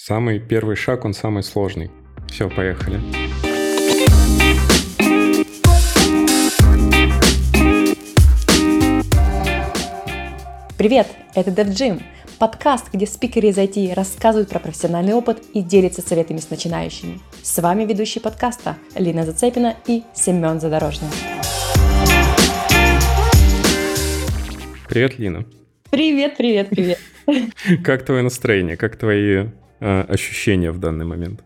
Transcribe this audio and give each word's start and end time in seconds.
Самый 0.00 0.38
первый 0.38 0.76
шаг, 0.76 1.04
он 1.04 1.12
самый 1.12 1.42
сложный. 1.42 1.90
Все, 2.30 2.48
поехали. 2.48 3.00
Привет, 10.78 11.08
это 11.34 11.50
DevGym, 11.50 12.00
подкаст, 12.38 12.92
где 12.92 13.06
спикеры 13.06 13.48
из 13.48 13.58
IT 13.58 13.92
рассказывают 13.94 14.48
про 14.48 14.60
профессиональный 14.60 15.14
опыт 15.14 15.42
и 15.52 15.62
делятся 15.62 16.00
советами 16.00 16.38
с 16.38 16.48
начинающими. 16.48 17.18
С 17.42 17.60
вами 17.60 17.84
ведущие 17.84 18.22
подкаста 18.22 18.76
Лина 18.94 19.24
Зацепина 19.24 19.74
и 19.88 20.04
Семен 20.14 20.60
Задорожный. 20.60 21.08
Привет, 24.88 25.18
Лина. 25.18 25.44
Привет, 25.90 26.36
привет, 26.36 26.68
привет. 26.68 27.00
Как 27.84 28.04
твое 28.04 28.22
настроение? 28.22 28.76
Как 28.76 28.96
твои 28.96 29.46
э, 29.80 30.00
ощущения 30.02 30.70
в 30.70 30.78
данный 30.78 31.04
момент? 31.04 31.44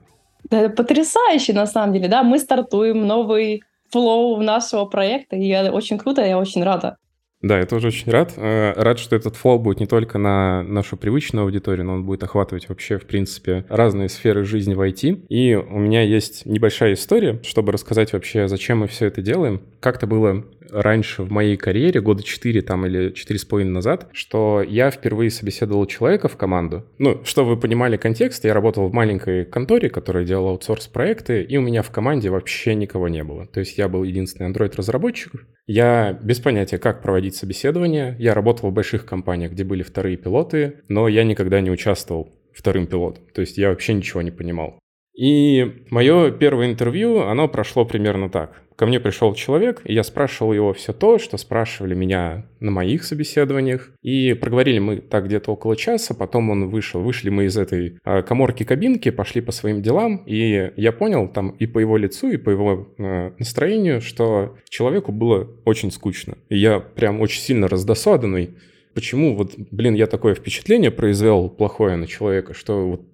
Да, 0.50 0.68
потрясающе, 0.68 1.52
на 1.52 1.66
самом 1.66 1.92
деле, 1.92 2.08
да. 2.08 2.22
Мы 2.22 2.38
стартуем 2.38 3.06
новый 3.06 3.62
flow 3.90 4.40
нашего 4.42 4.86
проекта, 4.86 5.36
и 5.36 5.46
я 5.46 5.72
очень 5.72 5.98
круто, 5.98 6.24
я 6.24 6.38
очень 6.38 6.62
рада. 6.62 6.96
Да, 7.42 7.58
я 7.58 7.66
тоже 7.66 7.88
очень 7.88 8.10
рад. 8.12 8.34
Э, 8.36 8.72
рад, 8.76 9.00
что 9.00 9.16
этот 9.16 9.34
flow 9.34 9.58
будет 9.58 9.80
не 9.80 9.86
только 9.86 10.16
на 10.16 10.62
нашу 10.62 10.96
привычную 10.96 11.44
аудиторию, 11.44 11.84
но 11.84 11.94
он 11.94 12.06
будет 12.06 12.22
охватывать 12.22 12.68
вообще, 12.68 12.98
в 12.98 13.06
принципе, 13.06 13.66
разные 13.68 14.08
сферы 14.08 14.44
жизни 14.44 14.74
в 14.74 14.80
IT. 14.80 15.26
И 15.28 15.56
у 15.56 15.78
меня 15.78 16.02
есть 16.02 16.46
небольшая 16.46 16.94
история, 16.94 17.40
чтобы 17.42 17.72
рассказать 17.72 18.12
вообще, 18.12 18.46
зачем 18.46 18.78
мы 18.78 18.86
все 18.86 19.06
это 19.06 19.22
делаем. 19.22 19.60
Как-то 19.80 20.06
было 20.06 20.44
раньше 20.72 21.22
в 21.22 21.30
моей 21.30 21.56
карьере, 21.56 22.00
года 22.00 22.22
4 22.22 22.62
там 22.62 22.86
или 22.86 23.12
4,5 23.12 23.64
назад, 23.64 24.08
что 24.12 24.62
я 24.66 24.90
впервые 24.90 25.30
собеседовал 25.30 25.86
человека 25.86 26.28
в 26.28 26.36
команду. 26.36 26.84
Ну, 26.98 27.20
чтобы 27.24 27.50
вы 27.50 27.60
понимали 27.60 27.96
контекст, 27.96 28.44
я 28.44 28.54
работал 28.54 28.88
в 28.88 28.92
маленькой 28.92 29.44
конторе, 29.44 29.90
которая 29.90 30.24
делала 30.24 30.52
аутсорс-проекты, 30.52 31.42
и 31.42 31.56
у 31.56 31.60
меня 31.60 31.82
в 31.82 31.90
команде 31.90 32.30
вообще 32.30 32.74
никого 32.74 33.08
не 33.08 33.22
было. 33.22 33.46
То 33.46 33.60
есть 33.60 33.78
я 33.78 33.88
был 33.88 34.02
единственный 34.02 34.50
Android-разработчик. 34.50 35.46
Я 35.66 36.18
без 36.20 36.40
понятия, 36.40 36.78
как 36.78 37.02
проводить 37.02 37.36
собеседование. 37.36 38.16
Я 38.18 38.34
работал 38.34 38.70
в 38.70 38.72
больших 38.72 39.06
компаниях, 39.06 39.52
где 39.52 39.64
были 39.64 39.82
вторые 39.82 40.16
пилоты, 40.16 40.80
но 40.88 41.08
я 41.08 41.24
никогда 41.24 41.60
не 41.60 41.70
участвовал 41.70 42.32
вторым 42.52 42.86
пилотом. 42.86 43.24
То 43.32 43.40
есть 43.40 43.58
я 43.58 43.70
вообще 43.70 43.94
ничего 43.94 44.22
не 44.22 44.30
понимал. 44.30 44.78
И 45.14 45.84
мое 45.90 46.30
первое 46.30 46.66
интервью, 46.66 47.20
оно 47.20 47.48
прошло 47.48 47.84
примерно 47.84 48.30
так. 48.30 48.62
Ко 48.76 48.86
мне 48.86 48.98
пришел 48.98 49.34
человек, 49.34 49.82
и 49.84 49.92
я 49.92 50.02
спрашивал 50.02 50.52
его 50.52 50.72
все 50.72 50.92
то, 50.92 51.18
что 51.18 51.36
спрашивали 51.36 51.94
меня 51.94 52.46
на 52.60 52.70
моих 52.70 53.04
собеседованиях. 53.04 53.90
И 54.00 54.32
проговорили 54.32 54.78
мы 54.78 54.96
так 54.96 55.26
где-то 55.26 55.52
около 55.52 55.76
часа, 55.76 56.14
потом 56.14 56.50
он 56.50 56.68
вышел. 56.70 57.02
Вышли 57.02 57.28
мы 57.28 57.44
из 57.44 57.56
этой 57.56 57.98
э, 58.04 58.22
коморки 58.22 58.64
кабинки, 58.64 59.10
пошли 59.10 59.42
по 59.42 59.52
своим 59.52 59.82
делам, 59.82 60.24
и 60.26 60.72
я 60.76 60.92
понял 60.92 61.28
там 61.28 61.50
и 61.50 61.66
по 61.66 61.78
его 61.78 61.96
лицу, 61.98 62.30
и 62.30 62.38
по 62.38 62.50
его 62.50 62.88
э, 62.98 63.32
настроению, 63.38 64.00
что 64.00 64.56
человеку 64.68 65.12
было 65.12 65.48
очень 65.64 65.92
скучно. 65.92 66.38
И 66.48 66.56
я 66.56 66.80
прям 66.80 67.20
очень 67.20 67.42
сильно 67.42 67.68
раздосадованный, 67.68 68.56
почему 68.94 69.36
вот, 69.36 69.52
блин, 69.70 69.94
я 69.94 70.06
такое 70.06 70.34
впечатление 70.34 70.90
произвел 70.90 71.50
плохое 71.50 71.96
на 71.96 72.06
человека, 72.06 72.54
что 72.54 72.88
вот 72.88 73.11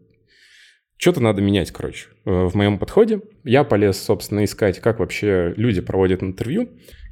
что-то 0.99 1.23
надо 1.23 1.41
менять, 1.41 1.71
короче, 1.71 2.09
э, 2.25 2.47
в 2.47 2.55
моем 2.55 2.79
подходе. 2.79 3.21
Я 3.45 3.63
полез, 3.63 4.03
собственно, 4.03 4.45
искать, 4.45 4.81
как 4.81 4.99
вообще 4.99 5.55
люди 5.57 5.81
проводят 5.81 6.23
интервью. 6.23 6.69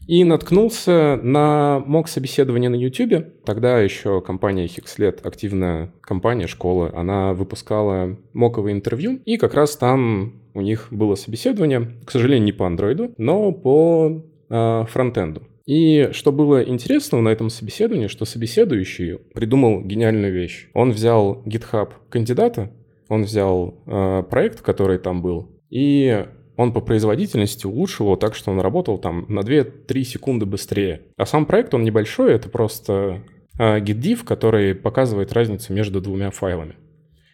И 0.09 0.23
наткнулся 0.23 1.19
на 1.23 1.81
мок 1.87 2.09
собеседование 2.09 2.71
на 2.71 2.77
YouTube. 2.77 3.45
Тогда 3.45 3.81
еще 3.81 4.21
компания 4.21 4.67
Hixlet, 4.67 5.21
активная 5.27 5.93
компания, 6.01 6.47
школа, 6.47 6.93
она 6.95 7.33
выпускала 7.33 8.17
моковые 8.33 8.75
интервью. 8.75 9.21
И 9.25 9.37
как 9.37 9.55
раз 9.55 9.77
там 9.77 10.43
у 10.55 10.61
них 10.61 10.89
было 10.91 11.15
собеседование, 11.15 11.93
к 12.05 12.11
сожалению, 12.11 12.45
не 12.45 12.53
по 12.53 12.67
андроиду, 12.67 13.15
но 13.19 13.53
по 13.53 14.25
э, 14.49 14.85
фронтенду. 14.89 15.43
И 15.67 16.11
что 16.13 16.31
было 16.31 16.63
интересного 16.63 17.21
на 17.21 17.29
этом 17.29 17.51
собеседовании, 17.51 18.07
что 18.07 18.25
собеседующий 18.25 19.19
придумал 19.35 19.83
гениальную 19.83 20.33
вещь. 20.33 20.69
Он 20.73 20.93
взял 20.93 21.43
GitHub 21.45 21.91
кандидата, 22.09 22.71
он 23.09 23.23
взял 23.23 23.83
э, 23.87 24.23
проект, 24.29 24.61
который 24.63 24.99
там 24.99 25.23
был, 25.23 25.51
и 25.71 26.27
он 26.57 26.73
по 26.73 26.81
производительности 26.81 27.67
улучшил 27.67 28.07
его 28.07 28.17
так, 28.17 28.35
что 28.35 28.51
он 28.51 28.61
работал 28.61 28.99
там 28.99 29.27
на 29.29 29.41
2-3 29.41 30.03
секунды 30.03 30.47
быстрее. 30.47 31.03
А 31.17 31.27
сам 31.27 31.47
проект, 31.47 31.75
он 31.75 31.85
небольшой, 31.85 32.33
это 32.33 32.49
просто 32.49 33.23
э, 33.59 33.81
gitdiff, 33.81 34.25
который 34.25 34.75
показывает 34.75 35.33
разницу 35.33 35.73
между 35.73 36.01
двумя 36.01 36.31
файлами. 36.31 36.77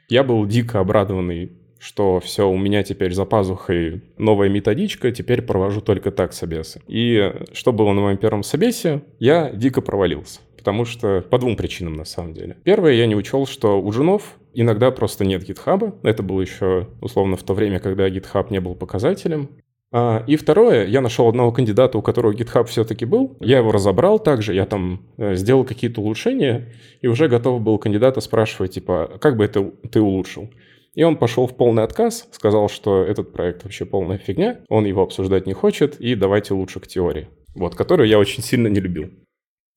Я 0.09 0.25
был 0.25 0.45
дико 0.47 0.81
обрадованный, 0.81 1.53
что 1.79 2.21
все, 2.21 2.49
у 2.49 2.57
меня 2.57 2.83
теперь 2.83 3.13
за 3.13 3.25
пазухой 3.25 4.03
новая 4.19 4.49
методичка, 4.49 5.11
теперь 5.11 5.43
провожу 5.43 5.81
только 5.81 6.11
так 6.11 6.33
собесы. 6.33 6.81
И 6.87 7.33
что 7.53 7.73
было 7.73 7.93
на 7.93 8.03
моем 8.03 8.19
первом 8.19 8.43
собесе, 8.43 9.03
я 9.19 9.51
дико 9.51 9.81
провалился. 9.81 10.41
Потому 10.63 10.85
что 10.85 11.25
по 11.29 11.39
двум 11.39 11.57
причинам 11.57 11.95
на 11.95 12.05
самом 12.05 12.35
деле. 12.35 12.57
Первое, 12.63 12.93
я 12.93 13.07
не 13.07 13.17
учел, 13.17 13.47
что 13.47 13.81
у 13.81 13.93
женов 13.93 14.39
Иногда 14.55 14.91
просто 14.91 15.25
нет 15.25 15.45
гитхаба. 15.45 15.95
Это 16.03 16.23
было 16.23 16.41
еще 16.41 16.89
условно 17.01 17.37
в 17.37 17.43
то 17.43 17.55
время, 17.55 17.79
когда 17.79 18.09
GitHub 18.09 18.47
не 18.51 18.61
был 18.61 18.75
показателем. 18.75 19.49
А, 19.95 20.25
и 20.27 20.37
второе, 20.37 20.87
я 20.87 21.01
нашел 21.01 21.29
одного 21.29 21.53
кандидата, 21.53 21.99
у 21.99 22.03
которого 22.03 22.33
GitHub 22.33 22.65
все-таки 22.65 23.05
был. 23.05 23.37
Я 23.41 23.59
его 23.59 23.73
разобрал 23.73 24.19
также, 24.19 24.55
я 24.55 24.65
там 24.67 25.07
э, 25.19 25.35
сделал 25.35 25.65
какие-то 25.65 26.01
улучшения, 26.01 26.73
и 27.01 27.07
уже 27.09 27.29
готов 27.29 27.61
был 27.61 27.79
кандидата 27.79 28.21
спрашивать, 28.21 28.73
типа, 28.73 29.19
как 29.21 29.37
бы 29.37 29.45
это 29.45 29.71
ты 29.91 30.01
улучшил? 30.01 30.51
И 30.95 31.03
он 31.03 31.17
пошел 31.17 31.47
в 31.47 31.57
полный 31.57 31.83
отказ, 31.83 32.29
сказал, 32.33 32.69
что 32.69 33.03
этот 33.03 33.33
проект 33.33 33.65
вообще 33.65 33.87
полная 33.87 34.19
фигня, 34.19 34.61
он 34.69 34.85
его 34.85 35.03
обсуждать 35.03 35.47
не 35.47 35.55
хочет, 35.55 35.97
и 36.01 36.15
давайте 36.15 36.55
лучше 36.55 36.81
к 36.81 36.87
теории. 36.87 37.29
Вот, 37.55 37.75
которую 37.75 38.09
я 38.09 38.19
очень 38.19 38.43
сильно 38.43 38.69
не 38.69 38.81
любил. 38.81 39.11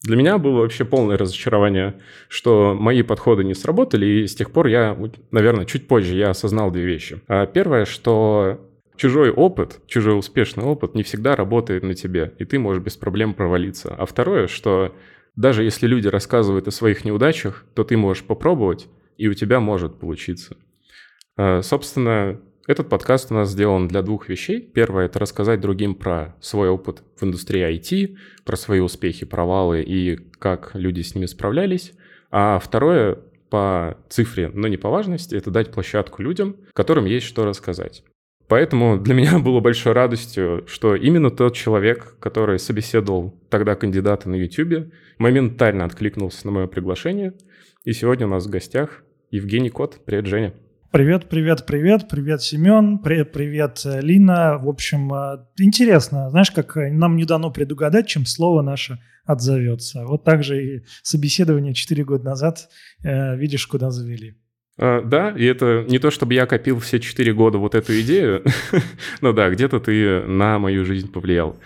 Для 0.05 0.17
меня 0.17 0.37
было 0.37 0.59
вообще 0.59 0.85
полное 0.85 1.17
разочарование, 1.17 1.95
что 2.27 2.75
мои 2.79 3.01
подходы 3.01 3.43
не 3.43 3.55
сработали, 3.55 4.05
и 4.05 4.27
с 4.27 4.35
тех 4.35 4.51
пор 4.51 4.67
я, 4.67 4.95
наверное, 5.31 5.65
чуть 5.65 5.87
позже 5.87 6.15
я 6.15 6.29
осознал 6.29 6.69
две 6.69 6.85
вещи. 6.85 7.21
А 7.27 7.47
первое, 7.47 7.85
что 7.85 8.61
чужой 8.95 9.31
опыт, 9.31 9.79
чужой 9.87 10.17
успешный 10.17 10.63
опыт 10.63 10.93
не 10.93 11.01
всегда 11.01 11.35
работает 11.35 11.81
на 11.81 11.95
тебе, 11.95 12.33
и 12.37 12.45
ты 12.45 12.59
можешь 12.59 12.83
без 12.83 12.95
проблем 12.97 13.33
провалиться. 13.33 13.95
А 13.97 14.05
второе, 14.05 14.47
что 14.47 14.95
даже 15.35 15.63
если 15.63 15.87
люди 15.87 16.07
рассказывают 16.07 16.67
о 16.67 16.71
своих 16.71 17.03
неудачах, 17.03 17.65
то 17.73 17.83
ты 17.83 17.97
можешь 17.97 18.23
попробовать, 18.23 18.87
и 19.17 19.27
у 19.27 19.33
тебя 19.33 19.59
может 19.59 19.99
получиться. 19.99 20.55
А, 21.35 21.63
собственно, 21.63 22.39
этот 22.67 22.89
подкаст 22.89 23.31
у 23.31 23.35
нас 23.35 23.51
сделан 23.51 23.87
для 23.87 24.01
двух 24.01 24.29
вещей. 24.29 24.59
Первое— 24.59 25.05
это 25.07 25.19
рассказать 25.19 25.61
другим 25.61 25.95
про 25.95 26.35
свой 26.41 26.69
опыт 26.69 27.03
в 27.19 27.23
индустрии 27.23 27.63
IT, 27.63 28.17
про 28.43 28.55
свои 28.55 28.79
успехи, 28.79 29.25
провалы 29.25 29.81
и 29.81 30.15
как 30.39 30.71
люди 30.73 31.01
с 31.01 31.13
ними 31.15 31.27
справлялись. 31.27 31.93
А 32.31 32.59
второе— 32.59 33.19
по 33.49 33.97
цифре, 34.09 34.49
но 34.53 34.67
не 34.67 34.75
по 34.75 34.89
важности, 34.89 35.35
это 35.35 35.51
дать 35.51 35.71
площадку 35.71 36.21
людям, 36.21 36.57
которым 36.73 37.05
есть 37.05 37.27
что 37.27 37.45
рассказать. 37.45 38.03
Поэтому 38.47 38.99
для 38.99 39.13
меня 39.13 39.39
было 39.45 39.59
большой 39.59 39.93
радостью, 39.93 40.63
что 40.67 40.95
именно 40.95 41.29
тот 41.29 41.55
человек, 41.55 42.17
который 42.19 42.59
собеседовал 42.59 43.39
тогда 43.49 43.75
кандидата 43.75 44.29
на 44.29 44.35
YouTube, 44.35 44.91
моментально 45.19 45.85
откликнулся 45.85 46.45
на 46.47 46.51
мое 46.51 46.67
приглашение. 46.67 47.33
И 47.83 47.93
сегодня 47.93 48.25
у 48.25 48.29
нас 48.29 48.45
в 48.45 48.49
гостях 48.49 49.03
Евгений 49.31 49.69
Кот. 49.69 49.99
Привет, 50.05 50.25
Женя. 50.25 50.53
Привет, 50.95 51.27
привет, 51.27 51.65
привет, 51.65 52.07
привет, 52.09 52.41
Семен, 52.41 52.99
привет, 52.99 53.33
привет, 53.33 53.81
э, 53.83 53.99
Лина. 53.99 54.57
В 54.57 54.69
общем, 54.69 55.13
э, 55.13 55.45
интересно, 55.57 56.29
знаешь, 56.29 56.51
как 56.51 56.77
э, 56.77 56.89
нам 56.89 57.17
не 57.17 57.25
дано 57.25 57.51
предугадать, 57.51 58.07
чем 58.07 58.25
слово 58.25 58.61
наше 58.61 58.99
отзовется. 59.25 60.05
Вот 60.05 60.23
так 60.23 60.41
же 60.45 60.63
и 60.63 60.83
собеседование 61.03 61.73
4 61.73 62.05
года 62.05 62.23
назад, 62.23 62.69
видишь, 63.03 63.67
куда 63.67 63.91
завели. 63.91 64.37
А, 64.77 65.01
да, 65.01 65.31
и 65.31 65.43
это 65.43 65.83
не 65.89 65.99
то, 65.99 66.11
чтобы 66.11 66.33
я 66.33 66.45
копил 66.45 66.79
все 66.79 67.01
4 67.01 67.33
года 67.33 67.57
вот 67.57 67.75
эту 67.75 67.99
идею, 67.99 68.45
но 69.19 69.33
да, 69.33 69.49
где-то 69.49 69.81
ты 69.81 70.21
на 70.21 70.59
мою 70.59 70.85
жизнь 70.85 71.11
повлиял. 71.11 71.57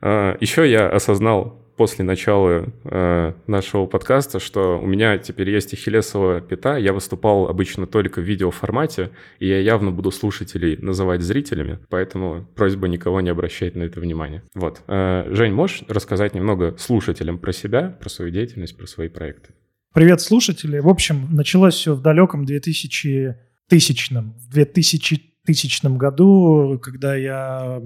А, 0.00 0.34
еще 0.40 0.66
я 0.70 0.88
осознал 0.88 1.57
после 1.78 2.04
начала 2.04 2.66
э, 2.84 3.32
нашего 3.46 3.86
подкаста, 3.86 4.40
что 4.40 4.80
у 4.80 4.86
меня 4.86 5.16
теперь 5.16 5.48
есть 5.48 5.72
ахиллесова 5.72 6.40
пята. 6.40 6.76
Я 6.76 6.92
выступал 6.92 7.46
обычно 7.48 7.86
только 7.86 8.20
в 8.20 8.24
видеоформате, 8.24 9.10
и 9.38 9.46
я 9.46 9.60
явно 9.60 9.92
буду 9.92 10.10
слушателей 10.10 10.76
называть 10.76 11.22
зрителями, 11.22 11.78
поэтому 11.88 12.46
просьба 12.56 12.88
никого 12.88 13.20
не 13.20 13.30
обращать 13.30 13.76
на 13.76 13.84
это 13.84 14.00
внимание. 14.00 14.42
Вот. 14.54 14.82
Э, 14.88 15.24
Жень, 15.30 15.52
можешь 15.52 15.84
рассказать 15.88 16.34
немного 16.34 16.74
слушателям 16.78 17.38
про 17.38 17.52
себя, 17.52 17.96
про 18.00 18.08
свою 18.08 18.32
деятельность, 18.32 18.76
про 18.76 18.88
свои 18.88 19.08
проекты? 19.08 19.54
Привет, 19.94 20.20
слушатели. 20.20 20.80
В 20.80 20.88
общем, 20.88 21.28
началось 21.30 21.74
все 21.74 21.94
в 21.94 22.02
далеком 22.02 22.44
2000 22.44 23.36
тысячном, 23.68 24.34
в 24.38 24.50
2000 24.50 25.22
тысячном 25.46 25.96
году, 25.96 26.80
когда 26.82 27.14
я 27.14 27.80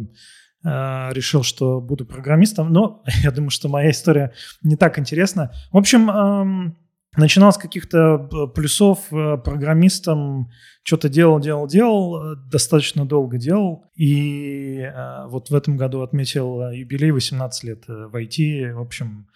решил, 0.64 1.43
что 1.43 1.81
буду 1.81 2.06
программистом. 2.06 2.73
Но 2.73 3.03
я 3.23 3.31
думаю, 3.31 3.50
что 3.50 3.69
моя 3.69 3.91
история 3.91 4.32
не 4.62 4.76
так 4.76 4.99
интересна. 4.99 5.53
В 5.73 5.76
общем, 5.76 6.76
Начинал 7.14 7.53
с 7.53 7.59
каких-то 7.59 8.26
э, 8.32 8.47
плюсов 8.55 9.12
э, 9.12 9.37
программистом, 9.37 10.50
что-то 10.82 11.11
делал, 11.11 11.41
делал, 11.41 11.67
делал, 11.67 12.37
достаточно 12.50 13.05
долго 13.05 13.37
делал. 13.37 13.85
И 13.94 14.91
вот 15.26 15.50
в 15.50 15.55
этом 15.55 15.76
году 15.76 16.00
отметил 16.00 16.70
юбилей 16.70 17.11
18 17.11 17.65
лет 17.65 17.85
в 17.87 18.17
IT. 18.17 18.73
В 18.75 18.81
общем, 18.81 19.29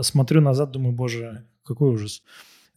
смотрю 0.00 0.40
назад, 0.40 0.70
думаю, 0.70 0.94
боже, 0.94 1.44
какой 1.66 1.90
ужас. 1.90 2.22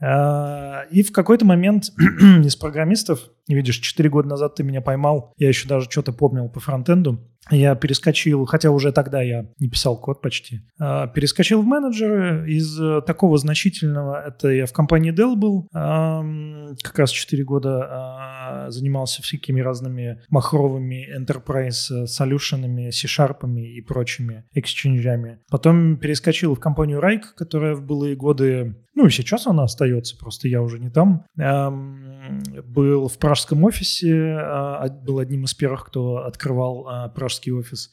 И 0.02 1.04
в 1.04 1.12
какой-то 1.14 1.46
момент 1.46 1.94
из 2.44 2.58
программистов, 2.58 3.30
видишь, 3.56 3.78
4 3.78 4.10
года 4.10 4.30
назад 4.30 4.56
ты 4.56 4.64
меня 4.64 4.82
поймал, 4.82 5.34
я 5.38 5.48
еще 5.48 5.68
даже 5.68 5.90
что-то 5.90 6.14
помнил 6.14 6.50
по 6.50 6.60
фронтенду, 6.60 7.20
я 7.52 7.76
перескочил, 7.76 8.46
хотя 8.46 8.70
уже 8.70 8.92
тогда 8.92 9.22
я 9.22 9.48
не 9.60 9.70
писал 9.70 9.98
код 9.98 10.22
почти, 10.22 10.62
а, 10.80 11.08
перескочил 11.08 11.62
в 11.62 11.66
менеджеры 11.66 12.52
из 12.52 12.80
э, 12.80 13.02
такого 13.02 13.38
значительного, 13.38 14.22
это 14.28 14.50
я 14.50 14.66
в 14.66 14.74
компании 14.74 15.14
Dell 15.14 15.36
был, 15.36 15.68
как 15.72 17.00
раз 17.00 17.12
4 17.12 17.44
года 17.44 17.88
а, 17.90 18.70
занимался 18.70 19.22
всякими 19.22 19.62
разными 19.62 20.22
махровыми 20.30 21.08
enterprise 21.18 22.06
солюшенами, 22.06 22.92
C-Sharp 22.92 23.50
и 23.58 23.82
прочими 23.82 24.46
эксченджами. 24.54 25.40
Потом 25.50 25.98
перескочил 25.98 26.56
в 26.56 26.60
компанию 26.60 27.00
Rike, 27.00 27.34
которая 27.36 27.76
в 27.76 27.84
былые 27.84 28.16
годы, 28.16 28.76
ну 28.96 29.08
и 29.08 29.10
сейчас 29.10 29.48
она 29.48 29.64
остается, 29.64 30.18
просто 30.18 30.48
я 30.48 30.62
уже 30.62 30.80
не 30.80 30.90
там, 30.90 31.26
был 31.36 33.08
в 33.08 33.18
пражском 33.40 33.64
офисе, 33.64 34.38
а, 34.38 34.90
был 34.90 35.20
одним 35.20 35.46
из 35.46 35.54
первых, 35.54 35.86
кто 35.86 36.26
открывал 36.26 37.12
пражский 37.16 37.52
офис, 37.52 37.92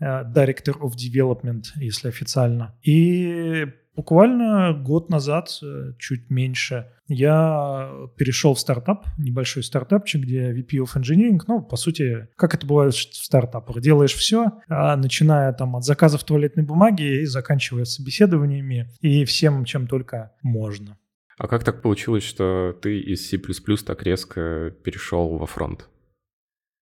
Director 0.00 0.78
of 0.80 0.92
Development, 0.94 1.64
если 1.80 2.08
официально. 2.08 2.74
И 2.82 3.66
буквально 3.96 4.72
год 4.72 5.10
назад, 5.10 5.48
э, 5.60 5.94
чуть 5.98 6.30
меньше, 6.30 6.86
я 7.08 7.90
перешел 8.16 8.54
в 8.54 8.60
стартап, 8.60 9.06
небольшой 9.18 9.64
стартапчик, 9.64 10.22
где 10.22 10.52
VP 10.52 10.84
of 10.84 10.94
Engineering, 10.94 11.40
ну, 11.48 11.60
по 11.62 11.74
сути, 11.74 12.28
как 12.36 12.54
это 12.54 12.64
бывает 12.64 12.94
в 12.94 13.24
стартапах, 13.24 13.80
делаешь 13.80 14.14
все, 14.14 14.52
а 14.68 14.96
начиная 14.96 15.52
там 15.52 15.74
от 15.74 15.84
заказов 15.84 16.22
туалетной 16.22 16.62
бумаги 16.62 17.22
и 17.22 17.24
заканчивая 17.24 17.84
собеседованиями 17.84 18.88
и 19.00 19.24
всем, 19.24 19.64
чем 19.64 19.88
только 19.88 20.32
можно. 20.42 20.96
А 21.38 21.46
как 21.46 21.64
так 21.64 21.82
получилось, 21.82 22.24
что 22.24 22.76
ты 22.82 22.98
из 22.98 23.28
C++ 23.28 23.38
так 23.86 24.02
резко 24.02 24.74
перешел 24.82 25.38
во 25.38 25.46
фронт? 25.46 25.88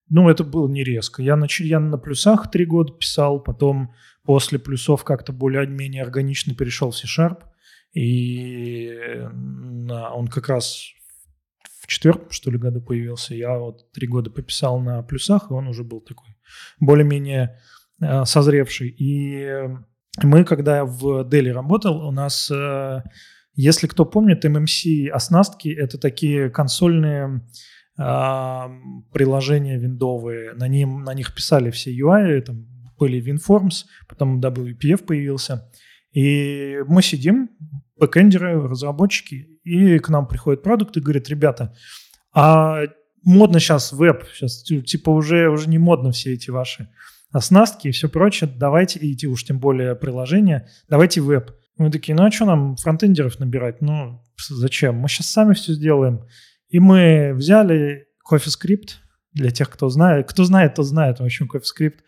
Ну, 0.09 0.31
это 0.31 0.45
было 0.45 0.69
не 0.69 0.83
резко. 0.83 1.23
Я 1.23 1.37
на, 1.37 1.47
я 1.59 1.79
на 1.79 1.99
плюсах 1.99 2.51
три 2.51 2.65
года 2.65 2.93
писал, 2.93 3.41
потом 3.41 3.95
после 4.25 4.59
плюсов 4.59 5.05
как-то 5.05 5.33
более-менее 5.33 6.03
органично 6.03 6.55
перешел 6.55 6.91
в 6.91 6.97
C-Sharp. 6.97 7.43
И 7.93 8.99
он 9.23 10.29
как 10.29 10.49
раз 10.49 10.93
в 11.81 11.87
четвертом, 11.87 12.31
что 12.31 12.51
ли, 12.51 12.59
году 12.59 12.81
появился. 12.81 13.35
Я 13.35 13.59
вот 13.59 13.93
три 13.93 14.07
года 14.07 14.31
пописал 14.31 14.81
на 14.81 15.03
плюсах, 15.03 15.51
и 15.51 15.55
он 15.55 15.69
уже 15.69 15.85
был 15.85 16.01
такой 16.01 16.37
более-менее 16.81 17.61
э, 18.01 18.25
созревший. 18.25 18.89
И 18.89 19.49
мы, 20.23 20.45
когда 20.45 20.85
в 20.85 21.29
Дели 21.29 21.51
работал, 21.51 22.07
у 22.07 22.11
нас 22.11 22.51
э, 22.51 23.03
если 23.57 23.87
кто 23.87 24.05
помнит, 24.05 24.45
MMC 24.45 25.09
оснастки— 25.09 25.69
это 25.79 25.99
такие 25.99 26.51
консольные 26.51 27.43
э, 27.99 28.03
приложения 29.13 29.79
виндовые. 29.79 30.53
На, 30.53 30.69
ним, 30.69 31.03
на 31.03 31.15
них 31.15 31.35
писали 31.35 31.71
все 31.71 31.91
UI, 31.99 32.41
там 32.43 32.67
были 32.99 33.23
WinForms, 33.23 33.87
потом 34.09 34.41
WPF 34.41 35.05
появился. 35.05 35.71
И 36.13 36.79
мы 36.87 37.03
сидим, 37.03 37.51
бэкэндеры, 37.99 38.69
разработчики, 38.69 39.49
и 39.65 39.99
к 39.99 40.09
нам 40.11 40.29
приходит 40.29 40.63
продукт 40.63 40.97
и 40.97 41.01
говорит, 41.01 41.29
ребята, 41.29 41.75
а 42.33 42.83
модно 43.23 43.59
сейчас 43.59 43.93
веб, 43.93 44.25
сейчас 44.35 44.63
типа 44.63 45.11
уже, 45.11 45.49
уже 45.49 45.69
не 45.69 45.79
модно 45.79 46.13
все 46.13 46.35
эти 46.35 46.51
ваши 46.51 46.89
оснастки 47.33 47.89
и 47.89 47.91
все 47.91 48.09
прочее, 48.09 48.51
давайте, 48.55 48.99
и 48.99 49.27
уж 49.27 49.45
тем 49.45 49.59
более 49.59 49.95
приложения, 49.95 50.69
давайте 50.89 51.21
веб. 51.21 51.53
Мы 51.77 51.91
такие, 51.91 52.15
ну 52.15 52.25
а 52.25 52.31
что 52.31 52.47
нам 52.47 52.77
фронтендеров 52.77 53.39
набирать? 53.39 53.81
Ну, 53.81 54.23
зачем? 54.49 54.97
Мы 54.97 55.09
сейчас 55.09 55.29
сами 55.29 55.55
все 55.55 55.73
сделаем. 55.73 56.27
И 56.69 56.81
мы 56.81 57.33
взяли 57.35 58.07
CoffeeScript, 58.31 58.97
для 59.37 59.51
тех, 59.51 59.71
кто 59.71 59.89
знает. 59.89 60.29
Кто 60.29 60.45
знает, 60.45 60.75
тот 60.75 60.87
знает. 60.87 61.21
В 61.21 61.25
общем, 61.25 61.49
CoffeeScript 61.53 61.99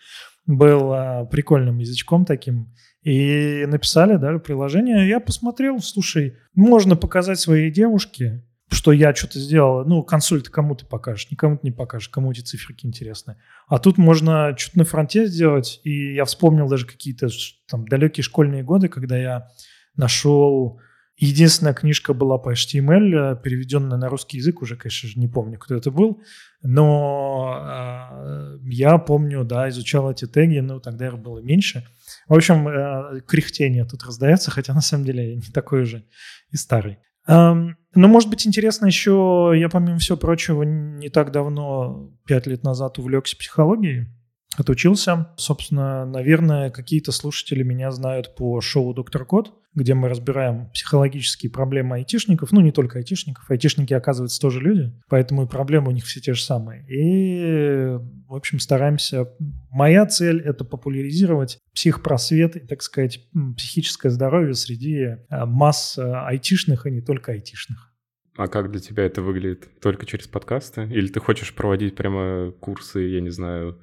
был 0.47 0.93
а, 0.93 1.25
прикольным 1.27 1.79
язычком 1.79 2.25
таким. 2.25 2.75
И 3.03 3.65
написали 3.67 4.17
даже 4.17 4.39
приложение. 4.39 5.07
Я 5.07 5.21
посмотрел, 5.21 5.79
слушай, 5.81 6.37
можно 6.55 6.97
показать 6.97 7.39
своей 7.39 7.71
девушке, 7.71 8.45
что 8.71 8.93
я 8.93 9.15
что-то 9.15 9.39
сделал. 9.39 9.85
Ну, 9.85 10.03
консоль 10.03 10.43
ты 10.43 10.51
кому 10.51 10.75
ты 10.75 10.85
покажешь, 10.85 11.31
никому 11.31 11.57
ты 11.57 11.61
не 11.65 11.73
покажешь, 11.73 12.09
кому 12.09 12.33
эти 12.33 12.41
циферки 12.41 12.87
интересны. 12.87 13.37
А 13.67 13.79
тут 13.79 13.99
можно 13.99 14.55
что-то 14.57 14.79
на 14.79 14.85
фронте 14.85 15.27
сделать. 15.27 15.81
И 15.85 16.15
я 16.15 16.25
вспомнил 16.25 16.69
даже 16.69 16.87
какие-то 16.87 17.29
там 17.67 17.87
далекие 17.87 18.23
школьные 18.23 18.63
годы, 18.63 18.89
когда 18.89 19.17
я 19.17 19.49
нашел... 19.97 20.81
Единственная 21.21 21.75
книжка 21.75 22.15
была 22.15 22.39
по 22.39 22.53
HTML, 22.53 23.33
э, 23.33 23.43
переведенная 23.43 23.99
на 23.99 24.09
русский 24.09 24.37
язык, 24.37 24.63
уже, 24.63 24.77
конечно 24.77 25.09
же, 25.09 25.19
не 25.19 25.27
помню, 25.27 25.59
кто 25.59 25.75
это 25.75 25.91
был, 25.91 26.23
но 26.63 27.59
э, 27.61 28.59
я 28.71 28.99
помню, 28.99 29.43
да, 29.43 29.69
изучал 29.69 30.13
эти 30.13 30.29
теги, 30.29 30.61
но 30.61 30.79
тогда 30.79 31.09
их 31.09 31.19
было 31.19 31.41
меньше. 31.41 31.85
В 32.29 32.35
общем, 32.35 32.69
э, 32.69 33.21
кряхтение 33.27 33.85
тут 33.85 34.05
раздается, 34.05 34.53
хотя 34.53 34.73
на 34.75 34.81
самом 34.81 35.07
деле 35.07 35.31
я 35.31 35.35
не 35.35 35.53
такой 35.53 35.83
уже 35.83 36.05
и 36.53 36.57
старый. 36.57 36.99
Но, 37.29 38.07
может 38.07 38.31
быть, 38.31 38.47
интересно 38.47 38.87
еще, 38.87 39.53
я, 39.55 39.69
помимо 39.69 39.99
всего 39.99 40.17
прочего, 40.17 40.63
не 40.63 41.09
так 41.11 41.31
давно, 41.31 42.11
пять 42.27 42.47
лет 42.47 42.63
назад, 42.63 42.99
увлекся 42.99 43.37
психологией 43.37 44.09
отучился. 44.57 45.29
Собственно, 45.37 46.05
наверное, 46.05 46.71
какие-то 46.71 47.13
слушатели 47.13 47.63
меня 47.63 47.91
знают 47.91 48.35
по 48.35 48.61
шоу 48.61 48.95
«Доктор 48.95 49.25
Код», 49.25 49.55
где 49.75 49.95
мы 49.95 50.09
разбираем 50.09 50.71
психологические 50.71 51.53
проблемы 51.53 51.97
айтишников. 51.97 52.51
Ну, 52.51 52.61
не 52.61 52.73
только 52.73 52.99
айтишников. 52.99 53.49
Айтишники, 53.51 53.95
оказывается, 53.95 54.41
тоже 54.41 54.61
люди, 54.61 54.93
поэтому 55.09 55.45
и 55.45 55.49
проблемы 55.49 55.89
у 55.89 55.93
них 55.93 56.05
все 56.05 56.21
те 56.21 56.35
же 56.35 56.43
самые. 56.43 56.85
И, 56.89 57.99
в 58.27 58.35
общем, 58.35 58.59
стараемся... 58.59 59.29
Моя 59.71 60.07
цель— 60.07 60.41
это 60.45 60.65
популяризировать 60.65 61.59
психпросвет 61.75 62.57
и, 62.57 62.61
так 62.61 62.83
сказать, 62.83 63.21
психическое 63.57 64.11
здоровье 64.11 64.55
среди 64.55 64.97
э, 65.03 65.17
масс 65.45 65.99
э, 65.99 66.03
айтишных, 66.03 66.87
и 66.87 66.91
не 66.91 67.03
только 67.03 67.33
айтишных. 67.33 67.93
А 68.37 68.47
как 68.49 68.71
для 68.71 68.81
тебя 68.81 69.05
это 69.05 69.21
выглядит? 69.21 69.69
Только 69.81 70.07
через 70.07 70.27
подкасты? 70.27 70.85
Или 70.85 71.09
ты 71.09 71.21
хочешь 71.21 71.55
проводить 71.55 71.97
прямо 71.97 72.51
курсы, 72.53 73.01
я 73.01 73.21
не 73.21 73.31
знаю, 73.31 73.81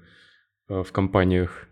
в 0.68 0.92
компаниях? 0.92 1.68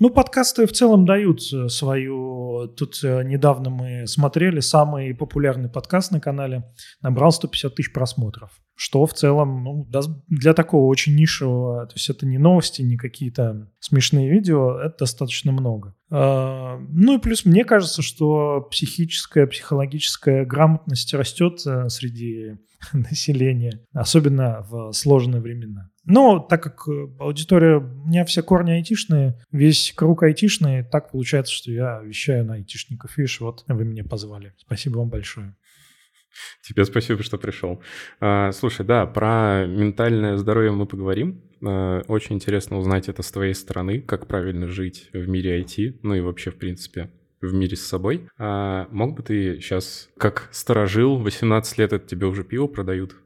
Ну, 0.00 0.10
подкасты 0.10 0.66
в 0.66 0.72
целом 0.72 1.06
дают 1.06 1.40
э, 1.52 1.68
свою... 1.68 2.66
Тут 2.76 2.98
э, 3.04 3.22
недавно 3.22 3.70
мы 3.70 4.06
смотрели, 4.08 4.58
самый 4.58 5.14
популярный 5.14 5.68
подкаст 5.68 6.10
на 6.10 6.20
канале 6.20 6.64
набрал 7.00 7.30
150 7.30 7.76
тысяч 7.76 7.92
просмотров. 7.92 8.50
Что 8.74 9.06
в 9.06 9.14
целом 9.14 9.62
ну, 9.62 9.88
для 10.26 10.52
такого 10.52 10.86
очень 10.86 11.14
нишевого, 11.14 11.86
то 11.86 11.94
есть 11.94 12.10
это 12.10 12.26
не 12.26 12.38
новости, 12.38 12.82
не 12.82 12.96
какие-то 12.96 13.70
смешные 13.78 14.28
видео, 14.28 14.80
это 14.80 14.96
достаточно 14.98 15.52
много. 15.52 15.94
Ну 16.10 17.16
и 17.16 17.20
плюс 17.20 17.44
мне 17.44 17.64
кажется, 17.64 18.02
что 18.02 18.62
психическая, 18.62 19.46
психологическая 19.46 20.44
грамотность 20.44 21.14
растет 21.14 21.60
среди 21.60 22.58
населения, 22.92 23.80
особенно 23.92 24.66
в 24.68 24.92
сложные 24.92 25.40
времена. 25.40 25.90
Но 26.04 26.38
так 26.38 26.62
как 26.62 26.88
э, 26.88 27.08
аудитория, 27.18 27.78
у 27.78 28.06
меня 28.06 28.24
все 28.24 28.42
корни 28.42 28.72
айтишные, 28.72 29.38
весь 29.50 29.92
круг 29.96 30.22
айтишный, 30.22 30.84
так 30.84 31.10
получается, 31.10 31.52
что 31.52 31.70
я 31.70 32.00
вещаю 32.00 32.44
на 32.44 32.54
айтишников. 32.54 33.16
Видишь, 33.16 33.40
вот 33.40 33.64
вы 33.66 33.84
меня 33.84 34.04
позвали. 34.04 34.52
Спасибо 34.58 34.98
вам 34.98 35.08
большое. 35.08 35.54
Тебе 36.62 36.84
спасибо, 36.84 37.22
что 37.22 37.38
пришел. 37.38 37.80
А, 38.20 38.52
слушай, 38.52 38.84
да, 38.84 39.06
про 39.06 39.66
ментальное 39.66 40.36
здоровье 40.36 40.72
мы 40.72 40.86
поговорим. 40.86 41.42
А, 41.64 42.02
очень 42.08 42.36
интересно 42.36 42.78
узнать 42.78 43.08
это 43.08 43.22
с 43.22 43.30
твоей 43.30 43.54
стороны, 43.54 44.00
как 44.00 44.26
правильно 44.26 44.66
жить 44.68 45.08
в 45.12 45.28
мире 45.28 45.60
IT, 45.62 46.00
ну 46.02 46.14
и 46.14 46.20
вообще, 46.20 46.50
в 46.50 46.56
принципе, 46.56 47.10
в 47.40 47.54
мире 47.54 47.76
с 47.76 47.82
собой. 47.86 48.28
А 48.38 48.88
мог 48.90 49.16
бы 49.16 49.22
ты 49.22 49.60
сейчас, 49.60 50.08
как 50.18 50.48
сторожил, 50.52 51.18
18 51.18 51.78
лет 51.78 51.92
это 51.92 52.06
тебе 52.06 52.26
уже 52.26 52.44
пиво 52.44 52.66
продают? 52.66 53.16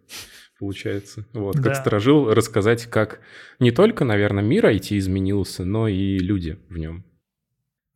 Получается. 0.59 1.25
Вот, 1.33 1.57
да. 1.57 1.63
как 1.63 1.77
сторожил, 1.77 2.33
рассказать, 2.33 2.87
как 2.87 3.21
не 3.61 3.71
только, 3.71 4.05
наверное, 4.05 4.43
мир 4.43 4.67
IT 4.67 4.99
изменился, 4.99 5.65
но 5.65 5.89
и 5.89 6.19
люди 6.19 6.59
в 6.69 6.77
нем. 6.77 7.05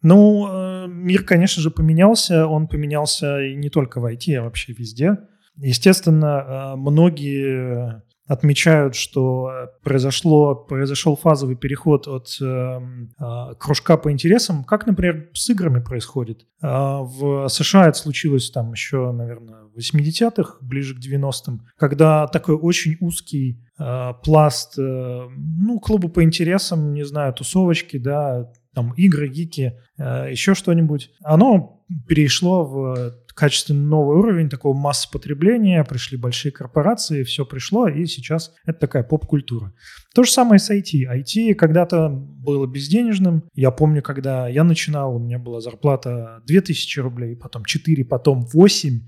Ну, 0.02 0.48
э, 0.48 0.86
мир, 0.88 1.24
конечно 1.24 1.62
же, 1.62 1.70
поменялся. 1.70 2.46
Он 2.46 2.66
поменялся 2.66 3.40
и 3.42 3.54
не 3.54 3.70
только 3.70 4.00
в 4.00 4.04
IT, 4.04 4.34
а 4.34 4.42
вообще 4.42 4.72
везде. 4.72 5.18
Естественно, 5.56 6.72
э, 6.74 6.76
многие 6.76 8.02
отмечают, 8.26 8.94
что 8.94 9.70
произошло, 9.82 10.54
произошел 10.54 11.16
фазовый 11.16 11.56
переход 11.56 12.06
от 12.06 12.36
э, 12.40 12.44
э, 12.44 13.54
кружка 13.58 13.96
по 13.96 14.12
интересам, 14.12 14.64
как, 14.64 14.86
например, 14.86 15.28
с 15.34 15.50
играми 15.50 15.82
происходит. 15.82 16.46
Э, 16.62 16.98
в 17.00 17.48
США 17.48 17.88
это 17.88 17.98
случилось 17.98 18.50
там 18.50 18.72
еще, 18.72 19.10
наверное, 19.12 19.64
в 19.64 19.78
80-х, 19.78 20.58
ближе 20.60 20.94
к 20.94 20.98
90-м, 20.98 21.66
когда 21.76 22.26
такой 22.28 22.54
очень 22.54 22.96
узкий 23.00 23.64
э, 23.78 24.12
пласт, 24.22 24.78
э, 24.78 24.82
ну, 24.82 25.80
клубы 25.80 26.08
по 26.08 26.22
интересам, 26.22 26.94
не 26.94 27.04
знаю, 27.04 27.34
тусовочки, 27.34 27.98
да, 27.98 28.52
там 28.74 28.92
игры, 28.96 29.28
гики, 29.28 29.78
э, 29.98 30.28
еще 30.30 30.54
что-нибудь, 30.54 31.10
оно 31.24 31.84
перешло 32.06 32.64
в 32.64 33.14
качественный 33.34 33.84
новый 33.84 34.16
уровень 34.18 34.48
такого 34.48 34.76
масс 34.76 35.06
потребления, 35.06 35.84
пришли 35.84 36.16
большие 36.16 36.52
корпорации, 36.52 37.22
все 37.24 37.44
пришло, 37.44 37.88
и 37.88 38.06
сейчас 38.06 38.52
это 38.64 38.80
такая 38.80 39.02
поп-культура. 39.02 39.72
То 40.14 40.24
же 40.24 40.30
самое 40.30 40.58
с 40.58 40.70
IT. 40.70 41.06
IT 41.08 41.54
когда-то 41.54 42.08
было 42.10 42.66
безденежным. 42.66 43.44
Я 43.54 43.70
помню, 43.70 44.02
когда 44.02 44.48
я 44.48 44.64
начинал, 44.64 45.16
у 45.16 45.18
меня 45.18 45.38
была 45.38 45.60
зарплата 45.60 46.42
2000 46.46 47.00
рублей, 47.00 47.36
потом 47.36 47.64
4, 47.64 48.04
потом 48.04 48.46
8, 48.52 49.00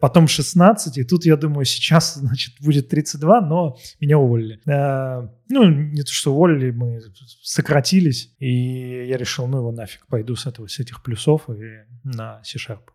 потом 0.00 0.28
16, 0.28 0.98
и 0.98 1.04
тут, 1.04 1.24
я 1.24 1.36
думаю, 1.36 1.64
сейчас, 1.64 2.14
значит, 2.16 2.54
будет 2.60 2.88
32, 2.88 3.40
но 3.40 3.76
меня 4.00 4.18
уволили. 4.18 4.60
Э, 4.66 5.28
ну, 5.48 5.64
не 5.64 6.02
то, 6.02 6.12
что 6.12 6.34
уволили, 6.34 6.70
мы 6.70 7.00
сократились, 7.42 8.34
и 8.38 9.06
я 9.06 9.16
решил, 9.16 9.46
ну 9.46 9.58
его 9.58 9.72
нафиг, 9.72 10.06
пойду 10.06 10.36
с, 10.36 10.46
этого, 10.46 10.66
с 10.66 10.78
этих 10.78 11.02
плюсов 11.02 11.48
и 11.48 11.86
на 12.02 12.42
C-Sharp. 12.42 12.93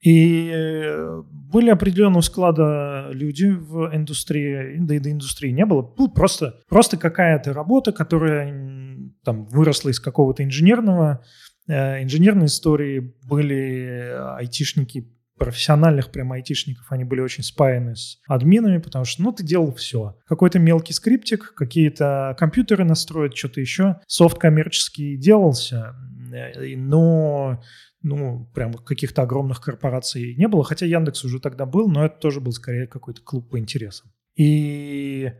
И 0.00 0.50
э, 0.52 1.22
были 1.30 1.70
определенного 1.70 2.22
склада 2.22 3.10
люди 3.12 3.46
в 3.46 3.94
индустрии, 3.94 4.76
да 4.78 4.94
и 4.94 4.98
до 4.98 5.10
индустрии 5.10 5.50
не 5.50 5.66
было. 5.66 5.82
Был 5.82 6.10
просто, 6.10 6.60
просто 6.68 6.96
какая-то 6.96 7.52
работа, 7.52 7.92
которая 7.92 9.10
там 9.24 9.44
выросла 9.46 9.90
из 9.90 10.00
какого-то 10.00 10.42
инженерного, 10.42 11.22
э, 11.68 12.02
инженерной 12.02 12.46
истории. 12.46 13.14
Были 13.26 14.14
айтишники, 14.38 15.06
профессиональных 15.40 16.10
прям 16.10 16.32
айтишников, 16.32 16.92
они 16.92 17.04
были 17.04 17.20
очень 17.20 17.42
спаяны 17.42 17.96
с 17.96 18.18
админами, 18.28 18.76
потому 18.76 19.06
что, 19.06 19.22
ну, 19.22 19.32
ты 19.32 19.42
делал 19.42 19.74
все. 19.74 20.18
Какой-то 20.26 20.58
мелкий 20.58 20.92
скриптик, 20.92 21.54
какие-то 21.54 22.36
компьютеры 22.38 22.84
настроить, 22.84 23.36
что-то 23.36 23.60
еще. 23.60 23.96
Софт 24.06 24.38
коммерческий 24.38 25.16
делался, 25.16 25.94
э, 26.32 26.76
но 26.76 27.62
ну, 28.02 28.50
прям 28.54 28.74
каких-то 28.74 29.22
огромных 29.22 29.60
корпораций 29.60 30.34
не 30.36 30.48
было, 30.48 30.64
хотя 30.64 30.86
Яндекс 30.86 31.24
уже 31.24 31.40
тогда 31.40 31.66
был, 31.66 31.88
но 31.88 32.04
это 32.04 32.18
тоже 32.18 32.40
был 32.40 32.52
скорее 32.52 32.86
какой-то 32.86 33.22
клуб 33.22 33.50
по 33.50 33.58
интересам. 33.58 34.10
И 34.36 35.32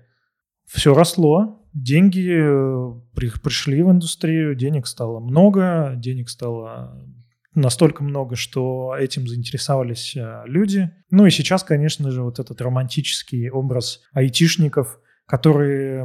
все 0.67 0.95
росло, 0.95 1.67
деньги 1.73 2.29
э, 2.31 3.01
при, 3.15 3.31
пришли 3.31 3.83
в 3.83 3.91
индустрию, 3.91 4.55
денег 4.55 4.87
стало 4.87 5.21
много, 5.21 5.95
денег 5.97 6.29
стало 6.29 7.07
настолько 7.55 8.05
много, 8.05 8.37
что 8.37 8.95
этим 8.99 9.27
заинтересовались 9.27 10.17
э, 10.17 10.43
люди. 10.47 10.91
Ну 11.11 11.27
и 11.27 11.31
сейчас, 11.31 11.65
конечно 11.65 12.11
же, 12.11 12.23
вот 12.23 12.39
этот 12.39 12.61
романтический 12.61 13.51
образ 13.51 14.01
айтишников– 14.13 15.01
которые 15.31 16.05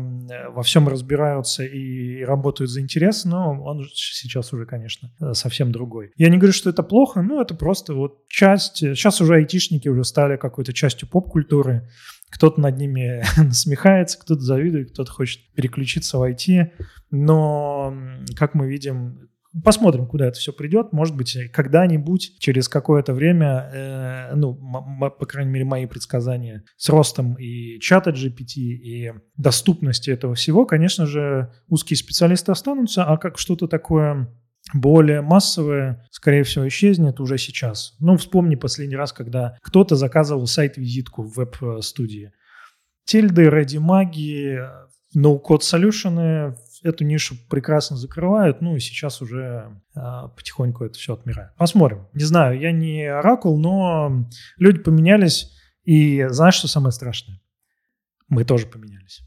во 0.51 0.61
всем 0.61 0.87
разбираются 0.87 1.63
и 1.63 2.23
работают 2.23 2.69
за 2.69 2.81
интерес, 2.81 3.25
но 3.25 3.59
он 3.59 3.83
сейчас 3.91 4.53
уже, 4.53 4.67
конечно, 4.67 5.11
э, 5.19 5.33
совсем 5.33 5.71
другой. 5.71 6.11
Я 6.15 6.29
не 6.29 6.37
говорю, 6.37 6.53
что 6.53 6.69
это 6.69 6.83
плохо, 6.83 7.23
но 7.23 7.41
это 7.41 7.55
просто 7.55 7.95
вот 7.95 8.27
часть. 8.27 8.77
Сейчас 8.77 9.21
уже 9.21 9.33
айтишники 9.33 9.87
уже 9.87 10.03
стали 10.03 10.37
какой-то 10.37 10.73
частью 10.73 11.09
поп-культуры. 11.09 11.89
Кто-то 12.29 12.61
над 12.61 12.77
ними 12.77 13.23
насмехается, 13.43 14.19
кто-то 14.19 14.41
завидует, 14.41 14.91
кто-то 14.91 15.11
хочет 15.11 15.41
переключиться 15.55 16.19
в 16.19 16.23
IT. 16.23 16.69
Но, 17.09 17.97
как 18.35 18.53
мы 18.53 18.67
видим, 18.67 19.27
Посмотрим, 19.63 20.07
куда 20.07 20.27
это 20.27 20.37
все 20.37 20.51
придет. 20.51 20.91
Может 20.91 21.15
быть, 21.15 21.37
когда-нибудь, 21.53 22.39
через 22.39 22.67
какое-то 22.67 23.13
время, 23.13 23.69
э, 23.73 24.35
ну, 24.35 24.53
по 24.99 25.25
крайней 25.25 25.51
мере, 25.51 25.65
мои 25.65 25.85
предсказания 25.85 26.63
с 26.75 26.89
ростом 26.89 27.35
и 27.35 27.79
чата 27.79 28.09
GPT, 28.09 28.57
и 28.57 29.13
доступности 29.37 30.09
этого 30.09 30.35
всего, 30.35 30.65
конечно 30.65 31.05
же, 31.05 31.53
узкие 31.67 31.97
специалисты 31.97 32.51
останутся, 32.51 33.05
а 33.05 33.17
как 33.17 33.37
что-то 33.37 33.67
такое 33.67 34.29
более 34.73 35.21
массовое, 35.21 36.05
скорее 36.11 36.43
всего, 36.43 36.67
исчезнет 36.67 37.19
уже 37.19 37.37
сейчас. 37.37 37.95
Ну, 37.99 38.17
вспомни 38.17 38.55
последний 38.55 38.95
раз, 38.95 39.13
когда 39.13 39.57
кто-то 39.61 39.95
заказывал 39.95 40.47
сайт-визитку 40.47 41.23
в 41.23 41.35
веб-студии. 41.35 42.31
Тильды, 43.05 43.45
Ready 43.45 43.79
Маги, 43.79 44.59
No-Code 45.15 45.61
Solution 45.61 46.55
эту 46.85 47.03
нишу 47.03 47.35
прекрасно 47.49 47.97
закрывают, 47.97 48.61
ну 48.61 48.75
и 48.75 48.79
сейчас 48.79 49.21
уже 49.21 49.81
э, 49.95 49.99
потихоньку 50.35 50.85
это 50.85 50.97
все 50.97 51.13
отмирает. 51.13 51.55
Посмотрим. 51.57 52.07
Не 52.13 52.23
знаю, 52.23 52.59
я 52.59 52.71
не 52.71 53.05
оракул, 53.05 53.59
но 53.59 54.27
люди 54.57 54.79
поменялись, 54.79 55.51
и 55.83 56.25
знаешь, 56.29 56.55
что 56.55 56.67
самое 56.67 56.91
страшное? 56.91 57.41
Мы 58.27 58.45
тоже 58.45 58.67
поменялись. 58.67 59.21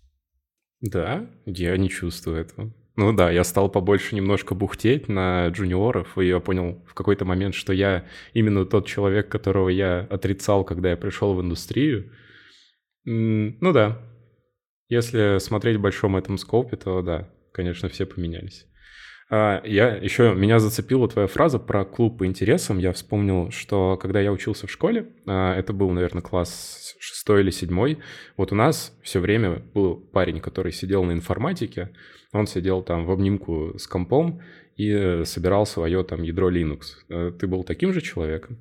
Да, 0.81 1.27
я 1.47 1.77
не 1.77 1.89
чувствую 1.89 2.39
этого. 2.39 2.73
Ну 2.95 3.13
да, 3.13 3.31
я 3.31 3.45
стал 3.45 3.69
побольше 3.69 4.15
немножко 4.17 4.55
бухтеть 4.55 5.09
на 5.09 5.49
джуниоров, 5.49 6.19
и 6.19 6.27
я 6.27 6.41
понял 6.41 6.85
в 6.87 6.95
какой-то 6.95 7.25
момент, 7.25 7.55
что 7.55 7.73
я 7.73 8.07
именно 8.35 8.65
тот 8.65 8.87
человек, 8.87 9.29
которого 9.29 9.69
я 9.69 10.01
отрицал, 10.11 10.65
когда 10.65 10.91
я 10.91 10.97
пришел 10.97 11.35
в 11.35 11.41
индустрию. 11.41 12.13
Ну 13.05 13.73
да, 13.73 14.01
если 14.89 15.39
смотреть 15.39 15.77
в 15.77 15.81
большом 15.81 16.17
этом 16.17 16.39
скопе, 16.39 16.77
то 16.77 17.03
да, 17.03 17.29
конечно, 17.53 17.89
все 17.89 18.07
поменялись. 18.07 18.67
А, 19.31 19.61
я 19.65 19.95
еще, 19.95 20.35
меня 20.35 20.59
зацепила 20.59 21.09
твоя 21.09 21.29
фраза 21.29 21.59
про 21.59 21.85
клуб 21.85 22.19
по 22.19 22.27
интересам. 22.27 22.79
Я 22.79 22.93
вспомнил, 22.93 23.51
что 23.51 23.99
когда 24.01 24.21
я 24.21 24.33
учился 24.33 24.67
в 24.67 24.71
школе, 24.71 25.09
а, 25.27 25.55
это 25.55 25.73
был, 25.73 25.91
наверное, 25.91 26.23
класс 26.23 26.95
шестой 26.99 27.43
или 27.43 27.51
седьмой, 27.51 27.99
вот 28.37 28.53
у 28.53 28.55
нас 28.55 28.97
все 29.03 29.21
время 29.21 29.63
был 29.75 29.97
парень, 29.97 30.41
который 30.41 30.73
сидел 30.73 31.05
на 31.05 31.13
информатике, 31.13 31.91
он 32.33 32.47
сидел 32.47 32.83
там 32.83 33.05
в 33.05 33.11
обнимку 33.11 33.79
с 33.79 33.87
компом 33.87 34.41
и 34.77 35.23
собирал 35.25 35.67
свое 35.67 36.05
там 36.05 36.23
ядро 36.23 36.51
Linux. 36.51 36.81
А, 37.11 37.33
ты 37.33 37.47
был 37.47 37.65
таким 37.65 37.93
же 37.93 38.01
человеком? 38.01 38.59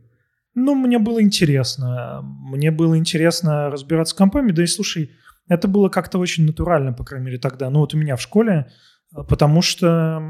Ну, 0.54 0.74
мне 0.74 0.98
было 0.98 1.22
интересно. 1.22 2.22
Мне 2.24 2.72
было 2.72 2.98
интересно 2.98 3.70
разбираться 3.70 4.16
с 4.16 4.18
компами. 4.18 4.52
Да 4.52 4.64
и 4.64 4.66
слушай, 4.66 5.12
это 5.48 5.68
было 5.68 5.90
как-то 5.90 6.20
очень 6.20 6.46
натурально, 6.46 6.94
по 6.94 7.04
крайней 7.04 7.28
мере, 7.28 7.40
тогда. 7.40 7.70
Ну, 7.70 7.80
вот 7.80 7.94
у 7.94 7.98
меня 7.98 8.16
в 8.16 8.22
школе, 8.22 8.72
э, 9.16 9.24
потому 9.28 9.62
что 9.62 10.22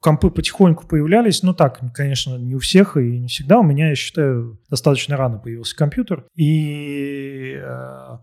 компы 0.00 0.30
потихоньку 0.30 0.86
появлялись. 0.86 1.42
Ну 1.42 1.54
так, 1.54 1.80
конечно, 1.92 2.36
не 2.36 2.54
у 2.54 2.58
всех 2.58 2.96
и 2.96 3.18
не 3.18 3.28
всегда. 3.28 3.58
У 3.58 3.64
меня, 3.64 3.90
я 3.90 3.94
считаю, 3.94 4.60
достаточно 4.70 5.16
рано 5.16 5.38
появился 5.38 5.76
компьютер. 5.76 6.26
И 6.34 7.60
э, 7.60 8.18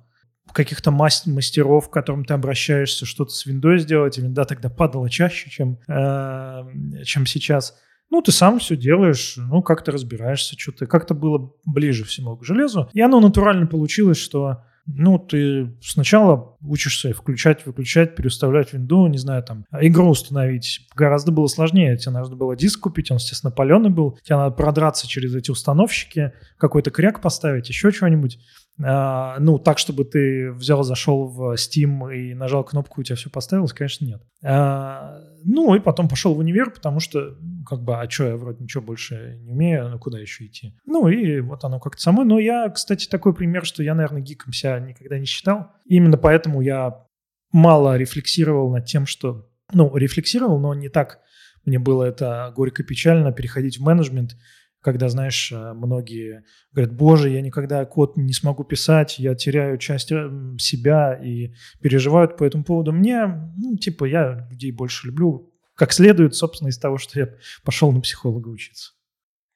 каких-то 0.54 0.92
мастеров, 0.92 1.90
к 1.90 1.94
которым 1.94 2.26
ты 2.26 2.34
обращаешься, 2.34 3.06
что-то 3.06 3.32
с 3.32 3.46
Windows 3.46 3.80
сделать, 3.80 4.18
и 4.18 4.22
винда 4.22 4.46
тогда 4.46 4.70
падала 4.70 5.10
чаще, 5.10 5.50
чем, 5.50 5.80
э, 5.88 7.04
чем 7.04 7.26
сейчас. 7.26 7.78
Ну, 8.10 8.22
ты 8.22 8.32
сам 8.32 8.60
все 8.60 8.78
делаешь, 8.78 9.36
ну, 9.38 9.62
как-то 9.62 9.92
разбираешься, 9.92 10.56
что-то. 10.58 10.86
Как-то 10.86 11.14
было 11.14 11.52
ближе 11.66 12.06
всего 12.06 12.38
к 12.38 12.46
железу. 12.46 12.90
И 12.94 13.02
оно 13.02 13.20
натурально 13.20 13.68
получилось, 13.68 14.18
что 14.18 14.64
ну, 14.88 15.18
ты 15.18 15.76
сначала 15.82 16.58
учишься 16.62 17.14
включать, 17.14 17.66
выключать, 17.66 18.16
переставлять 18.16 18.72
винду, 18.74 19.08
не 19.08 19.18
знаю, 19.18 19.44
там, 19.44 19.66
игру 19.72 20.10
установить. 20.10 20.88
Гораздо 20.96 21.32
было 21.32 21.48
сложнее. 21.48 21.98
Тебе 21.98 22.12
нужно 22.12 22.36
было 22.36 22.56
диск 22.56 22.82
купить, 22.82 23.10
он, 23.10 23.18
естественно, 23.18 23.52
паленый 23.52 23.90
был. 23.90 24.20
Тебе 24.24 24.38
надо 24.38 24.56
продраться 24.56 25.08
через 25.08 25.36
эти 25.36 25.50
установщики, 25.50 26.34
какой-то 26.58 26.92
кряк 26.92 27.22
поставить, 27.22 27.70
еще 27.70 27.92
чего-нибудь. 27.92 28.40
А, 28.84 29.38
ну, 29.40 29.58
так, 29.58 29.80
чтобы 29.80 30.06
ты 30.06 30.52
взял, 30.52 30.84
зашел 30.84 31.28
в 31.28 31.54
Steam 31.54 32.14
и 32.14 32.34
нажал 32.34 32.64
кнопку, 32.64 33.02
у 33.02 33.04
тебя 33.04 33.16
все 33.16 33.30
поставилось, 33.30 33.74
конечно, 33.74 34.06
нет. 34.06 34.22
А, 34.44 35.20
ну, 35.46 35.76
и 35.76 35.80
потом 35.80 36.08
пошел 36.08 36.34
в 36.34 36.40
универ, 36.40 36.72
потому 36.72 37.00
что, 37.00 37.38
как 37.68 37.84
бы, 37.84 38.00
а 38.00 38.10
что, 38.10 38.26
я 38.26 38.36
вроде 38.36 38.64
ничего 38.64 38.84
больше 38.84 39.38
не 39.42 39.52
умею, 39.52 39.90
ну, 39.90 40.00
куда 40.00 40.20
еще 40.20 40.46
идти? 40.46 40.74
Ну, 40.86 41.08
и 41.08 41.40
вот 41.40 41.64
оно 41.64 41.80
как-то 41.80 42.02
само. 42.02 42.24
Но 42.24 42.40
я, 42.40 42.68
кстати, 42.70 43.08
такой 43.08 43.34
пример, 43.34 43.66
что 43.66 43.84
я, 43.84 43.94
наверное, 43.94 44.22
гиком 44.22 44.54
себя 44.54 44.80
никогда 44.80 45.20
не 45.20 45.26
считал. 45.26 45.72
Именно 45.86 46.18
поэтому 46.18 46.62
я 46.62 47.06
мало 47.52 47.96
рефлексировал 47.96 48.72
над 48.72 48.86
тем, 48.86 49.06
что... 49.06 49.48
Ну, 49.72 49.96
рефлексировал, 49.96 50.60
но 50.60 50.74
не 50.74 50.90
так 50.90 51.20
мне 51.66 51.80
было 51.80 52.04
это 52.04 52.52
горько-печально 52.56 53.32
переходить 53.32 53.80
в 53.80 53.84
менеджмент 53.84 54.38
когда, 54.86 55.10
знаешь, 55.10 55.52
э, 55.52 55.74
многие 55.74 56.44
говорят, 56.72 56.96
боже, 56.96 57.30
я 57.30 57.42
никогда 57.42 57.84
код 57.86 58.18
не 58.18 58.34
смогу 58.34 58.64
писать, 58.64 59.18
я 59.18 59.34
теряю 59.34 59.80
часть 59.80 60.12
э, 60.12 60.30
себя 60.60 61.16
и 61.16 61.56
переживают 61.82 62.38
по 62.38 62.44
этому 62.44 62.64
поводу. 62.64 62.92
Мне, 62.92 63.26
ну, 63.58 63.78
типа, 63.78 64.06
я 64.06 64.48
людей 64.52 64.72
больше 64.72 65.08
люблю, 65.08 65.52
как 65.74 65.92
следует, 65.92 66.36
собственно, 66.36 66.70
из 66.70 66.78
того, 66.78 67.00
что 67.00 67.20
я 67.20 67.30
пошел 67.64 67.92
на 67.92 68.00
психолога 68.00 68.48
учиться. 68.50 68.92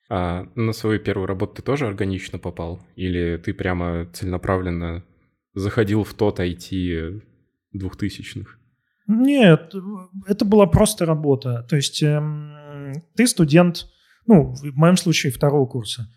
А 0.09 0.47
на 0.55 0.73
свою 0.73 0.99
первую 0.99 1.27
работу 1.27 1.57
ты 1.57 1.61
тоже 1.61 1.85
органично 1.85 2.39
попал? 2.39 2.81
Или 2.95 3.37
ты 3.37 3.53
прямо 3.53 4.07
целенаправленно 4.11 5.05
заходил 5.53 6.03
в 6.03 6.15
тот 6.15 6.39
IT 6.39 7.21
двухтысячных? 7.71 8.57
Нет, 9.05 9.75
это 10.25 10.43
была 10.43 10.65
просто 10.65 11.05
работа. 11.05 11.67
То 11.69 11.75
есть 11.75 12.01
эм, 12.01 13.03
ты 13.15 13.27
студент, 13.27 13.85
ну, 14.29 14.53
в 14.53 14.77
моем 14.77 14.95
случае 14.95 15.33
второго 15.33 15.65
курса. 15.65 16.07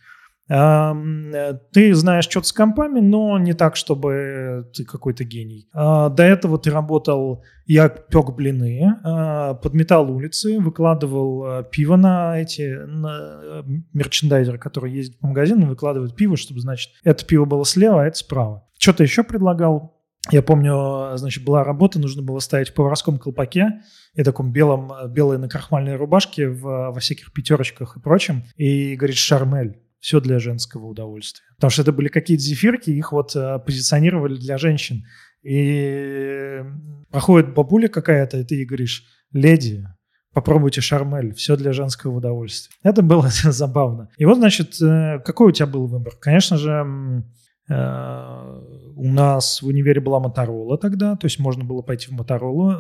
Ты 0.49 1.95
знаешь 1.95 2.25
что-то 2.25 2.47
с 2.47 2.53
компами, 2.53 3.01
но 3.01 3.39
не 3.39 3.55
так, 3.55 3.75
чтобы 3.75 4.71
ты 4.75 4.85
какой-то 4.85 5.25
гений. 5.25 5.67
А, 5.73 6.11
до 6.11 6.25
этого 6.25 6.59
ты 6.59 6.71
работал, 6.71 7.43
я 7.65 7.89
пек 7.89 8.35
блины, 8.35 8.97
а, 9.03 9.55
подметал 9.55 10.11
улицы, 10.11 10.61
выкладывал 10.61 11.45
а, 11.45 11.63
пиво 11.63 11.97
на 11.97 12.39
эти 12.39 12.85
на 12.85 13.65
мерчендайзеры, 13.95 14.59
которые 14.59 14.95
ездят 14.95 15.21
по 15.21 15.29
магазинам, 15.29 15.71
выкладывают 15.71 16.17
пиво, 16.17 16.37
чтобы, 16.37 16.61
значит, 16.61 16.91
это 17.03 17.25
пиво 17.25 17.47
было 17.47 17.65
слева, 17.65 18.03
а 18.03 18.07
это 18.07 18.19
справа. 18.19 18.69
Что-то 18.79 19.05
еще 19.05 19.23
предлагал. 19.23 20.02
Я 20.31 20.43
помню, 20.43 21.17
значит, 21.17 21.45
была 21.45 21.65
работа, 21.65 21.99
нужно 21.99 22.23
было 22.23 22.39
ставить 22.39 22.69
в 22.69 22.75
поварском 22.75 23.19
колпаке 23.19 23.83
и 24.15 24.23
таком 24.23 24.53
белом, 24.53 24.93
белой 25.09 25.39
накрахмальной 25.39 25.97
рубашке 25.97 26.49
в, 26.49 26.63
во 26.63 27.01
всяких 27.01 27.33
пятерочках 27.33 27.97
и 27.97 28.01
прочем. 28.01 28.45
И 28.57 28.95
говорит, 28.95 29.17
шармель 29.17 29.81
все 29.99 30.21
для 30.21 30.39
женского 30.39 30.87
удовольствия. 30.87 31.45
Потому 31.57 31.71
что 31.71 31.83
это 31.83 31.93
были 31.93 32.09
какие-то 32.09 32.43
зефирки, 32.43 32.91
их 32.91 33.13
вот 33.13 33.35
э, 33.35 33.59
позиционировали 33.65 34.37
для 34.37 34.59
женщин. 34.59 35.05
И 35.43 36.63
проходит 37.11 37.55
бабуля 37.55 37.89
какая-то, 37.89 38.39
и 38.39 38.45
ты 38.45 38.57
ей 38.57 38.65
говоришь, 38.65 39.05
леди, 39.33 39.87
попробуйте 40.33 40.81
шармель, 40.81 41.35
все 41.35 41.57
для 41.57 41.73
женского 41.73 42.17
удовольствия. 42.17 42.75
Это 42.83 43.03
было 43.03 43.29
забавно. 43.31 44.09
И 44.19 44.25
вот, 44.25 44.39
значит, 44.39 44.81
э, 44.81 45.21
какой 45.25 45.49
у 45.49 45.53
тебя 45.53 45.67
был 45.67 45.87
выбор? 45.87 46.15
Конечно 46.21 46.57
же, 46.57 46.71
э, 46.71 47.23
у 47.69 49.09
нас 49.09 49.63
в 49.63 49.67
универе 49.67 50.01
была 50.01 50.21
Моторола 50.21 50.77
тогда, 50.79 51.17
то 51.17 51.27
есть 51.27 51.39
можно 51.39 51.65
было 51.65 51.83
пойти 51.83 52.09
в 52.09 52.13
Моторолу, 52.13 52.73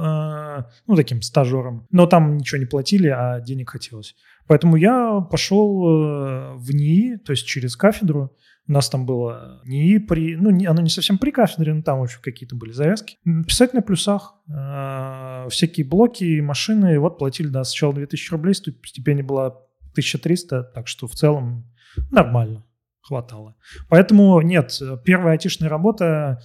ну, 0.86 0.96
таким 0.96 1.22
стажером. 1.22 1.86
Но 1.90 2.06
там 2.06 2.36
ничего 2.36 2.58
не 2.58 2.66
платили, 2.66 3.08
а 3.08 3.40
денег 3.40 3.70
хотелось. 3.70 4.14
Поэтому 4.46 4.76
я 4.76 5.20
пошел 5.20 5.86
э, 5.86 6.54
в 6.56 6.74
НИИ, 6.74 7.16
то 7.18 7.32
есть 7.32 7.46
через 7.46 7.76
кафедру. 7.76 8.36
У 8.68 8.72
нас 8.72 8.88
там 8.88 9.06
было 9.06 9.60
НИИ 9.64 9.98
при... 9.98 10.36
Ну, 10.36 10.50
оно 10.68 10.82
не 10.82 10.90
совсем 10.90 11.18
при 11.18 11.30
кафедре, 11.30 11.74
но 11.74 11.82
там 11.82 12.02
еще 12.02 12.18
какие-то 12.20 12.54
были 12.54 12.72
завязки. 12.72 13.18
Писать 13.46 13.74
на 13.74 13.82
плюсах. 13.82 14.34
Э, 14.48 15.48
всякие 15.48 15.86
блоки, 15.86 16.40
машины. 16.40 16.98
Вот 16.98 17.18
платили, 17.18 17.48
да, 17.48 17.64
сначала 17.64 17.94
2000 17.94 18.32
рублей, 18.32 18.54
стипендия 18.54 19.24
была 19.24 19.46
1300, 19.92 20.64
так 20.74 20.88
что 20.88 21.06
в 21.06 21.12
целом 21.12 21.66
нормально 22.10 22.64
хватало. 23.02 23.56
Поэтому 23.88 24.40
нет, 24.40 24.80
первая 25.04 25.32
айтишная 25.32 25.68
работа 25.68 26.40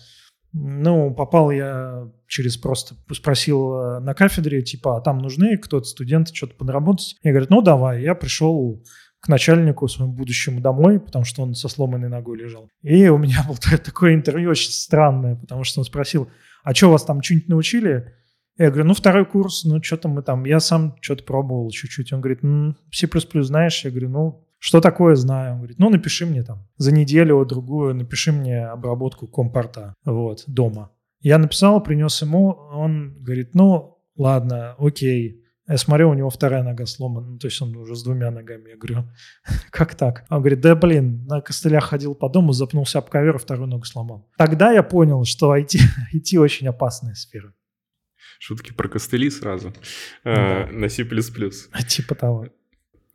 ну, 0.54 1.14
попал 1.14 1.52
я 1.52 2.10
через 2.28 2.58
просто 2.58 2.96
спросил 3.12 3.74
э, 3.74 4.00
на 4.00 4.14
кафедре, 4.14 4.62
типа, 4.62 4.98
а 4.98 5.02
там 5.02 5.20
нужны 5.20 5.58
кто-то, 5.58 5.86
студенты, 5.86 6.34
что-то 6.34 6.56
подработать. 6.56 7.16
Я 7.22 7.32
говорю, 7.32 7.48
ну, 7.50 7.62
давай. 7.62 8.02
Я 8.02 8.16
пришел 8.16 8.84
к 9.20 9.28
начальнику 9.28 9.88
своему 9.88 10.14
будущему 10.14 10.62
домой, 10.62 11.00
потому 11.00 11.26
что 11.26 11.44
он 11.44 11.54
со 11.54 11.68
сломанной 11.68 12.10
ногой 12.10 12.38
лежал. 12.38 12.70
И 12.82 13.08
у 13.08 13.18
меня 13.18 13.44
было 13.48 13.58
такое 13.58 14.14
интервью 14.14 14.52
очень 14.52 14.72
странное, 14.72 15.36
потому 15.36 15.64
что 15.64 15.82
он 15.82 15.86
спросил, 15.86 16.30
а 16.64 16.74
что 16.74 16.92
вас 16.92 17.04
там 17.04 17.22
что-нибудь 17.22 17.50
научили? 17.50 18.14
Я 18.58 18.70
говорю, 18.70 18.86
ну, 18.86 18.94
второй 18.94 19.26
курс, 19.26 19.64
ну, 19.66 19.82
что 19.84 19.98
там 19.98 20.14
мы 20.14 20.24
там, 20.24 20.46
я 20.46 20.60
сам 20.60 20.96
что-то 21.02 21.24
пробовал 21.24 21.70
чуть-чуть. 21.70 22.12
Он 22.14 22.22
говорит, 22.22 22.42
ну, 22.42 22.76
C++ 22.92 23.08
знаешь? 23.44 23.86
Я 23.86 23.92
говорю, 23.92 24.10
ну, 24.10 24.47
что 24.60 24.82
такое 24.82 25.16
знаю? 25.16 25.54
Он 25.54 25.58
говорит, 25.60 25.80
ну 25.80 25.90
напиши 25.90 26.26
мне 26.26 26.44
там 26.44 26.68
за 26.78 26.92
неделю, 26.92 27.46
другую, 27.46 27.96
напиши 27.96 28.32
мне 28.32 28.66
обработку 28.66 29.28
компорта 29.28 29.94
вот, 30.04 30.44
дома. 30.48 30.92
Я 31.20 31.38
написал, 31.38 31.82
принес 31.82 32.22
ему, 32.22 32.50
он 32.72 33.18
говорит, 33.22 33.54
ну 33.54 33.98
ладно, 34.16 34.76
окей. 34.78 35.44
Я 35.70 35.78
смотрю, 35.78 36.10
у 36.10 36.14
него 36.14 36.30
вторая 36.30 36.64
нога 36.64 36.86
сломана, 36.86 37.28
ну, 37.28 37.38
то 37.40 37.48
есть 37.48 37.62
он 37.62 37.76
уже 37.76 37.96
с 37.96 38.04
двумя 38.04 38.32
ногами. 38.32 38.70
Я 38.70 38.78
говорю, 38.78 39.10
как 39.70 39.96
так? 39.96 40.26
Он 40.30 40.40
говорит, 40.40 40.62
да 40.62 40.76
блин, 40.76 41.26
на 41.26 41.42
костылях 41.42 41.84
ходил 41.86 42.16
по 42.16 42.30
дому, 42.30 42.54
запнулся 42.54 43.00
об 43.00 43.10
ковер, 43.10 43.38
вторую 43.38 43.68
ногу 43.68 43.84
сломал. 43.84 44.30
Тогда 44.38 44.72
я 44.72 44.82
понял, 44.82 45.26
что 45.26 45.56
IT, 45.56 45.78
IT 46.16 46.38
очень 46.40 46.68
опасная 46.68 47.16
сфера. 47.16 47.54
Шутки 48.40 48.72
про 48.72 48.88
костыли 48.88 49.30
сразу 49.30 49.74
да. 50.24 50.67
э, 50.67 50.72
на 50.72 50.89
C++. 50.89 51.04
Типа 51.88 52.15
того. 52.15 52.48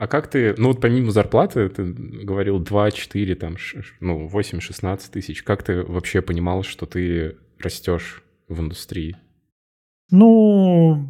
А 0.02 0.08
как 0.08 0.28
ты, 0.28 0.56
ну 0.58 0.66
вот 0.72 0.80
помимо 0.80 1.12
зарплаты, 1.12 1.68
ты 1.68 1.84
говорил 1.84 2.58
2, 2.58 2.90
4, 2.90 3.36
там, 3.36 3.56
ну 4.00 4.26
8, 4.26 4.58
16 4.58 5.12
тысяч, 5.12 5.44
как 5.44 5.62
ты 5.62 5.84
вообще 5.84 6.22
понимал, 6.22 6.64
что 6.64 6.86
ты 6.86 7.36
растешь 7.60 8.24
в 8.48 8.58
индустрии? 8.58 9.16
Ну, 10.10 11.08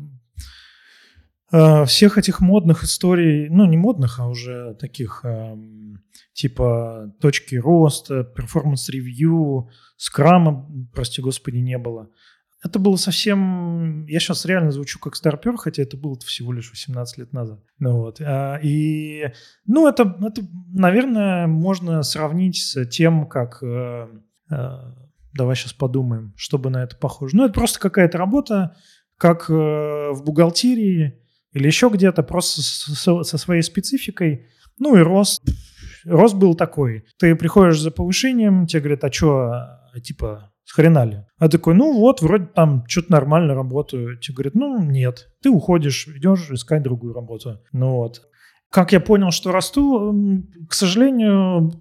э, 1.50 1.87
всех 1.87 2.18
этих 2.18 2.42
модных 2.42 2.85
историй, 2.85 3.48
ну 3.48 3.64
не 3.64 3.78
модных, 3.78 4.20
а 4.20 4.28
уже 4.28 4.74
таких 4.78 5.22
э, 5.24 5.57
типа 6.35 7.14
точки 7.18 7.55
роста, 7.55 8.24
performance 8.25 9.14
review, 9.14 9.71
скрама, 9.96 10.70
прости 10.92 11.22
господи, 11.22 11.57
не 11.57 11.78
было. 11.78 12.11
Это 12.64 12.79
было 12.79 12.94
совсем... 12.96 14.07
Я 14.07 14.20
сейчас 14.20 14.44
реально 14.44 14.70
звучу 14.70 15.01
как 15.01 15.16
старпер, 15.16 15.57
хотя 15.57 15.83
это 15.83 15.96
было 15.96 16.16
всего 16.20 16.53
лишь 16.53 16.70
18 16.70 17.18
лет 17.18 17.33
назад. 17.33 17.61
Ну 17.79 17.96
вот. 17.96 18.20
А, 18.20 18.59
и, 18.62 19.33
ну, 19.66 19.88
это, 19.88 20.16
это, 20.20 20.42
наверное, 20.72 21.48
можно 21.48 22.03
сравнить 22.03 22.59
с 22.59 22.87
тем, 22.87 23.27
как... 23.27 23.62
Э, 23.62 24.07
э, 24.51 24.79
давай 25.35 25.57
сейчас 25.57 25.72
подумаем, 25.72 26.35
чтобы 26.37 26.70
на 26.70 26.85
это 26.85 26.96
похоже. 26.96 27.37
Ну, 27.37 27.44
это 27.44 27.53
просто 27.53 27.81
какая-то 27.81 28.16
работа, 28.16 28.77
как 29.16 29.51
э, 29.51 29.53
в 30.12 30.22
бухгалтерии 30.25 31.18
или 31.53 31.66
еще 31.66 31.90
где-то, 31.92 32.22
просто 32.22 32.62
со, 32.62 33.25
своей 33.25 33.62
спецификой. 33.62 34.46
Ну 34.79 34.96
и 34.96 35.01
рост. 35.01 35.42
Рост 36.05 36.37
был 36.37 36.55
такой. 36.55 37.07
Ты 37.18 37.35
приходишь 37.35 37.81
за 37.81 37.90
повышением, 37.90 38.66
тебе 38.66 38.83
говорят, 38.83 39.05
а 39.05 39.12
что, 39.12 39.81
типа, 40.03 40.52
с 40.64 40.72
хрена 40.72 41.05
ли? 41.05 41.25
А 41.38 41.48
такой, 41.48 41.75
ну 41.75 41.98
вот, 41.98 42.22
вроде 42.22 42.46
там 42.46 42.85
что-то 42.87 43.12
нормально 43.12 43.55
работаю. 43.55 44.18
Тебе 44.18 44.35
говорят, 44.35 44.55
ну 44.55 44.83
нет, 44.83 45.29
ты 45.42 45.51
уходишь, 45.51 46.09
идешь 46.09 46.51
искать 46.51 46.83
другую 46.83 47.14
работу. 47.14 47.61
Ну 47.72 47.96
вот. 47.96 48.22
Как 48.70 48.92
я 48.92 49.01
понял, 49.01 49.31
что 49.31 49.53
расту, 49.53 50.44
к 50.68 50.72
сожалению, 50.72 51.72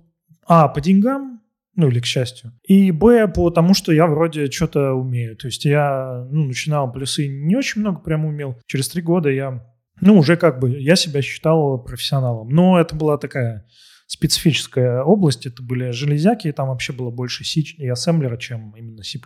а, 0.46 0.68
по 0.68 0.82
деньгам, 0.82 1.42
ну 1.76 1.88
или 1.88 2.00
к 2.00 2.06
счастью. 2.06 2.52
И 2.68 2.92
Б, 2.92 3.28
потому 3.28 3.74
что 3.74 3.94
я 3.94 4.08
вроде 4.08 4.52
что-то 4.52 4.94
умею. 4.94 5.38
То 5.38 5.48
есть 5.48 5.64
я 5.66 6.28
ну, 6.30 6.46
начинал 6.46 6.92
плюсы 6.92 7.28
не 7.28 7.56
очень 7.56 7.82
много 7.82 8.00
прям 8.02 8.26
умел. 8.26 8.60
Через 8.66 8.90
три 8.90 9.02
года 9.02 9.30
я, 9.30 9.66
ну 10.02 10.18
уже 10.18 10.36
как 10.36 10.60
бы, 10.60 10.70
я 10.80 10.96
себя 10.96 11.22
считал 11.22 11.82
профессионалом. 11.84 12.50
Но 12.50 12.80
это 12.80 12.96
была 12.96 13.18
такая 13.18 13.66
специфическая 14.12 15.04
область. 15.04 15.46
Это 15.46 15.64
были 15.64 15.92
железяки, 15.92 16.50
и 16.50 16.52
там 16.52 16.68
вообще 16.68 16.92
было 16.92 17.12
больше 17.12 17.46
C 17.46 17.62
и 17.62 17.88
ассемблера, 17.88 18.36
чем 18.36 18.76
именно 18.76 19.04
C++. 19.04 19.20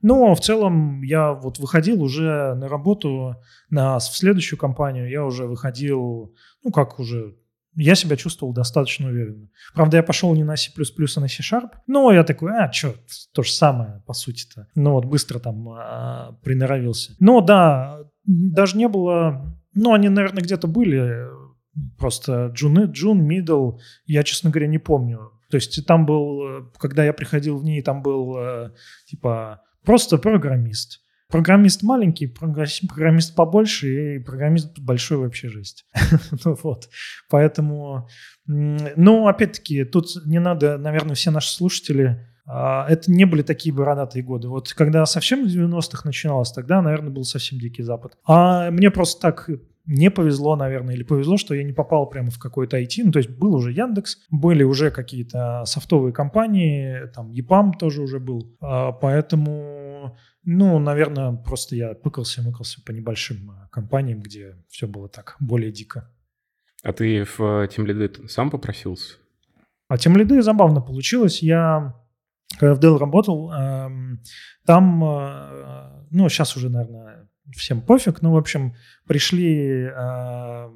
Но 0.00 0.34
в 0.34 0.40
целом 0.40 1.02
я 1.02 1.34
вот 1.34 1.58
выходил 1.58 2.02
уже 2.02 2.54
на 2.54 2.66
работу 2.68 3.36
на, 3.68 3.98
в 3.98 4.02
следующую 4.02 4.58
компанию, 4.58 5.10
я 5.10 5.24
уже 5.24 5.44
выходил, 5.44 6.34
ну 6.62 6.72
как 6.72 6.98
уже, 6.98 7.36
я 7.76 7.94
себя 7.94 8.16
чувствовал 8.16 8.54
достаточно 8.54 9.08
уверенно. 9.08 9.50
Правда, 9.74 9.98
я 9.98 10.02
пошел 10.02 10.34
не 10.34 10.44
на 10.44 10.56
C++, 10.56 10.70
а 10.74 11.20
на 11.20 11.28
C-Sharp, 11.28 11.70
но 11.86 12.10
я 12.10 12.24
такой, 12.24 12.52
а, 12.52 12.72
что, 12.72 12.94
то 13.34 13.42
же 13.42 13.52
самое, 13.52 14.02
по 14.06 14.14
сути-то. 14.14 14.68
Ну 14.74 14.92
вот 14.92 15.04
быстро 15.04 15.38
там 15.40 15.68
а, 15.68 16.38
приноровился. 16.42 17.16
Но 17.18 17.42
да, 17.42 18.00
даже 18.24 18.78
не 18.78 18.88
было, 18.88 19.54
ну 19.74 19.92
они, 19.92 20.08
наверное, 20.08 20.42
где-то 20.42 20.68
были, 20.68 21.28
Просто 21.98 22.50
джун, 22.54 22.84
джун, 22.92 23.22
мидл, 23.22 23.78
я, 24.06 24.22
честно 24.22 24.50
говоря, 24.50 24.68
не 24.68 24.78
помню. 24.78 25.32
То 25.50 25.56
есть 25.56 25.86
там 25.86 26.06
был, 26.06 26.70
когда 26.78 27.04
я 27.04 27.12
приходил 27.12 27.58
в 27.58 27.64
ней, 27.64 27.82
там 27.82 28.02
был 28.02 28.36
э, 28.38 28.70
типа 29.06 29.62
просто 29.84 30.18
программист. 30.18 31.00
Программист 31.28 31.82
маленький, 31.82 32.26
программист 32.26 33.34
побольше 33.34 34.16
и 34.16 34.18
программист 34.18 34.78
большой 34.78 35.18
вообще 35.18 35.48
жесть. 35.48 35.86
ну 36.44 36.56
вот, 36.62 36.88
поэтому, 37.28 38.08
ну, 38.46 39.26
опять-таки, 39.26 39.84
тут 39.84 40.06
не 40.26 40.38
надо, 40.38 40.78
наверное, 40.78 41.14
все 41.14 41.30
наши 41.30 41.50
слушатели, 41.50 42.24
а, 42.46 42.86
это 42.88 43.10
не 43.10 43.24
были 43.24 43.42
такие 43.42 43.74
бородатые 43.74 44.22
годы. 44.22 44.48
Вот 44.48 44.72
когда 44.74 45.06
совсем 45.06 45.44
в 45.44 45.48
90-х 45.48 46.02
начиналось, 46.04 46.52
тогда, 46.52 46.82
наверное, 46.82 47.10
был 47.10 47.24
совсем 47.24 47.58
дикий 47.58 47.82
запад. 47.82 48.16
А 48.26 48.70
мне 48.70 48.90
просто 48.90 49.20
так 49.20 49.48
не 49.86 50.10
повезло, 50.10 50.56
наверное, 50.56 50.94
или 50.94 51.02
повезло, 51.02 51.36
что 51.36 51.54
я 51.54 51.62
не 51.62 51.72
попал 51.72 52.08
прямо 52.08 52.30
в 52.30 52.38
какой-то 52.38 52.80
IT. 52.80 53.02
Ну, 53.04 53.12
то 53.12 53.18
есть 53.18 53.30
был 53.30 53.54
уже 53.54 53.72
Яндекс, 53.72 54.18
были 54.30 54.62
уже 54.62 54.90
какие-то 54.90 55.64
софтовые 55.66 56.12
компании, 56.12 57.06
там 57.14 57.30
EPAM 57.32 57.72
тоже 57.78 58.02
уже 58.02 58.18
был. 58.18 58.56
А, 58.60 58.92
поэтому, 58.92 60.16
ну, 60.42 60.78
наверное, 60.78 61.32
просто 61.32 61.76
я 61.76 61.94
пыкался-мыкался 61.94 62.82
по 62.84 62.92
небольшим 62.92 63.50
а, 63.50 63.68
компаниям, 63.68 64.20
где 64.20 64.56
все 64.68 64.86
было 64.86 65.08
так 65.08 65.36
более 65.38 65.70
дико. 65.70 66.10
А 66.82 66.92
ты 66.92 67.24
в 67.24 67.40
Team 67.40 67.86
Lead 67.86 68.28
сам 68.28 68.50
попросился? 68.50 69.16
А 69.88 69.96
Team 69.96 70.14
Lead 70.16 70.40
забавно 70.42 70.80
получилось. 70.80 71.42
Я 71.42 71.94
когда 72.58 72.74
в 72.74 72.78
Dell 72.78 72.98
работал, 72.98 73.52
эм, 73.52 74.20
там, 74.64 75.02
э, 75.04 76.06
ну, 76.10 76.28
сейчас 76.28 76.56
уже, 76.56 76.68
наверное, 76.68 77.03
всем 77.52 77.80
пофиг, 77.82 78.22
ну, 78.22 78.32
в 78.32 78.36
общем, 78.36 78.74
пришли, 79.06 79.88
э, 79.94 80.70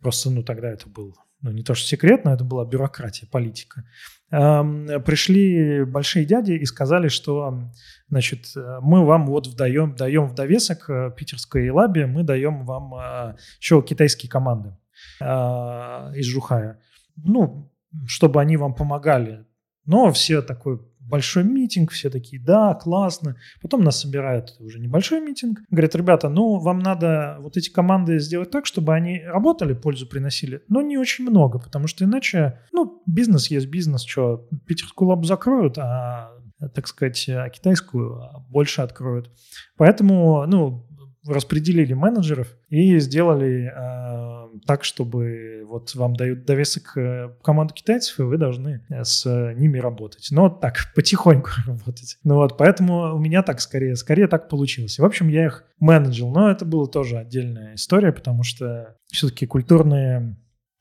просто, 0.00 0.30
ну, 0.30 0.42
тогда 0.42 0.70
это 0.70 0.88
был, 0.88 1.14
ну, 1.42 1.52
не 1.52 1.62
то 1.62 1.74
что 1.74 1.86
секрет, 1.86 2.24
но 2.24 2.32
это 2.32 2.44
была 2.44 2.64
бюрократия, 2.64 3.26
политика. 3.26 3.84
Эм, 4.30 4.86
пришли 5.04 5.84
большие 5.84 6.24
дяди 6.24 6.52
и 6.52 6.64
сказали, 6.66 7.08
что, 7.08 7.70
значит, 8.08 8.52
мы 8.82 9.04
вам 9.04 9.26
вот 9.26 9.56
даем, 9.56 9.94
даем 9.94 10.26
в 10.26 10.34
довесок 10.34 10.90
питерской 11.16 11.70
лабе, 11.70 12.06
мы 12.06 12.24
даем 12.24 12.64
вам 12.66 13.34
еще 13.58 13.82
китайские 13.82 14.28
команды 14.28 14.76
из 15.20 16.26
Жухая. 16.26 16.80
Ну, 17.16 17.72
чтобы 18.06 18.40
они 18.40 18.56
вам 18.56 18.74
помогали. 18.74 19.46
Но 19.86 20.12
все 20.12 20.42
такой 20.42 20.80
большой 21.08 21.44
митинг, 21.44 21.90
все 21.90 22.10
такие, 22.10 22.40
да, 22.40 22.74
классно. 22.74 23.36
Потом 23.62 23.82
нас 23.82 24.00
собирают 24.00 24.56
уже 24.60 24.78
небольшой 24.78 25.20
митинг. 25.20 25.60
Говорят, 25.70 25.94
ребята, 25.94 26.28
ну, 26.28 26.58
вам 26.58 26.78
надо 26.78 27.38
вот 27.40 27.56
эти 27.56 27.70
команды 27.70 28.18
сделать 28.18 28.50
так, 28.50 28.66
чтобы 28.66 28.94
они 28.94 29.22
работали, 29.24 29.72
пользу 29.72 30.06
приносили, 30.06 30.62
но 30.68 30.82
не 30.82 30.98
очень 30.98 31.28
много, 31.28 31.58
потому 31.58 31.86
что 31.86 32.04
иначе, 32.04 32.60
ну, 32.72 33.02
бизнес 33.06 33.50
есть 33.50 33.66
бизнес, 33.66 34.04
что, 34.04 34.48
питерскую 34.66 35.08
лабу 35.08 35.24
закроют, 35.24 35.78
а 35.78 36.32
так 36.74 36.88
сказать, 36.88 37.28
а 37.28 37.48
китайскую 37.50 38.20
больше 38.48 38.82
откроют. 38.82 39.30
Поэтому, 39.76 40.44
ну, 40.46 40.87
распределили 41.28 41.92
менеджеров 41.92 42.48
и 42.68 42.98
сделали 42.98 43.72
э, 43.74 44.58
так, 44.66 44.84
чтобы 44.84 45.64
вот 45.66 45.94
вам 45.94 46.14
дают 46.14 46.44
довесок 46.44 46.96
э, 46.96 47.30
команду 47.42 47.74
китайцев, 47.74 48.18
и 48.18 48.22
вы 48.22 48.36
должны 48.36 48.84
э, 48.88 49.04
с 49.04 49.54
ними 49.54 49.78
работать. 49.78 50.28
Но 50.30 50.48
так, 50.48 50.76
потихоньку 50.94 51.50
работать. 51.66 52.16
Ну 52.24 52.36
вот, 52.36 52.56
поэтому 52.56 53.14
у 53.14 53.18
меня 53.18 53.42
так 53.42 53.60
скорее, 53.60 53.96
скорее 53.96 54.26
так 54.26 54.48
получилось. 54.48 54.98
в 54.98 55.04
общем, 55.04 55.28
я 55.28 55.46
их 55.46 55.64
менеджил, 55.78 56.30
но 56.30 56.50
это 56.50 56.64
была 56.64 56.86
тоже 56.86 57.18
отдельная 57.18 57.74
история, 57.74 58.12
потому 58.12 58.42
что 58.42 58.96
все-таки 59.06 59.46
культурные 59.46 60.36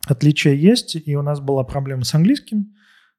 отличия 0.08 0.54
есть, 0.54 0.96
и 0.96 1.16
у 1.16 1.22
нас 1.22 1.40
была 1.40 1.64
проблема 1.64 2.04
с 2.04 2.14
английским, 2.14 2.74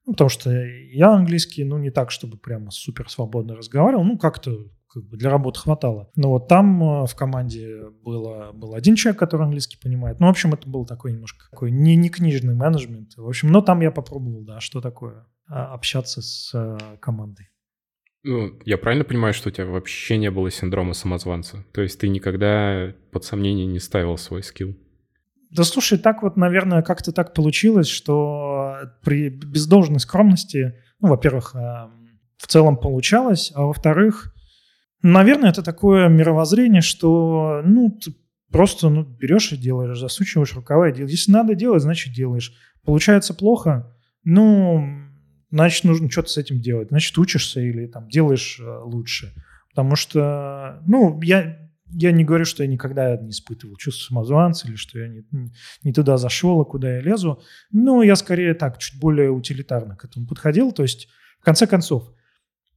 ну, 0.07 0.13
потому 0.13 0.31
что 0.31 0.51
я 0.51 1.11
английский, 1.13 1.65
ну, 1.65 1.77
не 1.77 1.91
так, 1.91 2.11
чтобы 2.11 2.39
прямо 2.39 2.71
супер 2.71 3.11
свободно 3.11 3.55
разговаривал, 3.55 4.05
ну, 4.05 4.17
как-то 4.17 4.69
как 5.01 5.11
бы 5.11 5.17
для 5.17 5.31
работы 5.31 5.61
хватало. 5.61 6.11
Но 6.17 6.31
вот 6.31 6.49
там 6.49 6.83
э, 6.83 7.07
в 7.07 7.15
команде 7.15 7.91
было, 8.03 8.53
был 8.53 8.75
один 8.75 8.97
человек, 8.97 9.19
который 9.19 9.43
английский 9.43 9.79
понимает. 9.79 10.21
Ну, 10.21 10.27
в 10.27 10.31
общем, 10.31 10.55
это 10.55 10.69
был 10.69 10.87
такой 10.87 11.13
немножко 11.13 11.49
такой 11.51 11.71
не, 11.71 11.97
не 11.97 12.09
книжный 12.09 12.55
менеджмент. 12.55 13.17
В 13.17 13.27
общем, 13.27 13.51
но 13.51 13.61
там 13.61 13.81
я 13.81 13.91
попробовал, 13.91 14.45
да, 14.45 14.61
что 14.61 14.81
такое 14.81 15.27
а, 15.49 15.75
общаться 15.75 16.23
с 16.23 16.51
э, 16.55 16.97
командой. 17.01 17.49
Ну, 18.25 18.59
я 18.65 18.77
правильно 18.79 19.05
понимаю, 19.05 19.33
что 19.33 19.49
у 19.49 19.53
тебя 19.53 19.67
вообще 19.67 20.19
не 20.19 20.31
было 20.31 20.51
синдрома 20.51 20.93
самозванца? 20.93 21.65
То 21.73 21.83
есть 21.83 22.01
ты 22.01 22.09
никогда 22.09 22.93
под 23.13 23.25
сомнение 23.25 23.67
не 23.67 23.79
ставил 23.79 24.19
свой 24.19 24.43
скилл? 24.43 24.77
Да 25.51 25.65
слушай, 25.65 25.99
так 25.99 26.23
вот, 26.23 26.37
наверное, 26.37 26.83
как-то 26.83 27.13
так 27.13 27.33
получилось, 27.33 27.89
что 27.89 28.77
при 29.03 29.31
без 29.31 29.67
должной 29.67 30.01
скромности, 30.01 30.75
ну, 31.01 31.09
во-первых, 31.09 31.55
э, 31.55 31.59
в 32.37 32.47
целом 32.47 32.77
получалось, 32.77 33.53
а 33.55 33.63
во-вторых, 33.63 34.35
Наверное, 35.03 35.51
это 35.51 35.63
такое 35.63 36.09
мировоззрение, 36.09 36.83
что, 36.83 37.63
ну, 37.65 37.91
ты 37.91 38.13
просто 38.51 38.89
ну, 38.89 39.05
берешь 39.05 39.53
и 39.53 39.57
делаешь, 39.57 39.99
засучиваешь 39.99 40.55
рукава 40.55 40.89
и 40.89 40.93
делаешь. 40.93 41.13
Если 41.13 41.33
надо 41.33 41.55
делать, 41.55 41.83
значит 41.83 42.15
делаешь. 42.15 42.53
Получается 42.85 43.35
плохо, 43.35 43.95
ну, 44.25 44.85
значит, 45.51 45.85
нужно 45.85 46.11
что-то 46.11 46.29
с 46.29 46.37
этим 46.37 46.61
делать. 46.61 46.89
Значит, 46.89 47.17
учишься 47.19 47.61
или 47.61 47.87
там 47.87 48.09
делаешь 48.09 48.59
э, 48.61 48.81
лучше. 48.85 49.33
Потому 49.71 49.95
что, 49.95 50.83
ну, 50.87 51.21
я, 51.23 51.59
я 51.87 52.11
не 52.11 52.25
говорю, 52.25 52.45
что 52.45 52.65
я 52.65 52.69
никогда 52.69 53.17
не 53.17 53.31
испытывал 53.31 53.77
чувство 53.77 54.07
самозванца 54.07 54.67
или 54.67 54.77
что 54.77 54.99
я 54.99 55.09
не, 55.09 55.25
не 55.85 55.93
туда 55.93 56.17
зашел, 56.17 56.61
а 56.61 56.65
куда 56.65 56.97
я 56.97 57.01
лезу. 57.01 57.41
Но 57.71 58.03
я 58.03 58.17
скорее 58.17 58.55
так, 58.55 58.79
чуть 58.79 58.99
более 58.99 59.31
утилитарно 59.31 59.95
к 59.97 60.05
этому 60.05 60.27
подходил. 60.27 60.73
То 60.73 60.83
есть, 60.83 61.09
в 61.41 61.45
конце 61.45 61.67
концов, 61.67 62.11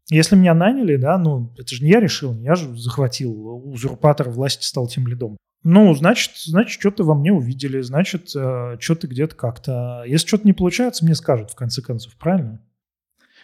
если 0.10 0.36
меня 0.36 0.54
наняли, 0.54 0.96
да, 0.98 1.18
ну, 1.18 1.54
это 1.58 1.76
же 1.76 1.84
не 1.84 1.92
я 1.92 2.00
решил, 2.00 2.38
я 2.40 2.56
же 2.56 2.76
захватил, 2.78 3.32
узурпатор 3.72 4.30
власти 4.30 4.66
стал 4.66 4.88
тем 4.88 5.08
лидом. 5.08 5.38
Ну, 5.64 5.94
значит, 5.94 6.32
значит, 6.38 6.80
что-то 6.80 7.04
во 7.04 7.14
мне 7.14 7.32
увидели, 7.32 7.82
значит, 7.82 8.36
э, 8.36 8.78
что-то 8.80 9.08
где-то 9.08 9.36
как-то. 9.36 10.04
Если 10.08 10.28
что-то 10.28 10.48
не 10.48 10.54
получается, 10.54 11.06
мне 11.06 11.14
скажут, 11.14 11.52
в 11.52 11.56
конце 11.56 11.84
концов, 11.84 12.16
правильно? 12.18 12.62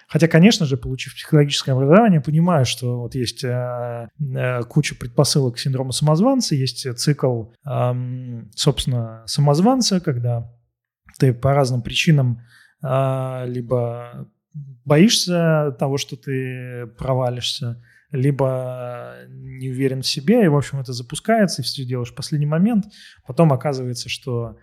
Хотя, 0.08 0.28
конечно 0.28 0.66
же, 0.66 0.78
получив 0.78 1.14
психологическое 1.14 1.74
образование, 1.74 2.22
понимаю, 2.22 2.66
что 2.66 3.02
вот 3.02 3.14
есть 3.14 3.44
э, 3.44 4.08
э, 4.20 4.64
куча 4.64 4.96
предпосылок 4.96 5.56
к 5.56 5.60
синдрому 5.60 5.92
самозванца, 5.92 6.56
есть 6.56 6.88
цикл, 6.98 7.52
э, 7.70 8.44
собственно, 8.56 9.24
самозванца, 9.28 10.00
когда 10.00 10.50
ты 11.20 11.34
по 11.34 11.54
разным 11.54 11.82
причинам 11.82 12.42
э, 12.82 13.44
либо 13.48 14.28
боишься 14.86 15.76
того, 15.80 15.98
что 15.98 16.16
ты 16.16 16.88
провалишься, 16.98 17.84
либо 18.12 19.16
не 19.28 19.70
уверен 19.70 20.02
в 20.02 20.08
себе, 20.08 20.46
и, 20.46 20.48
в 20.48 20.56
общем, 20.56 20.80
это 20.80 20.94
запускается, 20.94 21.62
и 21.62 21.66
все 21.66 21.86
делаешь 21.86 22.12
в 22.12 22.16
последний 22.16 22.46
момент. 22.46 22.86
Потом 23.26 23.52
оказывается, 23.52 24.10
что 24.10 24.58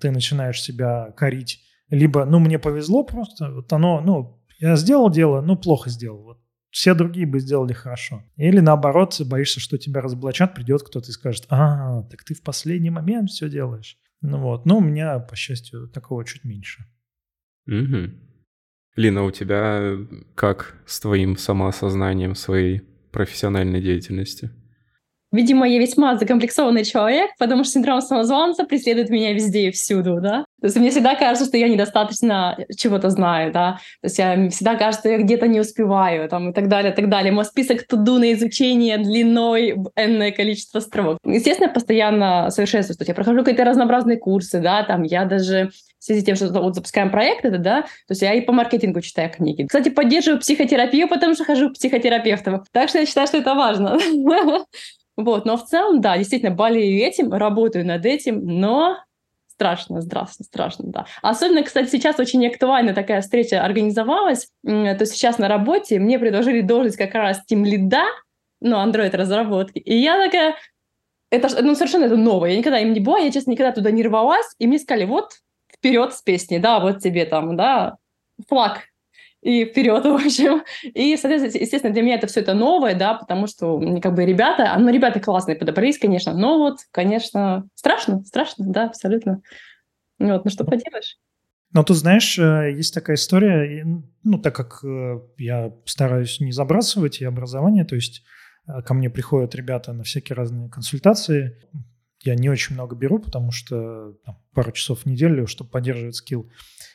ты 0.00 0.10
начинаешь 0.10 0.60
себя 0.60 1.12
корить. 1.16 1.62
Либо, 1.88 2.24
ну, 2.24 2.38
мне 2.38 2.58
повезло 2.58 3.04
просто, 3.04 3.52
вот 3.52 3.72
оно, 3.72 4.00
ну, 4.00 4.42
я 4.58 4.76
сделал 4.76 5.10
дело, 5.10 5.40
ну, 5.40 5.56
плохо 5.56 5.90
сделал. 5.90 6.22
Вот 6.22 6.40
все 6.70 6.94
другие 6.94 7.26
бы 7.26 7.40
сделали 7.40 7.72
хорошо. 7.72 8.24
Или 8.36 8.60
наоборот, 8.60 9.20
боишься, 9.26 9.60
что 9.60 9.76
тебя 9.76 10.00
разоблачат, 10.00 10.54
придет 10.54 10.82
кто-то 10.82 11.08
и 11.08 11.12
скажет, 11.12 11.46
а, 11.48 12.02
так 12.04 12.24
ты 12.24 12.34
в 12.34 12.42
последний 12.42 12.90
момент 12.90 13.30
все 13.30 13.48
делаешь. 13.48 13.98
Ну 14.20 14.38
вот, 14.38 14.66
но 14.66 14.78
у 14.78 14.80
меня, 14.80 15.18
по 15.18 15.34
счастью, 15.34 15.88
такого 15.88 16.24
чуть 16.24 16.44
меньше. 16.44 16.84
Угу. 17.66 18.29
Лина, 18.96 19.24
у 19.24 19.30
тебя 19.30 19.96
как 20.34 20.74
с 20.86 21.00
твоим 21.00 21.36
самоосознанием 21.36 22.34
своей 22.34 22.82
профессиональной 23.12 23.80
деятельности? 23.80 24.50
Видимо, 25.32 25.68
я 25.68 25.78
весьма 25.78 26.16
закомплексованный 26.16 26.84
человек, 26.84 27.30
потому 27.38 27.62
что 27.62 27.74
синдром 27.74 28.00
самозванца 28.00 28.64
преследует 28.64 29.10
меня 29.10 29.32
везде 29.32 29.68
и 29.68 29.70
всюду, 29.70 30.20
да. 30.20 30.44
То 30.60 30.66
есть 30.66 30.76
мне 30.76 30.90
всегда 30.90 31.14
кажется, 31.14 31.46
что 31.46 31.56
я 31.56 31.68
недостаточно 31.68 32.58
чего-то 32.76 33.10
знаю, 33.10 33.52
да. 33.52 33.78
То 34.02 34.06
есть 34.06 34.18
я 34.18 34.50
всегда 34.50 34.74
кажется, 34.74 35.02
что 35.02 35.08
я 35.08 35.18
где-то 35.18 35.46
не 35.46 35.60
успеваю, 35.60 36.28
там, 36.28 36.50
и 36.50 36.52
так 36.52 36.66
далее, 36.66 36.92
и 36.92 36.96
так 36.96 37.08
далее. 37.08 37.32
Мой 37.32 37.44
список 37.44 37.86
туду 37.86 38.18
на 38.18 38.32
изучение 38.32 38.98
длиной 38.98 39.74
в 39.74 39.92
энное 39.94 40.32
количество 40.32 40.80
строк. 40.80 41.18
Естественно, 41.24 41.68
я 41.68 41.74
постоянно 41.74 42.50
совершенствуюсь. 42.50 42.98
То 42.98 43.02
есть 43.02 43.10
я 43.10 43.14
прохожу 43.14 43.38
какие-то 43.44 43.64
разнообразные 43.64 44.18
курсы, 44.18 44.58
да, 44.58 44.82
там, 44.82 45.04
я 45.04 45.26
даже 45.26 45.70
в 46.00 46.04
связи 46.04 46.22
с 46.22 46.24
тем, 46.24 46.34
что 46.34 46.48
вот 46.48 46.74
запускаем 46.74 47.10
проект 47.10 47.44
это, 47.44 47.58
да, 47.58 47.82
то 47.82 47.88
есть 48.10 48.22
я 48.22 48.32
и 48.34 48.40
по 48.40 48.52
маркетингу 48.52 49.00
читаю 49.02 49.30
книги. 49.30 49.66
Кстати, 49.66 49.90
поддерживаю 49.90 50.40
психотерапию, 50.40 51.08
потому 51.08 51.34
что 51.34 51.44
хожу 51.44 51.70
к 51.70 51.74
психотерапевту. 51.74 52.64
Так 52.72 52.88
что 52.88 52.98
я 52.98 53.06
считаю, 53.06 53.26
что 53.26 53.38
это 53.38 53.54
важно. 53.54 53.98
Вот, 55.16 55.44
но 55.44 55.58
в 55.58 55.66
целом, 55.66 56.00
да, 56.00 56.16
действительно, 56.16 56.50
болею 56.50 57.06
этим, 57.06 57.30
работаю 57.30 57.84
над 57.84 58.06
этим, 58.06 58.42
но 58.42 58.96
страшно, 59.48 60.00
страшно, 60.00 60.44
страшно, 60.46 60.84
да. 60.86 61.06
Особенно, 61.20 61.62
кстати, 61.62 61.90
сейчас 61.90 62.18
очень 62.18 62.46
актуальна 62.46 62.94
такая 62.94 63.20
встреча 63.20 63.62
организовалась, 63.62 64.48
то 64.64 65.04
сейчас 65.04 65.36
на 65.36 65.48
работе 65.48 65.98
мне 65.98 66.18
предложили 66.18 66.62
должность 66.62 66.96
как 66.96 67.12
раз 67.12 67.44
тем 67.44 67.66
лида, 67.66 68.04
ну, 68.62 68.76
Android 68.76 69.14
разработки, 69.14 69.78
и 69.78 69.94
я 69.98 70.16
такая, 70.24 70.54
это 71.28 71.62
ну, 71.62 71.74
совершенно 71.74 72.04
это 72.04 72.16
новое, 72.16 72.52
я 72.52 72.58
никогда 72.58 72.78
им 72.78 72.94
не 72.94 73.00
была, 73.00 73.18
я, 73.18 73.30
честно, 73.30 73.50
никогда 73.50 73.72
туда 73.72 73.90
не 73.90 74.02
рвалась, 74.02 74.54
и 74.58 74.66
мне 74.66 74.78
сказали, 74.78 75.04
вот, 75.04 75.32
вперед 75.80 76.12
с 76.12 76.22
песней, 76.22 76.58
да, 76.58 76.78
вот 76.78 77.00
тебе 77.00 77.24
там, 77.24 77.56
да, 77.56 77.96
флаг 78.48 78.82
и 79.42 79.64
вперед, 79.64 80.04
в 80.04 80.14
общем. 80.14 80.62
И, 80.84 81.16
соответственно, 81.16 81.62
естественно, 81.62 81.92
для 81.92 82.02
меня 82.02 82.16
это 82.16 82.26
все 82.26 82.40
это 82.40 82.54
новое, 82.54 82.94
да, 82.94 83.14
потому 83.14 83.46
что 83.46 83.80
как 84.00 84.14
бы 84.14 84.24
ребята, 84.24 84.76
ну, 84.78 84.90
ребята 84.90 85.20
классные 85.20 85.56
подобрались, 85.56 85.98
конечно, 85.98 86.34
но 86.34 86.58
вот, 86.58 86.78
конечно, 86.90 87.66
страшно, 87.74 88.22
страшно, 88.24 88.66
да, 88.68 88.86
абсолютно. 88.86 89.40
Вот, 90.18 90.44
ну 90.44 90.50
что 90.50 90.64
поделаешь. 90.64 91.16
Но 91.72 91.82
тут, 91.82 91.96
знаешь, 91.96 92.38
э, 92.38 92.72
есть 92.76 92.92
такая 92.92 93.16
история, 93.16 93.86
ну, 94.22 94.38
так 94.38 94.54
как 94.54 94.84
э, 94.84 95.20
я 95.38 95.72
стараюсь 95.86 96.40
не 96.40 96.52
забрасывать 96.52 97.20
и 97.20 97.24
образование, 97.24 97.84
то 97.84 97.94
есть 97.94 98.22
э, 98.66 98.82
ко 98.82 98.92
мне 98.92 99.08
приходят 99.08 99.54
ребята 99.54 99.92
на 99.92 100.02
всякие 100.02 100.36
разные 100.36 100.68
консультации, 100.68 101.56
я 102.22 102.34
не 102.34 102.48
очень 102.48 102.74
много 102.74 102.96
беру, 102.96 103.18
потому 103.18 103.50
что 103.50 104.14
там, 104.24 104.38
пару 104.52 104.72
часов 104.72 105.00
в 105.00 105.06
неделю, 105.06 105.46
чтобы 105.46 105.70
поддерживать 105.70 106.16
скилл. 106.16 106.50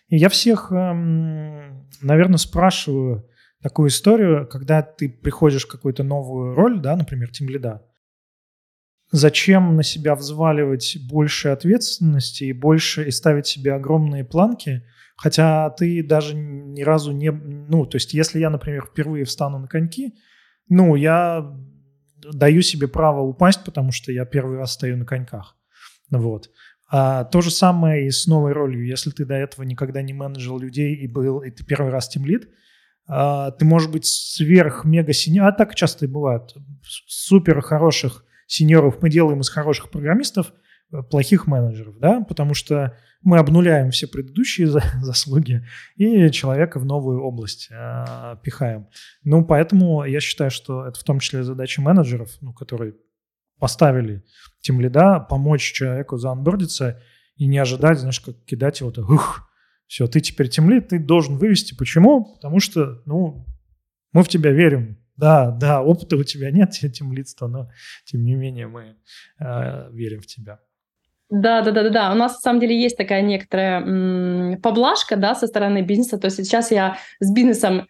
И 0.07 0.17
я 0.17 0.29
всех, 0.29 0.71
эм, 0.71 1.89
наверное, 2.01 2.37
спрашиваю 2.37 3.27
такую 3.61 3.89
историю, 3.89 4.47
когда 4.47 4.81
ты 4.81 5.09
приходишь 5.09 5.65
в 5.65 5.71
какую-то 5.71 6.03
новую 6.03 6.53
роль, 6.53 6.79
да, 6.79 6.95
например, 6.95 7.31
тем 7.31 7.49
лида, 7.49 7.85
зачем 9.11 9.75
на 9.75 9.83
себя 9.83 10.15
взваливать 10.15 10.97
больше 11.09 11.49
ответственности 11.49 12.43
и 12.45 12.53
больше 12.53 13.07
и 13.07 13.11
ставить 13.11 13.47
себе 13.47 13.73
огромные 13.73 14.23
планки 14.23 14.83
Хотя 15.17 15.69
ты 15.69 16.03
даже 16.03 16.35
ни 16.35 16.81
разу 16.81 17.11
не... 17.11 17.31
Ну, 17.31 17.85
то 17.85 17.95
есть 17.95 18.13
если 18.13 18.39
я, 18.39 18.49
например, 18.49 18.85
впервые 18.85 19.25
встану 19.25 19.59
на 19.59 19.67
коньки, 19.67 20.13
ну, 20.67 20.95
я 20.95 21.53
даю 22.15 22.61
себе 22.61 22.87
право 22.87 23.21
упасть, 23.21 23.63
потому 23.63 23.91
что 23.91 24.11
я 24.11 24.25
первый 24.25 24.57
раз 24.57 24.73
стою 24.73 24.97
на 24.97 25.05
коньках. 25.05 25.55
Вот. 26.11 26.49
А 26.89 27.23
то 27.23 27.41
же 27.41 27.51
самое 27.51 28.07
и 28.07 28.11
с 28.11 28.27
новой 28.27 28.53
ролью. 28.53 28.85
Если 28.85 29.09
ты 29.09 29.25
до 29.25 29.35
этого 29.35 29.63
никогда 29.63 30.01
не 30.01 30.13
менеджил 30.13 30.59
людей 30.59 30.95
и 30.95 31.07
был, 31.07 31.39
и 31.39 31.49
ты 31.49 31.65
первый 31.65 31.91
раз 31.91 32.07
тимлит, 32.07 32.49
а, 33.07 33.51
ты 33.51 33.65
можешь 33.65 33.89
быть 33.89 34.05
сверх-мега 34.05 35.13
синьор, 35.13 35.47
а 35.47 35.51
так 35.51 35.75
часто 35.75 36.05
и 36.05 36.07
бывает, 36.07 36.53
супер 36.83 37.61
хороших 37.61 38.23
сеньоров 38.47 39.01
мы 39.01 39.09
делаем 39.09 39.41
из 39.41 39.49
хороших 39.49 39.89
программистов 39.89 40.53
э, 40.91 41.01
плохих 41.01 41.47
менеджеров, 41.47 41.97
да, 41.99 42.21
потому 42.21 42.53
что 42.53 42.97
мы 43.25 43.39
обнуляем 43.39 43.89
все 43.91 44.07
предыдущие 44.07 44.67
заслуги 45.01 45.67
и 45.97 46.29
человека 46.31 46.79
в 46.79 46.85
новую 46.85 47.21
область 47.21 47.67
э, 47.71 48.37
пихаем. 48.43 48.87
Ну, 49.23 49.43
поэтому 49.43 50.05
я 50.05 50.21
считаю, 50.21 50.51
что 50.51 50.85
это 50.85 50.97
в 50.97 51.03
том 51.03 51.19
числе 51.19 51.43
задача 51.43 51.81
менеджеров, 51.81 52.31
ну, 52.39 52.53
которые 52.53 52.93
поставили 53.59 54.23
тем 54.61 54.79
лида, 54.79 55.19
помочь 55.19 55.73
человеку 55.73 56.17
заонбордиться 56.17 57.01
и 57.35 57.47
не 57.47 57.57
ожидать, 57.57 57.99
знаешь, 57.99 58.19
как 58.19 58.35
кидать 58.45 58.79
его, 58.79 58.91
то, 58.91 59.01
ух, 59.01 59.49
все, 59.87 60.07
ты 60.07 60.19
теперь 60.19 60.49
тем 60.49 60.69
лид, 60.69 60.89
ты 60.89 60.99
должен 60.99 61.37
вывести. 61.37 61.75
Почему? 61.75 62.35
Потому 62.35 62.59
что, 62.59 63.01
ну, 63.05 63.45
мы 64.13 64.23
в 64.23 64.27
тебя 64.27 64.51
верим, 64.51 64.99
да, 65.17 65.49
да, 65.49 65.81
опыта 65.81 66.15
у 66.15 66.23
тебя 66.23 66.51
нет, 66.51 66.71
тем 66.93 67.11
лидства, 67.11 67.47
но 67.47 67.71
тем 68.05 68.23
не 68.23 68.35
менее 68.35 68.67
мы 68.67 68.97
э, 69.39 69.89
верим 69.91 70.21
в 70.21 70.27
тебя. 70.27 70.59
Да, 71.29 71.61
да, 71.61 71.71
да, 71.71 71.83
да, 71.83 71.89
да. 71.89 72.11
У 72.11 72.15
нас 72.15 72.33
на 72.33 72.39
самом 72.39 72.59
деле 72.59 72.79
есть 72.79 72.97
такая 72.97 73.21
некоторая 73.21 73.81
м- 73.81 74.61
поблажка, 74.61 75.15
да, 75.15 75.33
со 75.35 75.47
стороны 75.47 75.81
бизнеса. 75.81 76.17
То 76.19 76.25
есть 76.25 76.37
сейчас 76.37 76.71
я 76.71 76.97
с 77.19 77.31
бизнесом 77.33 77.87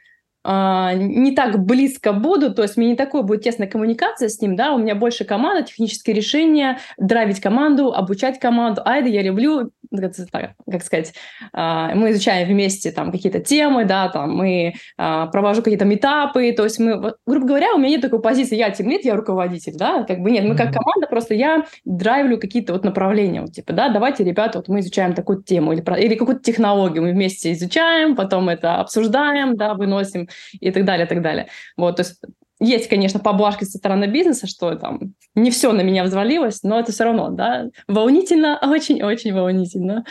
а, 0.47 0.93
не 0.93 1.31
так 1.35 1.59
близко 1.65 2.13
буду, 2.13 2.53
то 2.53 2.61
есть 2.61 2.77
мне 2.77 2.89
не 2.89 2.95
такой 2.95 3.23
будет 3.23 3.41
тесная 3.41 3.67
коммуникация 3.67 4.29
с 4.29 4.39
ним, 4.41 4.55
да, 4.55 4.73
у 4.73 4.77
меня 4.77 4.93
больше 4.93 5.25
команда, 5.25 5.63
технические 5.63 6.15
решения, 6.15 6.77
драйвить 6.99 7.41
команду, 7.41 7.91
обучать 7.91 8.39
команду, 8.39 8.81
а 8.85 8.97
это 8.97 9.09
я 9.09 9.23
люблю, 9.23 9.71
как 9.97 10.83
сказать, 10.83 11.13
а, 11.53 11.93
мы 11.95 12.11
изучаем 12.11 12.47
вместе 12.47 12.91
там 12.91 13.11
какие-то 13.11 13.39
темы, 13.39 13.85
да, 13.85 14.09
там 14.09 14.35
мы 14.35 14.75
а, 14.97 15.27
провожу 15.27 15.61
какие-то 15.61 15.85
метапы, 15.85 16.51
то 16.51 16.63
есть 16.63 16.79
мы, 16.79 17.13
грубо 17.25 17.47
говоря, 17.47 17.73
у 17.73 17.77
меня 17.77 17.89
нет 17.89 18.01
такой 18.01 18.21
позиции, 18.21 18.55
я 18.55 18.69
тимлит, 18.69 19.05
я 19.05 19.15
руководитель, 19.15 19.75
да, 19.75 20.03
как 20.03 20.19
бы 20.19 20.31
нет, 20.31 20.45
мы 20.45 20.55
как 20.55 20.73
команда, 20.73 21.07
просто 21.09 21.33
я 21.33 21.65
драйвлю 21.85 22.39
какие-то 22.39 22.73
вот 22.73 22.83
направления, 22.83 23.41
вот, 23.41 23.53
типа, 23.53 23.73
да, 23.73 23.89
давайте, 23.89 24.23
ребята, 24.23 24.59
вот 24.59 24.67
мы 24.67 24.79
изучаем 24.79 25.13
такую 25.13 25.43
тему 25.43 25.73
или, 25.73 25.83
или 26.01 26.15
какую-то 26.15 26.41
технологию 26.43 27.03
мы 27.03 27.11
вместе 27.11 27.51
изучаем, 27.53 28.15
потом 28.15 28.49
это 28.49 28.75
обсуждаем, 28.75 29.55
да, 29.55 29.73
выносим 29.73 30.29
и 30.59 30.71
так 30.71 30.85
далее, 30.85 31.05
и 31.05 31.09
так 31.09 31.21
далее. 31.21 31.47
Вот, 31.77 31.97
то 31.97 32.01
есть 32.01 32.19
есть, 32.59 32.87
конечно, 32.87 33.19
поблажки 33.19 33.65
со 33.65 33.77
стороны 33.77 34.05
бизнеса, 34.05 34.47
что 34.47 34.75
там 34.75 35.13
не 35.35 35.51
все 35.51 35.73
на 35.73 35.81
меня 35.81 36.03
взвалилось, 36.03 36.63
но 36.63 36.79
это 36.79 36.91
все 36.91 37.03
равно, 37.03 37.29
да, 37.29 37.69
волнительно, 37.87 38.59
очень-очень 38.61 39.33
волнительно. 39.33 40.05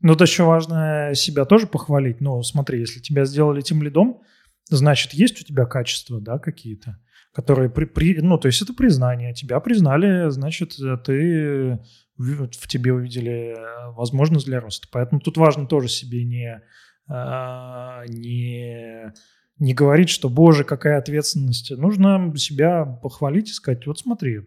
Ну, 0.00 0.16
то 0.16 0.24
еще 0.24 0.42
важно 0.42 1.12
себя 1.14 1.46
тоже 1.46 1.66
похвалить. 1.66 2.20
Ну, 2.20 2.42
смотри, 2.42 2.80
если 2.80 3.00
тебя 3.00 3.24
сделали 3.24 3.62
тем 3.62 3.82
лидом, 3.82 4.20
значит, 4.68 5.14
есть 5.14 5.40
у 5.40 5.44
тебя 5.44 5.64
качества, 5.64 6.20
да, 6.20 6.38
какие-то, 6.38 6.98
которые 7.32 7.70
при, 7.70 7.86
при, 7.86 8.20
ну, 8.20 8.36
то 8.36 8.48
есть 8.48 8.60
это 8.60 8.74
признание. 8.74 9.32
Тебя 9.32 9.60
признали, 9.60 10.28
значит, 10.28 10.76
ты 11.06 11.78
в 12.18 12.68
тебе 12.68 12.92
увидели 12.92 13.56
возможность 13.94 14.44
для 14.44 14.60
роста. 14.60 14.88
Поэтому 14.92 15.22
тут 15.22 15.38
важно 15.38 15.66
тоже 15.66 15.88
себе 15.88 16.24
не 16.24 16.60
а, 17.06 18.04
не, 18.08 19.12
не 19.58 19.74
говорить, 19.74 20.10
что, 20.10 20.28
боже, 20.28 20.64
какая 20.64 20.98
ответственность. 20.98 21.70
Нужно 21.70 22.32
себя 22.36 22.84
похвалить 22.84 23.50
и 23.50 23.52
сказать, 23.52 23.86
вот 23.86 23.98
смотри, 23.98 24.40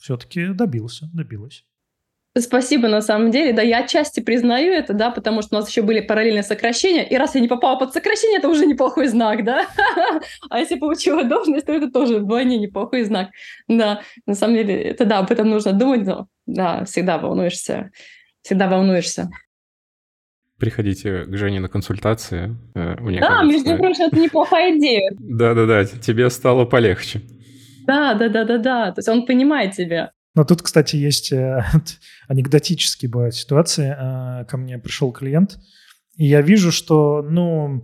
все-таки 0.00 0.48
добился, 0.48 1.08
добилась. 1.12 1.64
Спасибо, 2.38 2.88
на 2.88 3.00
самом 3.00 3.30
деле. 3.30 3.54
Да, 3.54 3.62
я 3.62 3.78
отчасти 3.78 4.20
признаю 4.20 4.70
это, 4.72 4.92
да, 4.92 5.10
потому 5.10 5.40
что 5.40 5.56
у 5.56 5.58
нас 5.58 5.70
еще 5.70 5.80
были 5.80 6.00
параллельные 6.00 6.42
сокращения, 6.42 7.08
и 7.08 7.16
раз 7.16 7.34
я 7.34 7.40
не 7.40 7.48
попала 7.48 7.78
под 7.78 7.94
сокращение, 7.94 8.38
это 8.38 8.48
уже 8.48 8.66
неплохой 8.66 9.08
знак, 9.08 9.42
да. 9.44 9.66
А 10.50 10.58
если 10.58 10.78
получила 10.78 11.24
должность, 11.24 11.64
то 11.64 11.72
это 11.72 11.90
тоже 11.90 12.18
вдвойне 12.18 12.58
неплохой 12.58 13.04
знак. 13.04 13.30
Да, 13.68 14.02
на 14.26 14.34
самом 14.34 14.56
деле, 14.56 14.82
это 14.82 15.06
да, 15.06 15.20
об 15.20 15.30
этом 15.30 15.48
нужно 15.48 15.72
думать, 15.72 16.04
но 16.06 16.26
да, 16.44 16.84
всегда 16.84 17.16
волнуешься, 17.16 17.90
всегда 18.42 18.68
волнуешься 18.68 19.30
приходите 20.58 21.24
к 21.24 21.36
Жене 21.36 21.60
на 21.60 21.68
консультации. 21.68 22.56
Э, 22.74 22.96
мне 23.00 23.20
да, 23.20 23.28
кажется, 23.28 23.52
между 23.52 23.76
прочим, 23.76 24.04
это 24.04 24.18
неплохая 24.18 24.78
идея. 24.78 25.10
Да-да-да, 25.18 25.84
тебе 25.84 26.30
стало 26.30 26.64
полегче. 26.64 27.22
Да, 27.86 28.14
да, 28.14 28.28
да, 28.28 28.44
да, 28.44 28.58
да. 28.58 28.92
То 28.92 28.98
есть 28.98 29.08
он 29.08 29.26
понимает 29.26 29.74
тебя. 29.74 30.10
Но 30.34 30.44
тут, 30.44 30.62
кстати, 30.62 30.96
есть 30.96 31.32
э, 31.32 31.64
анекдотические 32.28 33.10
бывают 33.10 33.34
ситуации. 33.34 33.94
Э, 33.96 34.44
ко 34.44 34.56
мне 34.56 34.78
пришел 34.78 35.12
клиент, 35.12 35.58
и 36.16 36.26
я 36.26 36.40
вижу, 36.42 36.72
что, 36.72 37.22
ну, 37.22 37.82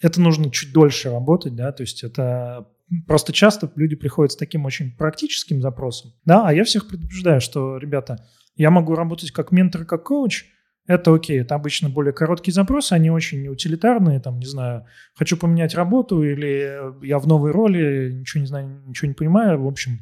это 0.00 0.20
нужно 0.20 0.50
чуть 0.50 0.72
дольше 0.72 1.10
работать, 1.10 1.54
да, 1.54 1.72
то 1.72 1.82
есть 1.82 2.02
это 2.02 2.66
просто 3.06 3.32
часто 3.32 3.70
люди 3.76 3.94
приходят 3.94 4.32
с 4.32 4.36
таким 4.36 4.64
очень 4.64 4.96
практическим 4.96 5.60
запросом, 5.60 6.12
да, 6.24 6.46
а 6.46 6.52
я 6.52 6.64
всех 6.64 6.88
предупреждаю, 6.88 7.40
что, 7.40 7.76
ребята, 7.76 8.26
я 8.56 8.70
могу 8.70 8.94
работать 8.94 9.30
как 9.30 9.52
ментор, 9.52 9.84
как 9.84 10.04
коуч, 10.04 10.46
это 10.90 11.14
окей, 11.14 11.40
это 11.40 11.54
обычно 11.54 11.88
более 11.88 12.12
короткие 12.12 12.52
запросы, 12.52 12.94
они 12.94 13.10
очень 13.10 13.46
утилитарные, 13.46 14.18
там, 14.18 14.40
не 14.40 14.46
знаю, 14.46 14.86
хочу 15.14 15.36
поменять 15.36 15.76
работу 15.76 16.24
или 16.24 17.06
я 17.06 17.20
в 17.20 17.28
новой 17.28 17.52
роли, 17.52 18.10
ничего 18.12 18.40
не 18.40 18.46
знаю, 18.48 18.82
ничего 18.86 19.06
не 19.06 19.14
понимаю, 19.14 19.62
в 19.62 19.68
общем, 19.68 20.00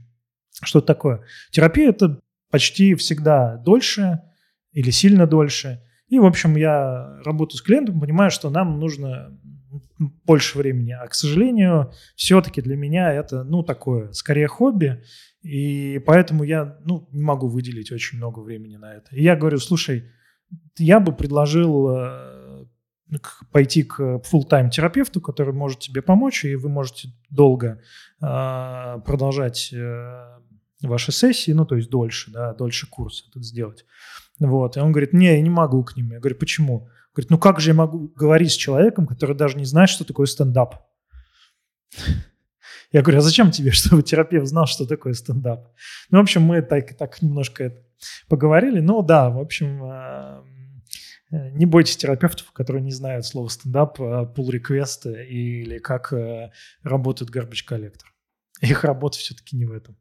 что 0.63 0.81
такое. 0.81 1.21
Терапия– 1.51 1.91
это 1.91 2.19
почти 2.51 2.95
всегда 2.95 3.57
дольше 3.59 4.23
или 4.73 4.89
сильно 4.89 5.27
дольше. 5.27 5.83
И, 6.09 6.19
в 6.19 6.25
общем, 6.25 6.57
я 6.57 7.21
работаю 7.23 7.59
с 7.59 7.63
клиентом, 7.63 8.01
понимаю, 8.01 8.31
что 8.31 8.49
нам 8.49 8.81
нужно 8.81 9.39
больше 10.25 10.57
времени. 10.57 10.93
А, 10.93 11.07
к 11.07 11.15
сожалению, 11.15 11.93
все-таки 12.17 12.63
для 12.63 12.77
меня 12.77 13.13
это, 13.13 13.45
ну, 13.45 13.63
такое, 13.63 14.13
скорее 14.13 14.47
хобби. 14.47 15.03
И 15.43 16.01
поэтому 16.07 16.45
я, 16.45 16.79
ну, 16.87 17.07
не 17.13 17.23
могу 17.23 17.49
выделить 17.49 17.93
очень 17.93 18.17
много 18.17 18.39
времени 18.41 18.77
на 18.77 18.95
это. 18.95 19.15
И 19.15 19.23
я 19.23 19.37
говорю, 19.37 19.59
слушай, 19.59 20.05
я 20.77 21.01
бы 21.01 21.13
предложил 21.13 21.89
э, 21.91 22.65
пойти 23.53 23.83
к 23.83 24.01
full-time 24.01 24.71
терапевту, 24.71 25.21
который 25.21 25.55
может 25.55 25.81
тебе 25.81 26.03
помочь, 26.03 26.45
и 26.45 26.55
вы 26.55 26.69
можете 26.69 27.11
долго 27.31 27.81
э, 28.21 29.01
продолжать 29.05 29.73
э, 29.73 30.39
ваши 30.83 31.13
сессии, 31.13 31.53
ну, 31.53 31.65
то 31.65 31.77
есть 31.77 31.91
дольше, 31.91 32.31
да, 32.31 32.55
дольше 32.55 32.89
курс 32.89 33.27
этот 33.29 33.45
сделать. 33.45 33.85
Вот. 34.39 34.77
И 34.77 34.81
он 34.81 34.93
говорит, 34.93 35.13
не, 35.13 35.27
я 35.27 35.41
не 35.41 35.51
могу 35.51 35.83
к 35.85 35.97
ним. 35.97 36.13
Я 36.13 36.21
говорю, 36.21 36.37
почему? 36.37 36.89
Говорит, 37.15 37.31
ну 37.31 37.39
как 37.39 37.61
же 37.61 37.71
я 37.71 37.75
могу 37.75 38.09
говорить 38.15 38.53
с 38.53 38.57
человеком, 38.57 39.07
который 39.07 39.35
даже 39.35 39.57
не 39.59 39.65
знает, 39.65 39.91
что 39.91 40.05
такое 40.05 40.27
стендап? 40.27 40.77
Я 42.91 43.03
говорю, 43.03 43.19
а 43.19 43.23
зачем 43.23 43.51
тебе, 43.51 43.71
чтобы 43.73 44.03
терапевт 44.03 44.47
знал, 44.47 44.67
что 44.67 44.87
такое 44.87 45.13
стендап? 45.15 45.69
Ну, 46.11 46.19
в 46.19 46.23
общем, 46.23 46.43
мы 46.43 46.63
так, 46.63 46.97
так 46.97 47.21
немножко 47.23 47.75
поговорили. 48.29 48.81
Ну, 48.81 49.03
да, 49.03 49.31
в 49.31 49.39
общем, 49.39 49.83
а, 49.83 50.45
не 51.31 51.67
бойтесь 51.67 51.97
терапевтов, 51.97 52.53
которые 52.53 52.83
не 52.83 52.93
знают 52.93 53.27
слова 53.27 53.49
стендап, 53.49 53.99
pull 54.01 54.51
request 54.51 55.27
или 55.27 55.79
как 55.79 56.13
э, 56.13 56.51
работает 56.83 57.31
garbage 57.31 57.65
коллектор. 57.67 58.09
Их 58.61 58.85
работа 58.85 59.19
все-таки 59.19 59.57
не 59.57 59.67
в 59.67 59.73
этом. 59.73 59.97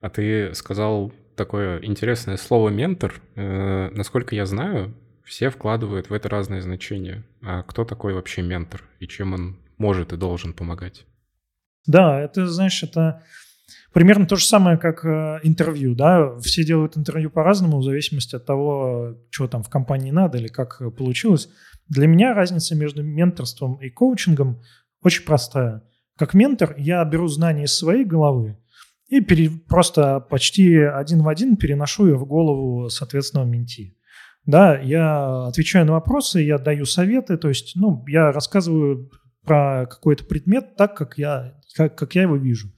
А 0.00 0.10
ты 0.10 0.54
сказал 0.54 1.12
такое 1.34 1.82
интересное 1.82 2.36
слово 2.36 2.68
«ментор». 2.68 3.20
Э, 3.34 3.90
насколько 3.90 4.36
я 4.36 4.46
знаю, 4.46 4.94
все 5.24 5.50
вкладывают 5.50 6.08
в 6.08 6.12
это 6.12 6.28
разные 6.28 6.62
значения. 6.62 7.24
А 7.42 7.62
кто 7.62 7.84
такой 7.84 8.14
вообще 8.14 8.42
ментор 8.42 8.84
и 9.00 9.08
чем 9.08 9.32
он 9.32 9.58
может 9.76 10.12
и 10.12 10.16
должен 10.16 10.52
помогать? 10.52 11.06
Да, 11.86 12.20
это, 12.20 12.46
знаешь, 12.46 12.82
это 12.82 13.22
примерно 13.92 14.26
то 14.26 14.36
же 14.36 14.44
самое, 14.44 14.76
как 14.76 15.04
э, 15.04 15.40
интервью, 15.42 15.94
да, 15.94 16.36
все 16.38 16.64
делают 16.64 16.96
интервью 16.96 17.30
по-разному, 17.30 17.78
в 17.78 17.84
зависимости 17.84 18.36
от 18.36 18.44
того, 18.44 19.16
что 19.30 19.48
там 19.48 19.62
в 19.62 19.68
компании 19.68 20.10
надо 20.10 20.38
или 20.38 20.48
как 20.48 20.82
получилось. 20.96 21.48
Для 21.88 22.06
меня 22.06 22.34
разница 22.34 22.74
между 22.74 23.02
менторством 23.02 23.76
и 23.76 23.90
коучингом 23.90 24.60
очень 25.02 25.24
простая. 25.24 25.82
Как 26.16 26.34
ментор 26.34 26.74
я 26.78 27.04
беру 27.04 27.28
знания 27.28 27.64
из 27.64 27.74
своей 27.74 28.04
головы 28.04 28.58
и 29.08 29.20
пере, 29.20 29.50
просто 29.68 30.20
почти 30.20 30.78
один 30.78 31.22
в 31.22 31.28
один 31.28 31.56
переношу 31.56 32.06
ее 32.06 32.16
в 32.16 32.24
голову 32.24 32.88
соответственного 32.88 33.46
менти. 33.46 33.96
Да, 34.46 34.78
я 34.78 35.46
отвечаю 35.46 35.86
на 35.86 35.92
вопросы, 35.92 36.40
я 36.40 36.58
даю 36.58 36.84
советы, 36.84 37.36
то 37.36 37.48
есть, 37.48 37.72
ну, 37.76 38.04
я 38.06 38.30
рассказываю 38.30 39.10
про 39.44 39.86
какой-то 39.86 40.24
предмет 40.24 40.76
так, 40.76 40.96
как 40.96 41.18
я, 41.18 41.54
как, 41.76 41.96
как 41.96 42.14
я 42.14 42.22
его 42.22 42.36
вижу. 42.36 42.68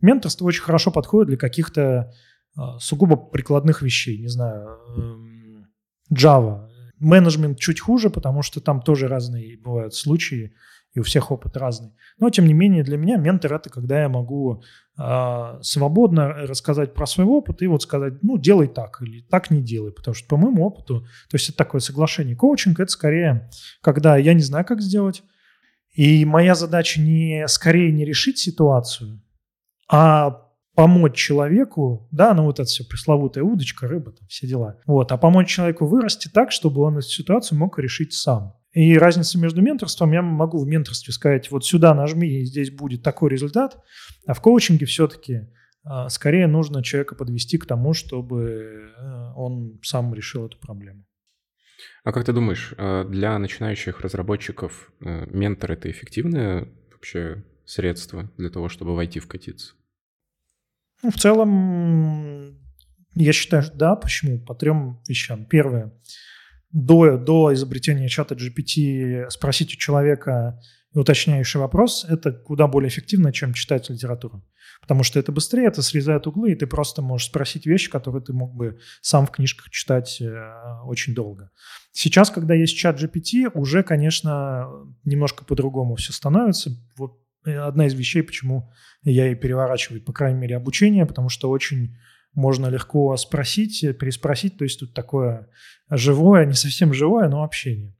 Менторство 0.00 0.44
очень 0.44 0.62
хорошо 0.62 0.90
подходит 0.90 1.28
для 1.28 1.36
каких-то 1.36 2.12
э, 2.56 2.60
сугубо 2.78 3.16
прикладных 3.16 3.82
вещей. 3.82 4.18
Не 4.18 4.28
знаю, 4.28 4.78
э, 4.96 6.14
Java. 6.14 6.68
Менеджмент 6.98 7.58
чуть 7.58 7.80
хуже, 7.80 8.08
потому 8.08 8.42
что 8.42 8.60
там 8.60 8.80
тоже 8.80 9.08
разные 9.08 9.58
бывают 9.58 9.94
случаи, 9.94 10.54
и 10.96 11.00
у 11.00 11.02
всех 11.02 11.30
опыт 11.30 11.56
разный. 11.58 11.92
Но, 12.18 12.30
тем 12.30 12.46
не 12.46 12.54
менее, 12.54 12.82
для 12.82 12.96
меня 12.96 13.16
ментор– 13.16 13.52
это 13.54 13.68
когда 13.68 14.00
я 14.00 14.08
могу 14.08 14.62
э, 14.98 15.58
свободно 15.60 16.28
рассказать 16.28 16.94
про 16.94 17.06
свой 17.06 17.26
опыт 17.26 17.60
и 17.60 17.66
вот 17.66 17.82
сказать, 17.82 18.22
ну, 18.22 18.38
делай 18.38 18.66
так 18.66 19.02
или 19.02 19.20
так 19.20 19.50
не 19.50 19.60
делай, 19.60 19.92
потому 19.92 20.14
что 20.14 20.26
по 20.26 20.38
моему 20.38 20.64
опыту, 20.64 21.00
то 21.00 21.34
есть 21.34 21.50
это 21.50 21.58
такое 21.58 21.82
соглашение. 21.82 22.34
Коучинг– 22.34 22.80
это 22.80 22.90
скорее, 22.90 23.50
когда 23.82 24.16
я 24.16 24.32
не 24.32 24.40
знаю, 24.40 24.64
как 24.64 24.80
сделать, 24.80 25.22
и 25.96 26.26
моя 26.26 26.54
задача 26.54 27.00
не 27.00 27.48
скорее 27.48 27.90
не 27.90 28.04
решить 28.04 28.38
ситуацию, 28.38 29.22
а 29.90 30.42
помочь 30.74 31.16
человеку, 31.16 32.06
да, 32.12 32.34
ну 32.34 32.44
вот 32.44 32.60
это 32.60 32.68
все 32.68 32.84
пресловутая 32.84 33.42
удочка, 33.42 33.88
рыба, 33.88 34.12
там 34.12 34.28
все 34.28 34.46
дела, 34.46 34.78
вот, 34.86 35.10
а 35.10 35.16
помочь 35.16 35.48
человеку 35.48 35.86
вырасти 35.86 36.28
так, 36.28 36.52
чтобы 36.52 36.82
он 36.82 36.98
эту 36.98 37.08
ситуацию 37.08 37.58
мог 37.58 37.78
решить 37.78 38.12
сам. 38.12 38.54
И 38.72 38.98
разница 38.98 39.38
между 39.38 39.62
менторством, 39.62 40.12
я 40.12 40.20
могу 40.20 40.58
в 40.58 40.66
менторстве 40.66 41.14
сказать, 41.14 41.50
вот 41.50 41.64
сюда 41.64 41.94
нажми, 41.94 42.28
и 42.28 42.44
здесь 42.44 42.70
будет 42.70 43.02
такой 43.02 43.30
результат, 43.30 43.78
а 44.26 44.34
в 44.34 44.42
коучинге 44.42 44.84
все-таки 44.84 45.48
а, 45.82 46.10
скорее 46.10 46.46
нужно 46.46 46.82
человека 46.82 47.14
подвести 47.14 47.56
к 47.56 47.64
тому, 47.64 47.94
чтобы 47.94 48.92
э, 48.98 49.32
он 49.34 49.80
сам 49.82 50.12
решил 50.12 50.44
эту 50.44 50.58
проблему. 50.58 51.05
А 52.04 52.12
как 52.12 52.24
ты 52.24 52.32
думаешь, 52.32 52.74
э, 52.76 53.04
для 53.08 53.38
начинающих 53.38 54.00
разработчиков 54.00 54.92
э, 55.00 55.26
ментор 55.30 55.72
это 55.72 55.90
эффективное 55.90 56.68
вообще 56.92 57.44
средство 57.64 58.30
для 58.36 58.50
того, 58.50 58.68
чтобы 58.68 58.94
войти 58.94 59.20
вкатиться? 59.20 59.74
Ну, 61.02 61.10
в 61.10 61.16
целом, 61.16 62.58
я 63.14 63.32
считаю, 63.32 63.62
что 63.62 63.74
да. 63.74 63.96
Почему? 63.96 64.38
По 64.38 64.54
трем 64.54 65.00
вещам. 65.08 65.44
Первое. 65.44 65.92
До, 66.70 67.16
до 67.16 67.54
изобретения 67.54 68.08
чата 68.08 68.34
GPT 68.34 69.30
спросить 69.30 69.74
у 69.74 69.78
человека 69.78 70.60
уточняющий 71.00 71.60
вопрос– 71.60 72.04
это 72.08 72.32
куда 72.32 72.66
более 72.66 72.88
эффективно, 72.88 73.32
чем 73.32 73.52
читать 73.54 73.90
литературу. 73.90 74.44
Потому 74.80 75.02
что 75.02 75.18
это 75.18 75.32
быстрее, 75.32 75.66
это 75.66 75.82
срезает 75.82 76.26
углы, 76.26 76.52
и 76.52 76.54
ты 76.54 76.66
просто 76.66 77.02
можешь 77.02 77.28
спросить 77.28 77.66
вещи, 77.66 77.90
которые 77.90 78.22
ты 78.22 78.32
мог 78.32 78.54
бы 78.54 78.78
сам 79.00 79.26
в 79.26 79.30
книжках 79.30 79.70
читать 79.70 80.20
э, 80.20 80.32
очень 80.84 81.14
долго. 81.14 81.50
Сейчас, 81.92 82.30
когда 82.30 82.54
есть 82.54 82.76
чат 82.76 83.00
GPT, 83.00 83.50
уже, 83.54 83.82
конечно, 83.82 84.68
немножко 85.04 85.44
по-другому 85.44 85.96
все 85.96 86.12
становится. 86.12 86.70
Вот 86.96 87.20
одна 87.44 87.86
из 87.86 87.94
вещей, 87.94 88.22
почему 88.22 88.72
я 89.02 89.30
и 89.30 89.34
переворачиваю, 89.34 90.02
по 90.02 90.12
крайней 90.12 90.38
мере, 90.38 90.56
обучение, 90.56 91.06
потому 91.06 91.28
что 91.28 91.50
очень 91.50 91.96
можно 92.34 92.66
легко 92.66 93.16
спросить, 93.16 93.80
переспросить, 93.98 94.58
то 94.58 94.64
есть 94.64 94.78
тут 94.78 94.94
такое 94.94 95.48
живое, 95.90 96.44
не 96.44 96.52
совсем 96.52 96.92
живое, 96.92 97.28
но 97.28 97.42
общение. 97.42 97.96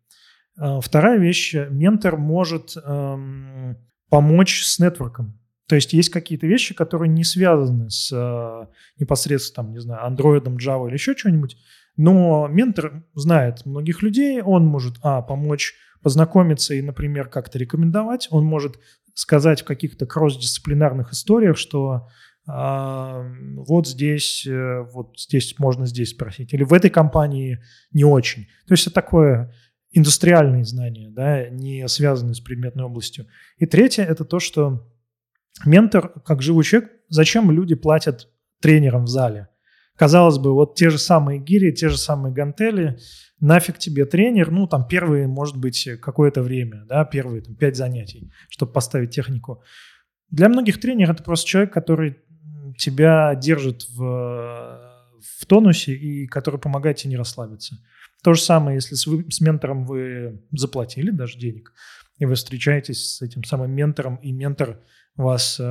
А, 0.59 0.81
вторая 0.81 1.19
вещь, 1.19 1.55
ментор 1.55 2.17
может 2.17 2.77
эм, 2.77 3.77
помочь 4.09 4.63
с 4.63 4.79
нетворком. 4.79 5.39
То 5.69 5.75
есть 5.75 5.93
есть 5.93 6.11
какие-то 6.11 6.47
вещи, 6.47 6.75
которые 6.75 7.09
не 7.09 7.25
связаны 7.25 7.91
с 7.91 8.13
э, 8.13 8.67
непосредственно, 9.01 9.65
там, 9.65 9.73
не 9.73 9.81
знаю, 9.81 10.05
андроидом, 10.05 10.59
Java 10.59 10.87
или 10.87 10.95
еще 10.95 11.17
что-нибудь, 11.17 11.57
но 11.97 12.47
ментор 12.47 13.05
знает 13.15 13.67
многих 13.67 14.03
людей, 14.03 14.43
он 14.43 14.65
может, 14.65 14.97
а, 15.03 15.23
помочь 15.23 15.75
познакомиться 16.03 16.75
и, 16.75 16.83
например, 16.83 17.29
как-то 17.29 17.59
рекомендовать, 17.59 18.29
он 18.31 18.45
может 18.45 18.79
сказать 19.15 19.63
в 19.63 19.65
каких-то 19.65 20.07
кросс-дисциплинарных 20.07 21.13
историях, 21.13 21.57
что 21.57 22.07
а, 22.47 23.25
вот 23.57 23.89
здесь, 23.89 24.47
э, 24.47 24.83
вот 24.93 25.19
здесь 25.19 25.59
можно 25.59 25.87
здесь 25.87 26.11
спросить, 26.11 26.53
или 26.53 26.63
в 26.63 26.73
этой 26.73 26.91
компании 26.91 27.61
не 27.93 28.05
очень. 28.05 28.45
То 28.69 28.75
есть 28.75 28.87
это 28.87 28.95
такое 28.95 29.53
индустриальные 29.97 30.65
знания, 30.65 31.11
да, 31.11 31.49
не 31.49 31.89
связанные 31.89 32.35
с 32.35 32.41
предметной 32.41 32.85
областью. 32.85 33.27
И 33.57 33.65
третье– 33.65 34.03
это 34.05 34.27
то, 34.27 34.39
что 34.39 34.87
ментор, 35.65 36.21
как 36.21 36.43
живой 36.43 36.65
человек, 36.65 36.93
зачем 37.09 37.51
люди 37.51 37.75
платят 37.75 38.29
тренерам 38.61 39.05
в 39.05 39.09
зале? 39.09 39.49
Казалось 39.97 40.37
бы, 40.37 40.53
вот 40.53 40.75
те 40.75 40.91
же 40.91 40.99
самые 40.99 41.41
гири, 41.41 41.73
те 41.73 41.89
же 41.89 41.97
самые 41.97 42.35
гантели, 42.35 42.99
нафиг 43.41 43.79
тебе 43.79 44.05
тренер, 44.05 44.51
ну, 44.51 44.67
там, 44.67 44.87
первые, 44.87 45.27
может 45.27 45.57
быть, 45.57 45.89
какое-то 46.03 46.43
время, 46.43 46.85
да, 46.87 47.07
первые, 47.07 47.41
там, 47.41 47.55
пять 47.55 47.77
занятий, 47.77 48.31
чтобы 48.51 48.73
поставить 48.73 49.11
технику. 49.11 49.63
Для 50.31 50.51
многих 50.51 50.79
тренер– 50.79 51.11
это 51.13 51.23
просто 51.23 51.49
человек, 51.49 51.73
который 51.73 52.19
тебя 52.77 53.35
держит 53.35 53.89
в, 53.89 53.97
в 55.39 55.47
тонусе 55.47 55.95
и 55.95 56.27
который 56.27 56.61
помогает 56.61 56.99
тебе 56.99 57.11
не 57.11 57.17
расслабиться. 57.17 57.79
То 58.23 58.35
же 58.35 58.41
самое, 58.41 58.77
если 58.77 58.95
с, 58.95 59.07
вы, 59.07 59.31
с 59.31 59.41
ментором 59.41 59.85
вы 59.85 60.43
заплатили 60.51 61.11
даже 61.11 61.39
денег, 61.39 61.73
и 62.19 62.27
вы 62.27 62.35
встречаетесь 62.35 63.17
с 63.17 63.23
этим 63.23 63.45
самым 63.45 63.73
ментором, 63.73 64.17
и 64.17 64.33
ментор 64.33 64.81
вас 65.17 65.59
э, 65.61 65.65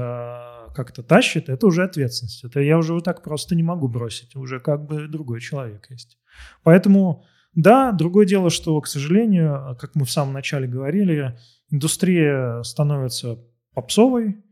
как-то 0.76 1.04
тащит, 1.04 1.50
это 1.50 1.68
уже 1.68 1.84
ответственность. 1.84 2.44
Это 2.44 2.60
я 2.62 2.78
уже 2.78 2.94
вот 2.94 3.04
так 3.04 3.24
просто 3.24 3.56
не 3.56 3.64
могу 3.64 3.88
бросить, 3.88 4.36
уже 4.36 4.60
как 4.60 4.86
бы 4.86 5.08
другой 5.08 5.42
человек 5.42 5.88
есть. 5.90 6.18
Поэтому 6.64 7.26
да, 7.56 7.94
другое 7.94 8.26
дело, 8.26 8.50
что, 8.50 8.80
к 8.82 8.88
сожалению, 8.88 9.78
как 9.80 9.96
мы 9.96 10.06
в 10.06 10.12
самом 10.12 10.34
начале 10.34 10.68
говорили, 10.68 11.38
индустрия 11.70 12.62
становится 12.64 13.40
попсовой, 13.74 14.44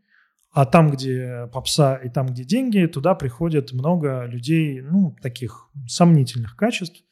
а 0.51 0.65
там, 0.65 0.89
где 0.89 1.49
попса 1.51 1.95
и 1.95 2.09
там, 2.09 2.27
где 2.27 2.45
деньги, 2.45 2.85
туда 2.85 3.13
приходит 3.15 3.73
много 3.73 4.25
людей, 4.25 4.81
ну, 4.81 5.15
таких 5.21 5.69
сомнительных 5.87 6.55
качеств, 6.55 7.03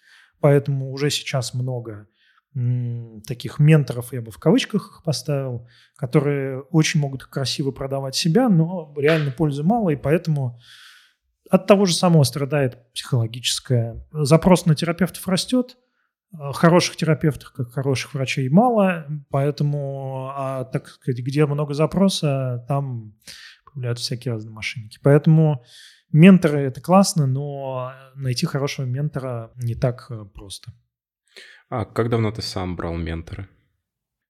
поэтому 0.41 0.91
уже 0.91 1.09
сейчас 1.09 1.53
много 1.53 2.07
таких 3.27 3.59
менторов, 3.59 4.11
я 4.11 4.21
бы 4.21 4.31
в 4.31 4.37
кавычках 4.37 4.87
их 4.87 5.03
поставил, 5.05 5.69
которые 5.95 6.61
очень 6.63 6.99
могут 6.99 7.23
красиво 7.23 7.71
продавать 7.71 8.15
себя, 8.15 8.49
но 8.49 8.93
реально 8.97 9.31
пользы 9.31 9.63
мало, 9.63 9.91
и 9.91 9.95
поэтому 9.95 10.59
от 11.49 11.65
того 11.67 11.85
же 11.85 11.93
самого 11.93 12.23
страдает 12.23 12.91
психологическое. 12.93 14.05
Запрос 14.11 14.65
на 14.65 14.75
терапевтов 14.75 15.25
растет, 15.29 15.77
а 16.33 16.51
хороших 16.51 16.97
терапевтов, 16.97 17.51
как 17.51 17.71
хороших 17.71 18.13
врачей, 18.13 18.49
мало, 18.49 19.05
поэтому, 19.29 20.31
а, 20.35 20.65
так 20.65 20.87
сказать, 20.87 21.21
где 21.21 21.45
много 21.45 21.73
запроса, 21.73 22.65
там 22.67 23.15
появляются 23.65 24.03
всякие 24.03 24.33
разные 24.33 24.53
мошенники. 24.53 24.99
Поэтому 25.01 25.63
менторы– 26.11 26.59
это 26.61 26.81
классно, 26.81 27.27
но 27.27 27.93
найти 28.15 28.45
хорошего 28.45 28.85
ментора 28.85 29.51
не 29.55 29.75
так 29.75 30.07
э, 30.09 30.25
просто. 30.33 30.71
А 31.69 31.85
как 31.85 32.09
давно 32.09 32.31
ты 32.31 32.41
сам 32.41 32.75
брал 32.75 32.97
ментора? 32.97 33.47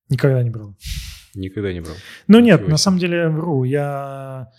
Никогда 0.10 0.44
не 0.44 0.50
брал. 0.50 0.76
Никогда 1.34 1.74
не 1.74 1.82
брал? 1.82 1.96
Ну 2.28 2.40
Ничего 2.40 2.48
нет, 2.48 2.60
себе. 2.62 2.70
на 2.72 2.78
самом 2.78 3.00
деле 3.00 3.30
вру. 3.30 3.64
Я 3.64 4.52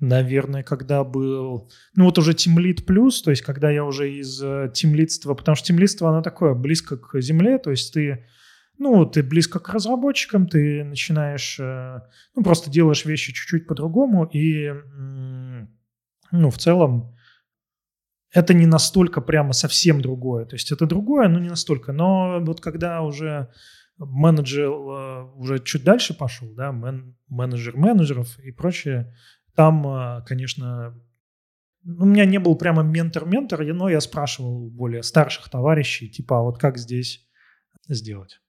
наверное, 0.00 0.62
когда 0.62 1.04
был, 1.04 1.70
ну 1.94 2.04
вот 2.04 2.18
уже 2.18 2.34
тимлит 2.34 2.86
плюс, 2.86 3.22
то 3.22 3.30
есть 3.30 3.42
когда 3.42 3.70
я 3.70 3.84
уже 3.84 4.12
из 4.12 4.42
э, 4.42 4.70
тимлитства, 4.72 5.34
потому 5.34 5.56
что 5.56 5.66
тимлитство, 5.66 6.10
оно 6.10 6.22
такое 6.22 6.54
близко 6.54 6.96
к 6.96 7.20
земле, 7.20 7.58
то 7.58 7.70
есть 7.70 7.94
ты, 7.94 8.26
ну, 8.78 9.06
ты 9.06 9.22
близко 9.22 9.60
к 9.60 9.68
разработчикам, 9.70 10.46
ты 10.46 10.84
начинаешь, 10.84 11.58
э, 11.60 12.00
ну, 12.34 12.42
просто 12.42 12.70
делаешь 12.70 13.04
вещи 13.04 13.32
чуть-чуть 13.32 13.66
по-другому, 13.66 14.24
и, 14.26 14.72
ну, 16.34 16.50
в 16.50 16.58
целом, 16.58 17.16
это 18.32 18.52
не 18.54 18.66
настолько 18.66 19.20
прямо 19.20 19.52
совсем 19.52 20.00
другое, 20.00 20.44
то 20.44 20.56
есть 20.56 20.72
это 20.72 20.86
другое, 20.86 21.28
но 21.28 21.38
не 21.38 21.48
настолько, 21.48 21.92
но 21.92 22.40
вот 22.40 22.60
когда 22.60 23.02
уже 23.02 23.52
менеджер 23.96 24.70
э, 24.70 25.24
уже 25.36 25.60
чуть 25.60 25.84
дальше 25.84 26.14
пошел, 26.14 26.52
да, 26.54 26.72
мен, 26.72 27.16
менеджер 27.28 27.76
менеджеров 27.76 28.38
и 28.40 28.50
прочее, 28.50 29.14
там, 29.54 29.86
а, 29.86 30.22
конечно, 30.22 31.00
у 31.84 32.04
меня 32.04 32.24
не 32.24 32.38
был 32.38 32.56
прямо 32.56 32.82
ментор-ментор, 32.82 33.64
но 33.72 33.88
я 33.88 34.00
спрашивал 34.00 34.68
более 34.68 35.04
старших 35.04 35.48
товарищей, 35.48 36.08
типа, 36.08 36.38
а 36.38 36.42
вот 36.42 36.58
как 36.58 36.76
здесь 36.76 37.28
сделать? 37.88 38.40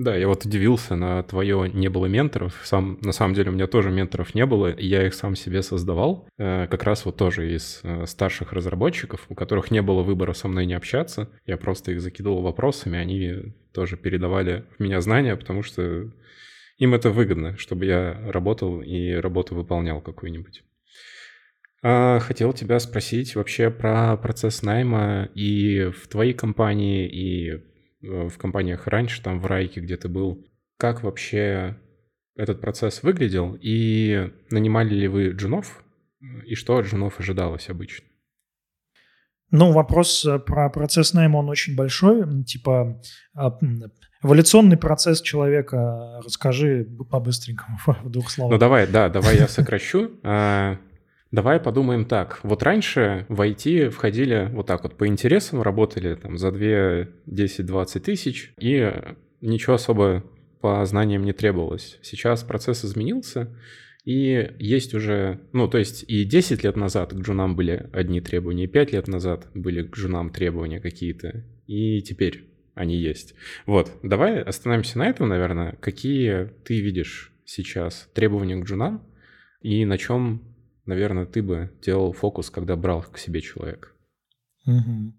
Да, 0.00 0.16
я 0.16 0.28
вот 0.28 0.46
удивился 0.46 0.96
на 0.96 1.22
твое 1.22 1.70
не 1.74 1.88
было 1.88 2.06
менторов. 2.06 2.58
Сам, 2.64 2.96
на 3.02 3.12
самом 3.12 3.34
деле 3.34 3.50
у 3.50 3.52
меня 3.52 3.66
тоже 3.66 3.90
менторов 3.90 4.34
не 4.34 4.46
было, 4.46 4.70
и 4.70 4.86
я 4.86 5.06
их 5.06 5.12
сам 5.12 5.36
себе 5.36 5.60
создавал. 5.60 6.26
Э, 6.38 6.66
как 6.70 6.84
раз 6.84 7.04
вот 7.04 7.18
тоже 7.18 7.54
из 7.54 7.80
э, 7.82 8.06
старших 8.06 8.54
разработчиков, 8.54 9.26
у 9.28 9.34
которых 9.34 9.70
не 9.70 9.82
было 9.82 10.02
выбора 10.02 10.32
со 10.32 10.48
мной 10.48 10.64
не 10.64 10.72
общаться. 10.72 11.28
Я 11.44 11.58
просто 11.58 11.92
их 11.92 12.00
закидывал 12.00 12.40
вопросами, 12.40 12.98
они 12.98 13.52
тоже 13.74 13.98
передавали 13.98 14.64
в 14.78 14.82
меня 14.82 15.02
знания, 15.02 15.36
потому 15.36 15.62
что 15.62 16.10
им 16.78 16.94
это 16.94 17.10
выгодно, 17.10 17.58
чтобы 17.58 17.84
я 17.84 18.18
работал 18.32 18.80
и 18.80 19.12
работу 19.12 19.54
выполнял 19.54 20.00
какую-нибудь. 20.00 20.62
А, 21.82 22.20
хотел 22.20 22.54
тебя 22.54 22.78
спросить 22.78 23.36
вообще 23.36 23.70
про 23.70 24.16
процесс 24.16 24.62
найма 24.62 25.28
и 25.34 25.90
в 25.94 26.08
твоей 26.08 26.32
компании, 26.32 27.06
и 27.06 27.69
в 28.00 28.36
компаниях 28.38 28.86
раньше, 28.86 29.22
там 29.22 29.40
в 29.40 29.46
Райке, 29.46 29.80
где 29.80 29.96
ты 29.96 30.08
был. 30.08 30.46
Как 30.78 31.02
вообще 31.02 31.76
этот 32.36 32.60
процесс 32.60 33.02
выглядел? 33.02 33.56
И 33.60 34.30
нанимали 34.50 34.94
ли 34.94 35.08
вы 35.08 35.30
джунов? 35.30 35.84
И 36.46 36.54
что 36.54 36.78
от 36.78 36.86
джунов 36.86 37.20
ожидалось 37.20 37.68
обычно? 37.68 38.06
Ну, 39.52 39.72
вопрос 39.72 40.24
э, 40.24 40.38
про 40.38 40.70
процесс 40.70 41.12
найма, 41.12 41.38
он 41.38 41.48
очень 41.48 41.74
большой. 41.74 42.44
Типа, 42.44 43.02
а, 43.34 43.58
эволюционный 44.22 44.76
процесс 44.76 45.20
человека, 45.20 46.20
расскажи 46.24 46.86
по-быстренькому, 47.10 47.78
в 48.04 48.10
двух 48.10 48.30
словах. 48.30 48.52
Ну, 48.52 48.58
давай, 48.58 48.86
да, 48.86 49.08
давай 49.08 49.38
я 49.38 49.48
сокращу. 49.48 50.10
Давай 51.30 51.60
подумаем 51.60 52.06
так. 52.06 52.40
Вот 52.42 52.62
раньше 52.62 53.24
в 53.28 53.40
IT 53.40 53.90
входили 53.90 54.48
вот 54.52 54.66
так 54.66 54.82
вот 54.82 54.96
по 54.96 55.06
интересам, 55.06 55.62
работали 55.62 56.16
там 56.16 56.38
за 56.38 56.50
2, 56.50 57.06
10, 57.26 57.66
20 57.66 58.02
тысяч, 58.02 58.52
и 58.58 58.92
ничего 59.40 59.74
особо 59.74 60.24
по 60.60 60.84
знаниям 60.84 61.24
не 61.24 61.32
требовалось. 61.32 61.98
Сейчас 62.02 62.42
процесс 62.42 62.84
изменился, 62.84 63.56
и 64.04 64.54
есть 64.58 64.92
уже, 64.94 65.40
ну, 65.52 65.68
то 65.68 65.78
есть 65.78 66.04
и 66.08 66.24
10 66.24 66.64
лет 66.64 66.76
назад 66.76 67.12
к 67.12 67.16
джунам 67.16 67.54
были 67.54 67.88
одни 67.92 68.20
требования, 68.20 68.64
и 68.64 68.68
5 68.68 68.92
лет 68.92 69.06
назад 69.06 69.46
были 69.54 69.82
к 69.82 69.96
джунам 69.96 70.30
требования 70.30 70.80
какие-то, 70.80 71.44
и 71.66 72.02
теперь 72.02 72.44
они 72.74 72.96
есть. 72.96 73.34
Вот, 73.66 73.90
давай 74.02 74.42
остановимся 74.42 74.98
на 74.98 75.08
этом, 75.08 75.28
наверное. 75.28 75.76
Какие 75.80 76.50
ты 76.64 76.80
видишь 76.80 77.32
сейчас 77.44 78.08
требования 78.14 78.56
к 78.56 78.64
джунам, 78.64 79.06
и 79.60 79.84
на 79.84 79.98
чем, 79.98 80.49
наверное, 80.90 81.24
ты 81.24 81.42
бы 81.42 81.70
делал 81.82 82.12
фокус, 82.12 82.50
когда 82.50 82.76
брал 82.76 83.02
к 83.02 83.18
себе 83.18 83.40
человека? 83.40 83.88
Угу. 84.66 85.14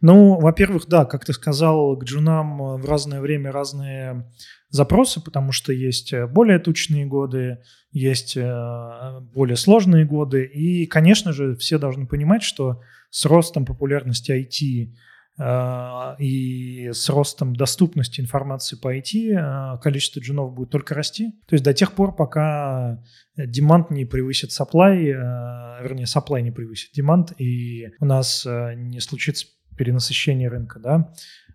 Ну, 0.00 0.38
во-первых, 0.38 0.86
да, 0.86 1.04
как 1.04 1.24
ты 1.24 1.32
сказал, 1.32 1.96
к 1.96 2.04
джунам 2.04 2.78
в 2.78 2.84
разное 2.84 3.20
время 3.20 3.50
разные 3.50 4.30
запросы, 4.68 5.20
потому 5.20 5.52
что 5.52 5.72
есть 5.72 6.12
э, 6.12 6.26
более 6.26 6.58
тучные 6.58 7.06
годы, 7.06 7.58
есть 7.90 8.36
э, 8.36 9.20
более 9.34 9.56
сложные 9.56 10.04
годы. 10.04 10.44
И, 10.44 10.86
конечно 10.86 11.32
же, 11.32 11.56
все 11.56 11.78
должны 11.78 12.06
понимать, 12.06 12.42
что 12.42 12.80
с 13.10 13.24
ростом 13.24 13.64
популярности 13.64 14.32
IT 14.32 14.92
э, 14.92 14.94
и 15.38 16.90
с 16.92 17.10
ростом 17.10 17.54
доступности 17.54 18.22
информации 18.22 18.76
по 18.76 18.96
IT 18.96 19.80
количество 19.82 20.20
джунов 20.20 20.54
будет 20.54 20.70
только 20.70 20.94
расти. 20.94 21.32
То 21.46 21.54
есть 21.54 21.64
до 21.64 21.74
тех 21.74 21.92
пор, 21.92 22.16
пока 22.16 23.02
демант 23.36 23.90
не 23.90 24.06
превысит 24.06 24.50
supply, 24.50 25.82
вернее, 25.82 26.04
supply 26.04 26.40
не 26.40 26.52
превысит 26.52 26.92
демант, 26.94 27.38
и 27.38 27.90
у 28.00 28.06
нас 28.06 28.46
не 28.46 29.00
случится 29.00 29.46
перенасыщение 29.76 30.48
рынка, 30.48 30.78
да, 30.78 31.12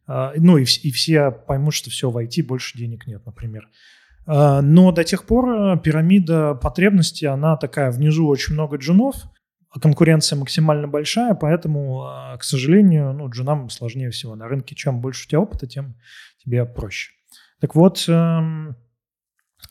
а, 0.08 0.34
ну 0.36 0.58
и, 0.58 0.64
и 0.64 0.92
все 0.92 1.32
поймут, 1.32 1.74
что 1.74 1.90
все 1.90 2.10
в 2.10 2.18
IT 2.18 2.44
больше 2.44 2.78
денег 2.78 3.08
нет, 3.08 3.26
например. 3.26 3.70
А, 4.26 4.62
но 4.62 4.92
до 4.92 5.04
тех 5.04 5.26
пор 5.26 5.80
пирамида 5.80 6.56
потребностей, 6.56 7.28
она 7.28 7.56
такая, 7.58 7.92
внизу 7.92 8.28
очень 8.28 8.54
много 8.54 8.78
джунов, 8.78 9.16
а 9.16 9.30
конкуренция 9.80 10.38
максимально 10.38 10.88
большая, 10.88 11.34
поэтому, 11.34 12.06
к 12.40 12.44
сожалению, 12.44 13.14
ну, 13.14 13.30
джунам 13.30 13.70
сложнее 13.70 14.10
всего 14.10 14.36
на 14.36 14.48
рынке. 14.48 14.76
Чем 14.76 15.02
больше 15.02 15.26
у 15.26 15.30
тебя 15.30 15.40
опыта, 15.40 15.68
тем 15.68 15.96
тебе 16.44 16.66
проще. 16.66 17.12
Так 17.60 17.76
вот, 17.76 18.04
эм, 18.08 18.76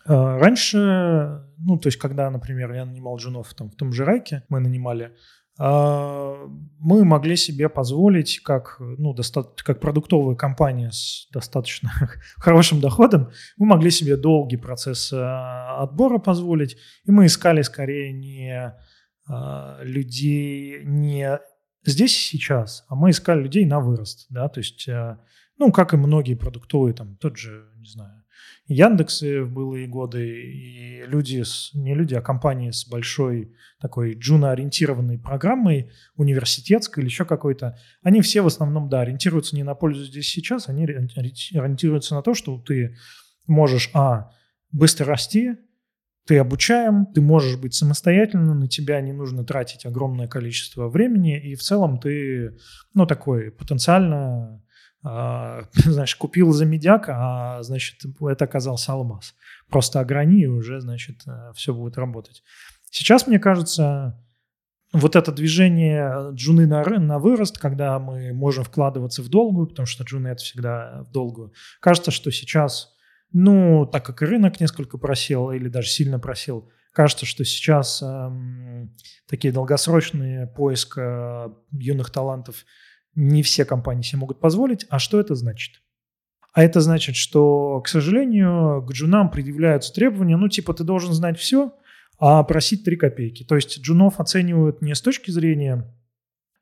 раньше, 0.06 1.44
ну, 1.58 1.78
то 1.78 1.88
есть, 1.88 1.98
когда, 1.98 2.30
например, 2.30 2.72
я 2.72 2.84
нанимал 2.84 3.16
джунов 3.16 3.52
там, 3.54 3.70
в 3.70 3.74
том 3.74 3.92
же 3.92 4.04
Райке, 4.04 4.44
мы 4.48 4.60
нанимали, 4.60 5.12
а, 5.62 6.46
мы 6.78 7.04
могли 7.04 7.36
себе 7.36 7.68
позволить, 7.68 8.40
как, 8.42 8.76
ну, 8.78 9.12
доста- 9.12 9.52
как 9.62 9.78
продуктовая 9.78 10.34
компания 10.34 10.90
с 10.90 11.28
достаточно 11.32 11.90
хорошим 12.36 12.80
доходом, 12.80 13.30
мы 13.58 13.66
могли 13.66 13.90
себе 13.90 14.16
долгий 14.16 14.56
процесс 14.56 15.12
а, 15.12 15.82
отбора 15.82 16.16
позволить, 16.16 16.78
и 17.04 17.10
мы 17.10 17.26
искали 17.26 17.60
скорее 17.60 18.10
не 18.10 18.50
а, 18.50 18.78
людей 19.82 20.82
не 20.84 21.38
здесь 21.84 22.16
и 22.16 22.20
сейчас, 22.20 22.84
а 22.88 22.94
мы 22.94 23.10
искали 23.10 23.42
людей 23.42 23.64
на 23.64 23.80
вырост, 23.80 24.26
да, 24.28 24.48
то 24.48 24.60
есть, 24.60 24.88
ну, 25.58 25.72
как 25.72 25.94
и 25.94 25.96
многие 25.96 26.34
продуктовые, 26.34 26.94
там, 26.94 27.16
тот 27.16 27.36
же, 27.36 27.70
не 27.76 27.86
знаю, 27.86 28.20
Яндексы 28.66 29.42
в 29.42 29.52
былые 29.52 29.88
годы, 29.88 30.28
и 30.28 31.04
люди, 31.04 31.42
с, 31.42 31.70
не 31.74 31.92
люди, 31.92 32.14
а 32.14 32.22
компании 32.22 32.70
с 32.70 32.86
большой 32.86 33.52
такой 33.80 34.14
джуно-ориентированной 34.14 35.18
программой, 35.18 35.90
университетской 36.14 37.02
или 37.02 37.10
еще 37.10 37.24
какой-то, 37.24 37.76
они 38.02 38.20
все 38.20 38.42
в 38.42 38.46
основном, 38.46 38.88
да, 38.88 39.00
ориентируются 39.00 39.56
не 39.56 39.64
на 39.64 39.74
пользу 39.74 40.04
здесь 40.04 40.28
сейчас, 40.30 40.68
они 40.68 40.84
ориентируются 40.84 42.14
на 42.14 42.22
то, 42.22 42.32
что 42.32 42.58
ты 42.58 42.96
можешь, 43.48 43.90
а, 43.92 44.30
быстро 44.70 45.06
расти, 45.06 45.56
ты 46.30 46.38
обучаем, 46.38 47.06
ты 47.06 47.20
можешь 47.20 47.56
быть 47.56 47.74
самостоятельным, 47.74 48.60
на 48.60 48.68
тебя 48.68 49.00
не 49.00 49.12
нужно 49.12 49.44
тратить 49.44 49.84
огромное 49.84 50.28
количество 50.28 50.88
времени, 50.88 51.36
и 51.36 51.56
в 51.56 51.60
целом 51.60 51.98
ты, 51.98 52.56
ну, 52.94 53.04
такой 53.04 53.50
потенциально 53.50 54.62
а, 55.02 55.64
знаешь, 55.74 56.14
купил 56.14 56.52
за 56.52 56.66
медяк, 56.66 57.08
а, 57.08 57.60
значит, 57.64 57.96
это 58.20 58.44
оказался 58.44 58.92
алмаз. 58.92 59.34
Просто 59.70 59.98
ограни, 59.98 60.42
и 60.42 60.46
уже, 60.46 60.80
значит, 60.80 61.22
э, 61.26 61.52
все 61.56 61.74
будет 61.74 61.98
работать. 61.98 62.44
Сейчас, 62.92 63.26
мне 63.26 63.40
кажется, 63.40 64.16
вот 64.92 65.16
это 65.16 65.32
движение 65.32 66.30
джуны 66.30 66.68
на, 66.68 66.84
на 66.84 67.18
вырост, 67.18 67.58
когда 67.58 67.98
мы 67.98 68.32
можем 68.32 68.62
вкладываться 68.62 69.20
в 69.22 69.28
долгую, 69.28 69.66
потому 69.66 69.86
что 69.86 70.04
джуны 70.04 70.28
это 70.28 70.44
всегда 70.44 71.02
в 71.08 71.10
долгую. 71.10 71.54
Кажется, 71.80 72.12
что 72.12 72.30
сейчас, 72.30 72.94
ну, 73.32 73.86
так 73.86 74.04
как 74.04 74.22
и 74.22 74.26
рынок 74.26 74.60
несколько 74.60 74.98
просел 74.98 75.50
или 75.50 75.68
даже 75.68 75.88
сильно 75.88 76.18
просел, 76.18 76.70
кажется, 76.92 77.26
что 77.26 77.44
сейчас 77.44 78.02
эм, 78.02 78.96
такие 79.28 79.52
долгосрочные 79.52 80.46
поиск 80.46 80.98
э, 80.98 81.48
юных 81.72 82.10
талантов– 82.10 82.64
не 83.14 83.42
все 83.42 83.64
компании 83.64 84.02
себе 84.02 84.20
могут 84.20 84.40
позволить. 84.40 84.86
А 84.88 84.98
что 84.98 85.20
это 85.20 85.34
значит? 85.34 85.82
А 86.52 86.62
это 86.62 86.80
значит, 86.80 87.16
что, 87.16 87.80
к 87.80 87.88
сожалению, 87.88 88.84
к 88.86 88.92
джунам 88.92 89.30
предъявляются 89.30 89.92
требования, 89.92 90.36
ну, 90.36 90.48
типа, 90.48 90.74
ты 90.74 90.82
должен 90.82 91.12
знать 91.12 91.38
все, 91.38 91.72
а 92.18 92.42
просить 92.42 92.84
3 92.84 92.96
копейки. 92.96 93.44
То 93.44 93.54
есть 93.54 93.80
джунов 93.80 94.18
оценивают 94.18 94.82
не 94.82 94.94
с 94.94 95.00
точки 95.00 95.30
зрения 95.30 95.94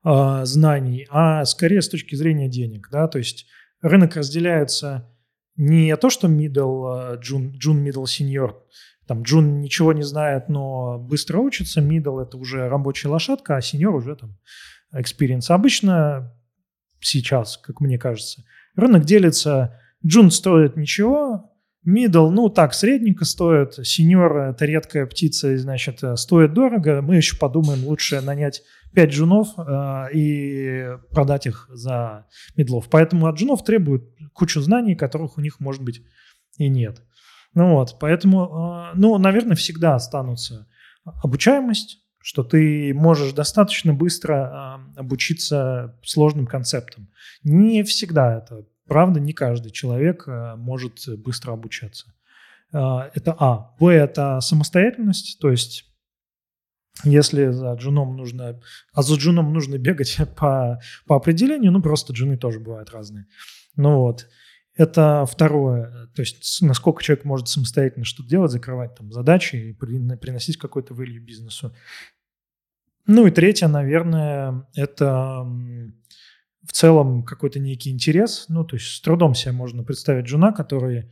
э, 0.04 0.40
знаний, 0.44 1.06
а 1.10 1.44
скорее 1.46 1.80
с 1.80 1.88
точки 1.88 2.14
зрения 2.14 2.48
денег. 2.48 2.88
Да? 2.92 3.08
То 3.08 3.18
есть 3.18 3.46
рынок 3.80 4.16
разделяется 4.16 5.10
не 5.59 5.94
то, 5.96 6.09
что 6.09 6.28
middle, 6.28 7.18
джун, 7.18 7.50
джун, 7.59 7.86
middle, 7.86 8.04
senior, 8.04 8.54
там 9.06 9.22
джун 9.22 9.61
ничего 9.61 9.92
не 9.92 10.02
знает, 10.02 10.48
но 10.48 10.98
быстро 10.98 11.38
учится, 11.38 11.80
middle 11.80 12.22
это 12.22 12.38
уже 12.38 12.68
рабочая 12.68 13.09
лошадка, 13.09 13.56
а 13.56 13.61
senior 13.61 13.90
уже 13.90 14.16
там 14.16 14.38
experience. 14.94 15.50
Обычно 15.50 16.34
сейчас, 17.00 17.59
как 17.59 17.80
мне 17.80 17.98
кажется. 17.98 18.44
Рынок 18.76 19.04
делится, 19.04 19.78
джун 20.06 20.30
стоит 20.30 20.76
ничего, 20.76 21.47
middle, 21.89 22.30
ну 22.30 22.49
так, 22.49 22.74
средненько 22.74 23.24
стоит, 23.24 23.74
сеньор– 23.86 24.36
это 24.51 24.64
редкая 24.66 25.07
птица, 25.07 25.57
значит, 25.57 26.03
стоит 26.16 26.53
дорого. 26.53 27.01
Мы 27.03 27.16
еще 27.16 27.36
подумаем, 27.36 27.84
лучше 27.84 28.20
нанять 28.20 28.62
5 28.95 29.11
джунов 29.11 29.49
э, 29.59 30.07
и 30.12 30.89
продать 31.11 31.47
их 31.47 31.68
за 31.70 32.26
медлов. 32.57 32.89
Поэтому 32.91 33.26
от 33.26 33.36
джунов 33.36 33.64
требуют 33.64 34.05
кучу 34.32 34.61
знаний, 34.61 34.95
которых 34.95 35.39
у 35.39 35.41
них, 35.41 35.61
может 35.61 35.82
быть, 35.82 36.03
и 36.57 36.68
нет. 36.68 37.03
Ну 37.55 37.74
вот, 37.74 37.99
поэтому, 38.01 38.91
э, 38.93 38.97
ну, 38.97 39.16
наверное, 39.18 39.57
всегда 39.57 39.95
останутся 39.95 40.66
обучаемость, 41.05 42.03
что 42.20 42.43
ты 42.43 42.93
можешь 42.95 43.32
достаточно 43.32 43.93
быстро 43.93 44.80
э, 44.97 45.01
обучиться 45.01 45.99
сложным 46.03 46.47
концептам. 46.47 47.09
Не 47.43 47.82
всегда 47.82 48.39
это 48.39 48.66
правда, 48.89 49.20
не 49.20 49.32
каждый 49.32 49.70
человек 49.70 50.24
э, 50.26 50.55
может 50.57 51.09
быстро 51.18 51.53
обучаться. 51.53 52.14
Э, 52.72 53.11
это 53.14 53.36
А. 53.39 53.74
Б– 53.78 53.93
это 53.93 54.41
самостоятельность, 54.41 55.39
то 55.41 55.51
есть 55.51 55.84
если 57.05 57.51
за 57.51 57.74
джуном 57.74 58.16
нужно, 58.16 58.61
а 58.93 59.03
за 59.03 59.14
джуном 59.14 59.53
нужно 59.53 59.78
бегать 59.78 60.18
по, 60.36 60.80
по 61.07 61.16
определению, 61.16 61.72
ну 61.72 61.82
просто 61.82 62.12
джуны 62.12 62.36
тоже 62.36 62.61
бывают 62.61 62.91
разные. 62.91 63.26
Ну 63.76 63.99
вот. 63.99 64.28
Это 64.74 65.26
второе, 65.26 66.09
то 66.14 66.22
есть 66.22 66.62
насколько 66.62 67.03
человек 67.03 67.24
может 67.24 67.49
самостоятельно 67.49 68.05
что-то 68.05 68.28
делать, 68.28 68.53
закрывать 68.53 68.95
там 68.95 69.11
задачи 69.11 69.57
и 69.57 69.72
приносить 69.72 70.57
какой-то 70.57 70.95
value 70.95 71.18
бизнесу. 71.18 71.74
Ну 73.05 73.26
и 73.26 73.32
третье, 73.32 73.66
наверное, 73.66 74.68
это 74.76 75.45
в 76.66 76.72
целом 76.72 77.24
какой-то 77.24 77.59
некий 77.59 77.90
интерес. 77.90 78.46
Ну, 78.48 78.64
то 78.64 78.76
есть 78.76 78.86
с 78.86 79.00
трудом 79.00 79.34
себе 79.34 79.52
можно 79.52 79.84
представить 79.84 80.26
жена, 80.26 80.52
который 80.52 81.11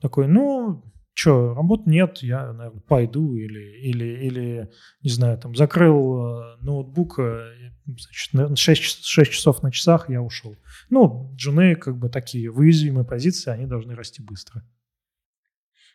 такой, 0.00 0.28
ну, 0.28 0.84
что, 1.18 1.52
работ 1.54 1.86
нет, 1.86 2.18
я, 2.18 2.52
наверное, 2.52 2.80
пойду 2.80 3.34
или, 3.34 3.80
или, 3.80 4.04
или 4.24 4.70
не 5.02 5.10
знаю, 5.10 5.36
там, 5.36 5.56
закрыл 5.56 6.38
э, 6.40 6.56
ноутбук, 6.60 7.18
э, 7.18 7.72
значит, 7.86 8.56
6, 8.56 9.04
6 9.04 9.30
часов 9.32 9.62
на 9.64 9.72
часах 9.72 10.08
я 10.08 10.22
ушел. 10.22 10.56
Ну, 10.90 11.34
жены 11.36 11.74
как 11.74 11.98
бы 11.98 12.08
такие 12.08 12.52
в 12.52 13.04
позиции, 13.04 13.50
они 13.50 13.66
должны 13.66 13.96
расти 13.96 14.22
быстро. 14.22 14.62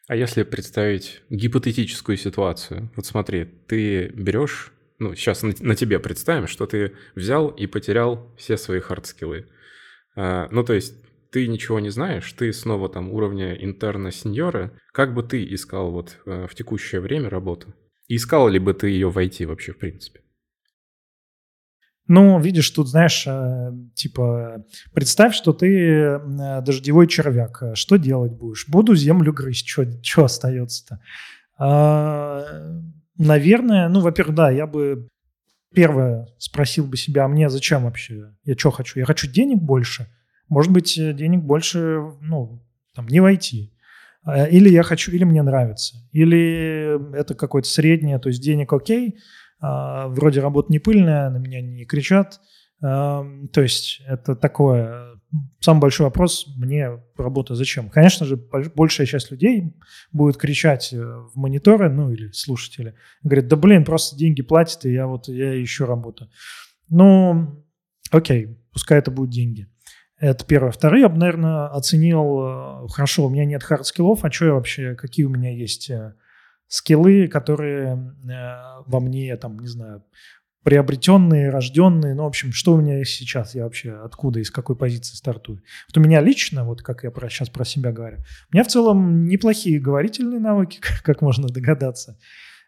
А 0.09 0.17
если 0.17 0.43
представить 0.43 1.21
гипотетическую 1.29 2.17
ситуацию, 2.17 2.91
вот 2.97 3.05
смотри, 3.05 3.45
ты 3.45 4.09
берешь 4.09 4.72
ну, 5.03 5.15
сейчас 5.15 5.43
на, 5.43 5.53
на 5.59 5.75
тебе 5.75 5.99
представим, 5.99 6.47
что 6.47 6.65
ты 6.65 6.93
взял 7.15 7.49
и 7.49 7.67
потерял 7.67 8.33
все 8.37 8.57
свои 8.57 8.79
хардскиллы. 8.79 9.47
А, 10.15 10.47
ну, 10.51 10.63
то 10.63 10.73
есть 10.73 10.95
ты 11.31 11.47
ничего 11.47 11.79
не 11.79 11.89
знаешь, 11.89 12.31
ты 12.33 12.53
снова 12.53 12.89
там 12.89 13.11
уровня 13.11 13.53
интерна-сеньора. 13.53 14.71
Как 14.93 15.13
бы 15.13 15.23
ты 15.23 15.43
искал 15.53 15.91
вот 15.91 16.19
э, 16.25 16.47
в 16.47 16.55
текущее 16.55 17.01
время 17.01 17.29
работу? 17.29 17.73
искал 18.07 18.47
ли 18.47 18.59
бы 18.59 18.73
ты 18.73 18.89
ее 18.89 19.09
в 19.09 19.21
IT 19.21 19.45
вообще 19.45 19.71
в 19.71 19.79
принципе? 19.79 20.19
Ну, 22.05 22.39
видишь, 22.39 22.69
тут, 22.69 22.89
знаешь, 22.89 23.25
э, 23.25 23.71
типа, 23.95 24.65
представь, 24.93 25.33
что 25.33 25.53
ты 25.53 25.67
э, 25.67 26.61
дождевой 26.61 27.07
червяк. 27.07 27.63
Что 27.75 27.95
делать 27.95 28.33
будешь? 28.33 28.67
Буду 28.67 28.93
землю 28.93 29.31
грызть. 29.31 29.67
Что 29.67 30.25
остается-то? 30.25 30.99
Наверное, 33.17 33.89
ну, 33.89 33.99
во-первых, 34.01 34.35
да, 34.35 34.49
я 34.49 34.65
бы 34.65 35.07
первое 35.73 36.27
спросил 36.37 36.85
бы 36.85 36.97
себя, 36.97 37.25
а 37.25 37.27
мне 37.27 37.49
зачем 37.49 37.83
вообще? 37.83 38.33
Я 38.43 38.57
что 38.57 38.71
хочу? 38.71 38.99
Я 38.99 39.05
хочу 39.05 39.27
денег 39.27 39.61
больше. 39.61 40.07
Может 40.49 40.71
быть, 40.71 40.95
денег 40.95 41.43
больше, 41.43 41.99
ну, 42.21 42.63
там, 42.93 43.07
не 43.07 43.19
войти. 43.19 43.73
А, 44.23 44.45
или 44.45 44.69
я 44.69 44.83
хочу, 44.83 45.11
или 45.11 45.23
мне 45.23 45.41
нравится. 45.41 45.97
Или 46.11 47.15
это 47.17 47.35
какое-то 47.35 47.67
среднее, 47.67 48.19
то 48.19 48.29
есть 48.29 48.41
денег 48.41 48.71
окей, 48.73 49.19
а, 49.59 50.07
вроде 50.07 50.41
работа 50.41 50.71
не 50.71 50.79
пыльная, 50.79 51.29
на 51.29 51.37
меня 51.37 51.61
не 51.61 51.85
кричат. 51.85 52.39
То 52.81 53.45
есть 53.55 54.01
это 54.05 54.35
такое... 54.35 55.12
Самый 55.59 55.81
большой 55.81 56.05
вопрос 56.05 56.45
мне 56.57 57.01
работа 57.17 57.55
зачем? 57.55 57.89
Конечно 57.89 58.25
же, 58.25 58.37
большая 58.75 59.07
часть 59.07 59.31
людей 59.31 59.73
будет 60.11 60.37
кричать 60.37 60.93
э, 60.93 60.97
в 60.97 61.31
мониторы, 61.35 61.89
ну 61.89 62.11
или 62.11 62.31
слушатели, 62.31 62.95
говорят, 63.23 63.47
да 63.47 63.55
блин, 63.55 63.83
просто 63.83 64.15
деньги 64.15 64.43
платят, 64.43 64.85
и 64.85 64.93
я 64.93 65.07
вот 65.07 65.27
я 65.27 65.61
ищу 65.63 65.85
работу. 65.85 66.29
Ну, 66.89 67.65
окей, 68.11 68.59
пускай 68.71 68.99
это 68.99 69.09
будут 69.09 69.31
деньги. 69.31 69.67
Это 70.19 70.45
первое. 70.45 70.71
Второе, 70.71 71.01
я 71.01 71.09
бы, 71.09 71.17
наверное, 71.17 71.67
оценил, 71.67 72.85
э, 72.85 72.87
хорошо, 72.89 73.25
у 73.25 73.29
меня 73.29 73.45
нет 73.45 73.63
хард-скиллов, 73.63 74.19
а 74.21 74.31
что 74.31 74.45
я 74.45 74.53
вообще, 74.53 74.95
какие 74.95 75.25
у 75.25 75.29
меня 75.29 75.51
есть 75.51 75.89
э, 75.89 76.13
скиллы, 76.67 77.27
которые 77.27 77.95
э, 77.95 78.83
во 78.85 78.99
мне, 78.99 79.35
там, 79.37 79.59
не 79.59 79.67
знаю, 79.67 80.03
приобретенные, 80.63 81.49
рожденные, 81.49 82.15
ну, 82.15 82.23
в 82.23 82.27
общем, 82.27 82.53
что 82.53 82.73
у 82.73 82.81
меня 82.81 82.99
есть 82.99 83.11
сейчас, 83.11 83.53
я 83.55 83.63
вообще 83.63 83.91
откуда, 83.91 84.39
из 84.39 84.49
какой 84.49 84.75
позиции 84.75 85.15
стартую. 85.15 85.61
Вот 85.89 85.97
у 85.97 86.01
меня 86.01 86.21
лично, 86.21 86.63
вот 86.63 86.81
как 86.81 87.03
я 87.03 87.11
про, 87.11 87.29
сейчас 87.29 87.49
про 87.49 87.65
себя 87.65 87.91
говорю, 87.91 88.17
у 88.51 88.55
меня 88.55 88.63
в 88.63 88.67
целом 88.67 89.25
неплохие 89.25 89.79
говорительные 89.79 90.39
навыки, 90.39 90.79
как 91.03 91.21
можно 91.21 91.47
догадаться. 91.47 92.17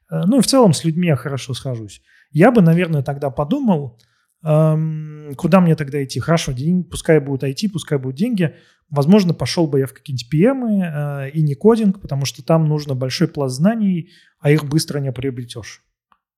Ну, 0.10 0.38
и 0.38 0.42
в 0.42 0.48
целом 0.48 0.74
с 0.74 0.84
людьми 0.84 1.08
я 1.08 1.16
хорошо 1.16 1.54
схожусь. 1.54 2.02
Я 2.32 2.52
бы, 2.52 2.62
наверное, 2.62 3.02
тогда 3.02 3.32
подумал, 3.32 4.00
куда 4.42 5.62
мне 5.62 5.76
тогда 5.76 6.04
идти? 6.04 6.20
Хорошо, 6.20 6.52
день, 6.52 6.84
пускай 6.84 7.20
будут 7.20 7.44
IT, 7.44 7.70
пускай 7.72 7.98
будут 7.98 8.18
деньги. 8.18 8.56
Возможно, 8.90 9.34
пошел 9.34 9.68
бы 9.68 9.80
я 9.80 9.88
в 9.88 9.94
какие-нибудь 9.94 10.32
PM 10.32 11.28
э, 11.28 11.32
и 11.32 11.42
не 11.42 11.56
кодинг, 11.56 12.02
потому 12.02 12.26
что 12.26 12.44
там 12.44 12.68
нужно 12.68 12.94
большой 12.94 13.28
пласт 13.28 13.56
знаний, 13.56 14.12
а 14.40 14.52
их 14.52 14.66
быстро 14.66 15.00
не 15.00 15.12
приобретешь. 15.12 15.85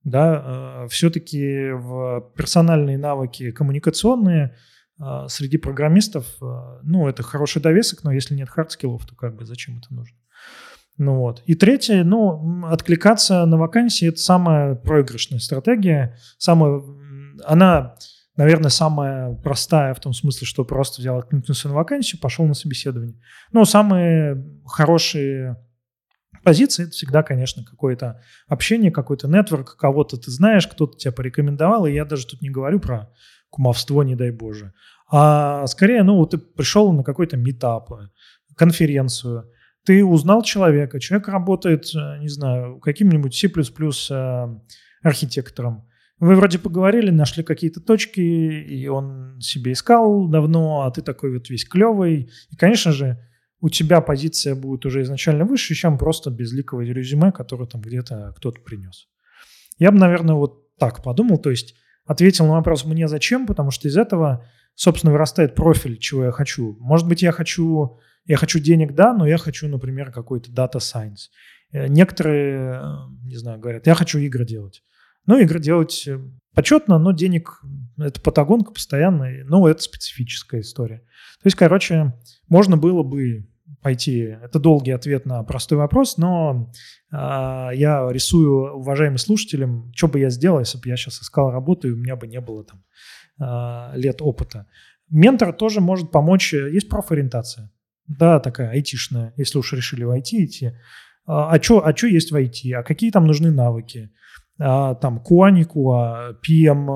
Да, 0.07 0.85
э, 0.85 0.87
все-таки 0.87 1.71
в 1.73 2.31
персональные 2.37 2.97
навыки 2.97 3.51
коммуникационные 3.51 4.55
э, 5.01 5.25
среди 5.27 5.57
программистов, 5.57 6.25
э, 6.41 6.79
ну, 6.83 7.09
это 7.09 7.23
хороший 7.23 7.61
довесок, 7.61 8.05
но 8.05 8.13
если 8.13 8.33
нет 8.33 8.47
хардскиллов, 8.47 9.05
то 9.05 9.17
как 9.17 9.35
бы 9.35 9.43
зачем 9.43 9.79
это 9.79 9.93
нужно? 9.93 10.17
Ну 10.97 11.15
вот. 11.17 11.43
И 11.45 11.55
третье, 11.55 12.05
ну, 12.05 12.65
откликаться 12.67 13.45
на 13.45 13.57
вакансии– 13.57 14.07
это 14.09 14.19
самая 14.19 14.75
проигрышная 14.75 15.39
стратегия, 15.39 16.17
самая 16.37 16.81
она, 17.43 17.95
наверное, 18.37 18.69
самая 18.69 19.33
простая 19.33 19.93
в 19.93 19.99
том 19.99 20.13
смысле, 20.13 20.47
что 20.47 20.63
просто 20.63 21.01
взял, 21.01 21.17
откликнулся 21.17 21.67
на 21.67 21.73
вакансию, 21.73 22.21
пошел 22.21 22.45
на 22.45 22.53
собеседование. 22.53 23.19
Но 23.51 23.65
самые 23.65 24.41
хорошие 24.65 25.57
позиции 26.47 26.83
это 26.83 26.93
всегда, 26.93 27.23
конечно, 27.23 27.65
какое-то 27.65 28.21
общение, 28.47 28.89
какой-то 28.89 29.27
network, 29.27 29.75
кого-то 29.75 30.15
ты 30.15 30.31
знаешь, 30.31 30.65
кто-то 30.65 30.97
тебя 30.97 31.11
порекомендовал, 31.11 31.85
и 31.85 31.91
я 31.91 32.05
даже 32.05 32.25
тут 32.25 32.41
не 32.41 32.49
говорю 32.49 32.79
про 32.79 33.11
кумовство, 33.49 34.01
не 34.01 34.15
дай 34.15 34.31
боже. 34.31 34.71
А 35.11 35.67
скорее, 35.67 36.03
ну, 36.03 36.25
ты 36.25 36.37
пришел 36.37 36.93
на 36.93 37.03
какой-то 37.03 37.35
метап, 37.35 37.91
конференцию, 38.55 39.51
ты 39.85 40.05
узнал 40.05 40.41
человека, 40.41 41.01
человек 41.01 41.27
работает, 41.27 41.93
э, 41.93 42.19
не 42.19 42.29
знаю, 42.29 42.79
каким-нибудь 42.79 43.35
C++ 43.35 43.49
э, 43.49 44.47
архитектором, 45.03 45.85
вы 46.17 46.35
вроде 46.35 46.59
поговорили, 46.59 47.09
нашли 47.09 47.43
какие-то 47.43 47.81
точки, 47.81 48.21
и 48.21 48.87
он 48.87 49.37
себе 49.41 49.73
искал 49.73 50.29
давно, 50.29 50.83
а 50.83 50.91
ты 50.91 51.01
такой 51.01 51.33
вот 51.33 51.49
весь 51.49 51.65
клевый. 51.65 52.29
И, 52.49 52.55
конечно 52.55 52.93
же, 52.93 53.19
у 53.59 53.69
тебя 53.69 54.01
позиция 54.01 54.55
будет 54.55 54.85
уже 54.85 55.01
изначально 55.01 55.45
выше, 55.45 55.73
чем 55.73 55.97
просто 55.97 56.29
безликовое 56.29 56.85
резюме, 56.85 57.31
которое 57.31 57.67
там 57.67 57.81
где-то 57.81 58.33
кто-то 58.37 58.61
принес. 58.61 59.07
Я 59.79 59.91
бы, 59.91 59.97
наверное, 59.97 60.35
вот 60.35 60.75
так 60.77 61.03
подумал, 61.03 61.37
то 61.37 61.49
есть 61.49 61.75
ответил 62.05 62.45
на 62.45 62.53
вопрос 62.53 62.85
«мне 62.85 63.07
зачем?», 63.07 63.45
потому 63.47 63.71
что 63.71 63.87
из 63.87 63.97
этого, 63.97 64.45
собственно, 64.75 65.11
вырастает 65.11 65.55
профиль, 65.55 65.97
чего 65.97 66.25
я 66.25 66.31
хочу. 66.31 66.77
Может 66.79 67.07
быть, 67.07 67.21
я 67.21 67.31
хочу, 67.31 67.99
я 68.25 68.37
хочу 68.37 68.59
денег, 68.59 68.93
да, 68.93 69.13
но 69.13 69.27
я 69.27 69.37
хочу, 69.37 69.67
например, 69.67 70.11
какой-то 70.11 70.51
data 70.51 70.77
science. 70.77 71.29
Э, 71.71 71.87
некоторые, 71.87 72.81
э, 72.81 72.81
не 73.23 73.35
знаю, 73.35 73.59
говорят, 73.59 73.87
я 73.87 73.95
хочу 73.95 74.19
игры 74.19 74.45
делать. 74.45 74.83
Ну, 75.25 75.37
игры 75.39 75.59
делать 75.59 76.07
э, 76.07 76.19
почетно, 76.57 76.97
но 76.97 77.11
денег– 77.11 77.61
это 77.99 78.19
патагонка 78.19 78.71
постоянная, 78.71 79.45
но 79.45 79.69
это 79.69 79.79
специфическая 79.83 80.61
история. 80.61 80.97
То 81.41 81.45
есть, 81.45 81.55
короче, 81.55 82.15
можно 82.49 82.77
было 82.77 83.03
бы 83.03 83.47
пойти. 83.83 84.35
Это 84.41 84.57
долгий 84.57 84.89
ответ 84.89 85.27
на 85.27 85.43
простой 85.43 85.77
вопрос, 85.77 86.17
но 86.17 86.71
э, 87.11 87.15
я 87.15 88.09
рисую 88.09 88.73
уважаемым 88.73 89.19
слушателям, 89.19 89.91
что 89.95 90.07
бы 90.07 90.19
я 90.19 90.31
сделал, 90.31 90.59
если 90.59 90.79
бы 90.79 90.89
я 90.89 90.97
сейчас 90.97 91.21
искал 91.21 91.51
работу, 91.51 91.89
и 91.89 91.91
у 91.91 91.95
меня 91.95 92.15
бы 92.15 92.25
не 92.25 92.41
было 92.41 92.65
там 92.65 92.83
э, 93.39 93.99
лет 93.99 94.23
опыта. 94.23 94.65
Ментор 95.11 95.53
тоже 95.53 95.79
может 95.79 96.09
помочь. 96.09 96.53
Есть 96.53 96.89
профориентация. 96.89 97.71
Да, 98.07 98.39
такая 98.39 98.71
айтишная, 98.71 99.31
если 99.37 99.59
уж 99.59 99.73
решили 99.73 100.05
в 100.05 100.09
IT 100.09 100.29
идти. 100.31 100.71
А 101.27 101.61
что 101.61 101.85
а 101.85 101.93
чё 101.93 102.07
есть 102.07 102.31
в 102.31 102.35
IT? 102.35 102.73
А 102.73 102.81
какие 102.81 103.11
там 103.11 103.27
нужны 103.27 103.51
навыки? 103.51 104.09
А, 104.59 104.95
там 104.95 105.23
QA, 105.23 105.53
PM, 106.45 106.87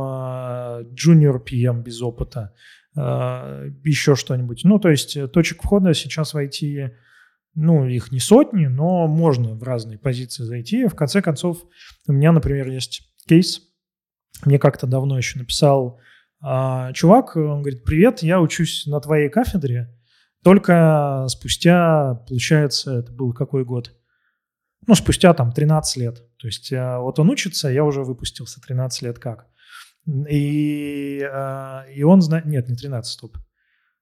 Junior 0.94 1.44
PM 1.44 1.84
без 1.84 2.02
опыта, 2.02 2.54
а, 2.96 3.66
еще 3.84 4.16
что-нибудь. 4.16 4.62
Ну, 4.64 4.80
то 4.80 4.90
есть 4.90 5.16
э, 5.16 5.28
точек 5.28 5.64
входа 5.64 5.94
сейчас 5.94 6.34
в 6.34 6.38
IT, 6.38 6.92
ну, 7.56 7.86
их 7.86 8.12
не 8.12 8.20
сотни, 8.20 8.66
но 8.66 9.08
можно 9.08 9.54
в 9.54 9.64
разные 9.64 9.98
позиции 9.98 10.44
зайти. 10.44 10.88
В 10.88 10.96
конце 10.96 11.22
концов, 11.22 11.64
у 12.08 12.14
меня, 12.14 12.32
например, 12.32 12.68
есть 12.70 13.02
кейс, 13.28 13.62
мне 14.46 14.58
как-то 14.58 14.88
давно 14.88 15.18
еще 15.18 15.40
написал 15.40 16.00
а, 16.42 16.92
чувак, 16.94 17.36
он 17.36 17.62
говорит, 17.62 17.84
привет, 17.84 18.24
я 18.24 18.42
учусь 18.42 18.88
на 18.88 19.00
твоей 19.00 19.30
кафедре, 19.30 19.96
только 20.44 21.28
спустя, 21.30 22.16
получается, 22.28 23.00
это 23.00 23.12
был 23.12 23.32
какой 23.34 23.64
год? 23.64 23.94
Ну, 24.88 24.96
спустя 24.96 25.34
там 25.34 25.52
13 25.52 25.98
лет. 25.98 26.24
То 26.38 26.48
есть 26.48 26.72
э, 26.72 26.98
вот 26.98 27.20
он 27.20 27.30
учится, 27.30 27.70
я 27.70 27.84
уже 27.84 28.04
выпустился 28.04 28.60
13 28.62 29.04
лет 29.04 29.20
как. 29.20 29.48
И, 30.30 31.22
э, 31.22 31.94
и 31.94 32.04
он 32.04 32.22
знает... 32.22 32.46
Нет, 32.46 32.68
не 32.68 32.76
13, 32.76 33.12
стоп. 33.12 33.38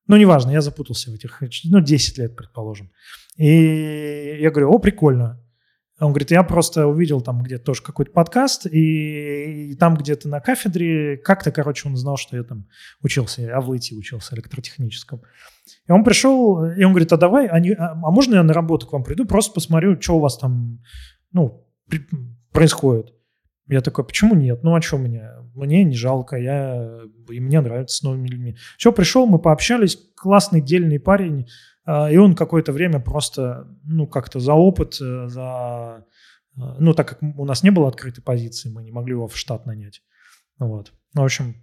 Ну, 0.07 0.17
неважно, 0.17 0.51
я 0.51 0.61
запутался 0.61 1.11
в 1.11 1.15
этих... 1.15 1.41
Ну, 1.65 1.81
10 1.81 2.17
лет, 2.17 2.35
предположим. 2.35 2.91
И 3.35 4.37
я 4.41 4.49
говорю, 4.51 4.71
о, 4.71 4.79
прикольно. 4.79 5.39
Он 5.99 6.11
говорит, 6.11 6.31
я 6.31 6.43
просто 6.43 6.87
увидел 6.87 7.21
там 7.21 7.43
где-то 7.43 7.65
тоже 7.65 7.83
какой-то 7.83 8.11
подкаст, 8.11 8.65
и, 8.65 9.71
и 9.71 9.75
там 9.75 9.95
где-то 9.95 10.29
на 10.29 10.39
кафедре, 10.39 11.17
как-то, 11.17 11.51
короче, 11.51 11.89
он 11.89 11.97
знал, 11.97 12.15
что 12.15 12.37
я 12.37 12.43
там 12.43 12.67
учился, 13.01 13.49
а 13.53 13.59
в 13.59 13.75
ИТ 13.75 13.91
учился, 13.97 14.35
электротехническом. 14.35 15.21
И 15.87 15.91
он 15.91 16.03
пришел, 16.03 16.65
и 16.65 16.83
он 16.83 16.91
говорит, 16.91 17.11
а 17.11 17.17
давай, 17.17 17.47
а, 17.47 17.59
не, 17.59 17.73
а, 17.73 17.91
а 17.91 18.11
можно 18.11 18.35
я 18.35 18.43
на 18.43 18.53
работу 18.53 18.87
к 18.87 18.93
вам 18.93 19.03
приду, 19.03 19.25
просто 19.25 19.53
посмотрю, 19.53 19.99
что 20.01 20.17
у 20.17 20.19
вас 20.19 20.37
там, 20.37 20.79
ну, 21.33 21.67
происходит. 22.51 23.13
Я 23.67 23.81
такой, 23.81 24.03
почему 24.03 24.35
нет? 24.35 24.63
Ну, 24.63 24.73
а 24.73 24.81
что 24.81 24.97
мне? 24.97 25.29
Мне 25.53 25.83
не 25.83 25.95
жалко, 25.95 26.37
я, 26.37 27.01
и 27.29 27.39
мне 27.39 27.61
нравится 27.61 27.97
с 27.97 28.03
новыми 28.03 28.27
людьми. 28.27 28.57
Все, 28.77 28.91
пришел, 28.91 29.27
мы 29.27 29.37
пообщались, 29.37 29.97
классный, 30.15 30.61
дельный 30.61 30.99
парень, 30.99 31.47
а, 31.78 31.78
и 32.11 32.17
он 32.17 32.35
какое-то 32.35 32.71
время 32.71 32.99
просто, 32.99 33.67
ну, 33.83 34.05
как-то 34.05 34.39
за 34.39 34.53
опыт, 34.53 34.97
э, 35.01 35.27
за... 35.27 36.05
Э, 36.55 36.75
ну, 36.79 36.93
так 36.93 37.07
как 37.09 37.19
у 37.21 37.45
нас 37.45 37.63
не 37.63 37.71
было 37.71 37.87
открытой 37.87 38.23
позиции, 38.23 38.69
мы 38.69 38.83
не 38.83 38.91
могли 38.91 39.13
его 39.13 39.27
в 39.27 39.35
штат 39.35 39.65
нанять. 39.65 40.01
Вот. 40.59 40.93
Ну, 41.15 41.21
в 41.21 41.25
общем, 41.25 41.55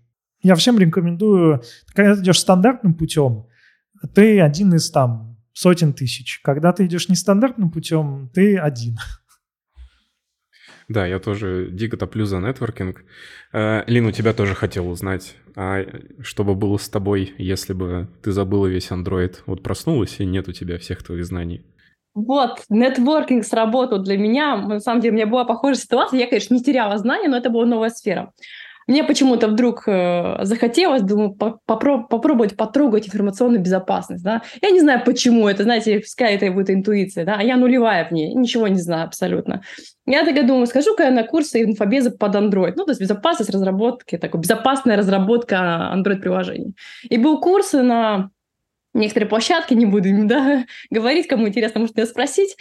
я 0.42 0.54
всем 0.54 0.78
рекомендую, 0.78 1.62
когда 1.94 2.14
ты 2.14 2.22
идешь 2.22 2.40
стандартным 2.40 2.94
путем, 2.94 3.46
ты 4.14 4.40
один 4.40 4.74
из 4.74 4.90
там 4.90 5.38
сотен 5.52 5.92
тысяч. 5.92 6.40
Когда 6.42 6.72
ты 6.72 6.86
идешь 6.86 7.08
нестандартным 7.08 7.70
путем, 7.70 8.30
ты 8.34 8.58
один. 8.58 8.98
Да, 10.88 11.06
я 11.06 11.18
тоже 11.18 11.68
дико 11.70 11.96
топлю 11.96 12.26
за 12.26 12.38
нетворкинг. 12.38 13.04
Лин, 13.52 14.06
у 14.06 14.12
тебя 14.12 14.32
тоже 14.32 14.54
хотел 14.54 14.88
узнать, 14.88 15.34
а 15.56 15.84
что 16.20 16.44
бы 16.44 16.54
было 16.54 16.76
с 16.76 16.88
тобой, 16.88 17.34
если 17.38 17.72
бы 17.72 18.08
ты 18.22 18.30
забыла 18.30 18.66
весь 18.66 18.90
Android, 18.90 19.34
вот 19.46 19.62
проснулась 19.62 20.20
и 20.20 20.24
нет 20.24 20.48
у 20.48 20.52
тебя 20.52 20.78
всех 20.78 21.02
твоих 21.02 21.24
знаний? 21.24 21.64
Вот, 22.14 22.62
нетворкинг 22.70 23.44
сработал 23.44 23.98
для 23.98 24.16
меня. 24.16 24.56
На 24.56 24.80
самом 24.80 25.00
деле, 25.02 25.12
у 25.12 25.16
меня 25.16 25.26
была 25.26 25.44
похожая 25.44 25.82
ситуация. 25.82 26.20
Я, 26.20 26.26
конечно, 26.26 26.54
не 26.54 26.62
теряла 26.62 26.96
знания, 26.96 27.28
но 27.28 27.36
это 27.36 27.50
была 27.50 27.66
новая 27.66 27.90
сфера. 27.90 28.32
Мне 28.86 29.02
почему-то 29.02 29.48
вдруг 29.48 29.88
э, 29.88 30.38
захотелось, 30.42 31.02
думаю, 31.02 31.36
попро- 31.36 32.06
попробовать 32.08 32.56
потрогать 32.56 33.08
информационную 33.08 33.60
безопасность. 33.60 34.22
Да? 34.22 34.42
Я 34.62 34.70
не 34.70 34.80
знаю, 34.80 35.02
почему 35.04 35.48
это, 35.48 35.64
знаете, 35.64 35.98
пускай 36.00 36.34
это 36.36 36.50
будет 36.52 36.70
интуиция, 36.70 37.24
да? 37.24 37.36
а 37.38 37.42
я 37.42 37.56
нулевая 37.56 38.08
в 38.08 38.12
ней, 38.12 38.32
ничего 38.34 38.68
не 38.68 38.80
знаю 38.80 39.06
абсолютно. 39.06 39.62
Я 40.06 40.24
такая 40.24 40.46
думаю, 40.46 40.66
скажу-ка 40.66 41.04
я 41.04 41.10
на 41.10 41.24
курсы 41.24 41.64
инфобеза 41.64 42.12
под 42.12 42.36
Android. 42.36 42.74
Ну, 42.76 42.84
то 42.84 42.92
есть 42.92 43.00
безопасность 43.00 43.50
разработки, 43.50 44.18
такой 44.18 44.40
безопасная 44.40 44.96
разработка 44.96 45.92
Android-приложений. 45.92 46.76
И 47.08 47.18
был 47.18 47.40
курс 47.40 47.72
на 47.72 48.30
некоторые 48.94 49.28
площадки, 49.28 49.74
не 49.74 49.86
буду 49.86 50.08
им 50.08 50.28
да, 50.28 50.64
говорить, 50.90 51.26
кому 51.26 51.48
интересно, 51.48 51.80
может 51.80 51.96
меня 51.96 52.06
спросить. 52.06 52.56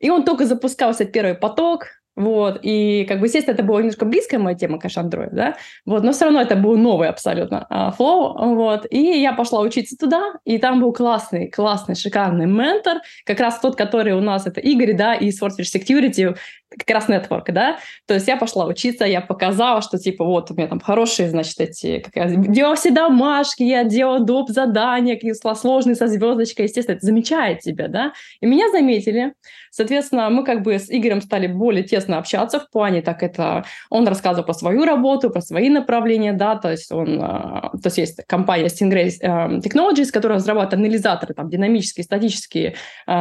И 0.00 0.10
он 0.10 0.24
только 0.24 0.44
запускался 0.44 1.04
первый 1.04 1.34
поток, 1.34 1.97
вот, 2.18 2.58
и, 2.62 3.04
как 3.08 3.20
бы, 3.20 3.26
естественно, 3.26 3.54
это 3.54 3.62
была 3.62 3.78
немножко 3.78 4.04
близкая 4.04 4.40
моя 4.40 4.56
тема, 4.56 4.80
конечно, 4.80 5.02
Android, 5.02 5.30
да, 5.30 5.56
вот, 5.86 6.02
но 6.02 6.12
все 6.12 6.24
равно 6.24 6.40
это 6.40 6.56
был 6.56 6.76
новый 6.76 7.08
абсолютно 7.08 7.66
uh, 7.70 7.96
Flow, 7.96 8.54
вот, 8.56 8.86
и 8.90 9.20
я 9.20 9.32
пошла 9.32 9.60
учиться 9.60 9.96
туда, 9.96 10.32
и 10.44 10.58
там 10.58 10.80
был 10.80 10.92
классный, 10.92 11.48
классный, 11.48 11.94
шикарный 11.94 12.46
ментор, 12.46 12.98
как 13.24 13.38
раз 13.38 13.60
тот, 13.60 13.76
который 13.76 14.14
у 14.14 14.20
нас, 14.20 14.46
это 14.48 14.60
Игорь, 14.60 14.94
да, 14.94 15.14
и 15.14 15.30
Software 15.30 15.62
Security, 15.62 16.36
как 16.70 16.90
раз 16.90 17.08
нетворк, 17.08 17.52
да, 17.52 17.78
то 18.06 18.14
есть 18.14 18.26
я 18.26 18.36
пошла 18.36 18.66
учиться, 18.66 19.04
я 19.04 19.20
показала, 19.20 19.80
что, 19.80 19.96
типа, 19.96 20.24
вот, 20.24 20.50
у 20.50 20.54
меня 20.54 20.66
там 20.66 20.80
хорошие, 20.80 21.30
значит, 21.30 21.60
эти, 21.60 22.00
как 22.00 22.16
я 22.16 22.26
делала 22.34 22.74
все 22.74 22.90
домашки, 22.90 23.62
я 23.62 23.84
делала 23.84 24.18
доп. 24.18 24.50
задания, 24.50 25.14
какие 25.14 25.32
сложные 25.32 25.94
со 25.94 26.08
звездочкой, 26.08 26.66
естественно, 26.66 26.96
это 26.96 27.06
замечает 27.06 27.60
тебя, 27.60 27.86
да, 27.86 28.12
и 28.40 28.46
меня 28.46 28.70
заметили, 28.70 29.34
соответственно, 29.70 30.30
мы 30.30 30.44
как 30.44 30.62
бы 30.62 30.78
с 30.78 30.86
Игорем 30.88 31.20
стали 31.20 31.46
более 31.46 31.82
тесно 31.82 32.18
общаться 32.18 32.60
в 32.60 32.70
плане, 32.70 33.02
так 33.02 33.22
это, 33.22 33.64
он 33.90 34.06
рассказывал 34.06 34.44
про 34.44 34.54
свою 34.54 34.84
работу, 34.84 35.30
про 35.30 35.40
свои 35.40 35.68
направления, 35.68 36.32
да, 36.32 36.56
то 36.56 36.70
есть 36.70 36.90
он, 36.92 37.18
а, 37.20 37.70
то 37.82 37.86
есть 37.86 37.98
есть 37.98 38.20
компания 38.26 38.66
Stingray 38.66 39.10
э, 39.20 39.58
Technologies, 39.60 40.10
которая 40.10 40.38
разрабатывает 40.38 40.74
анализаторы, 40.74 41.34
там, 41.34 41.48
динамические, 41.48 42.04
статические 42.04 42.74
э, 43.06 43.12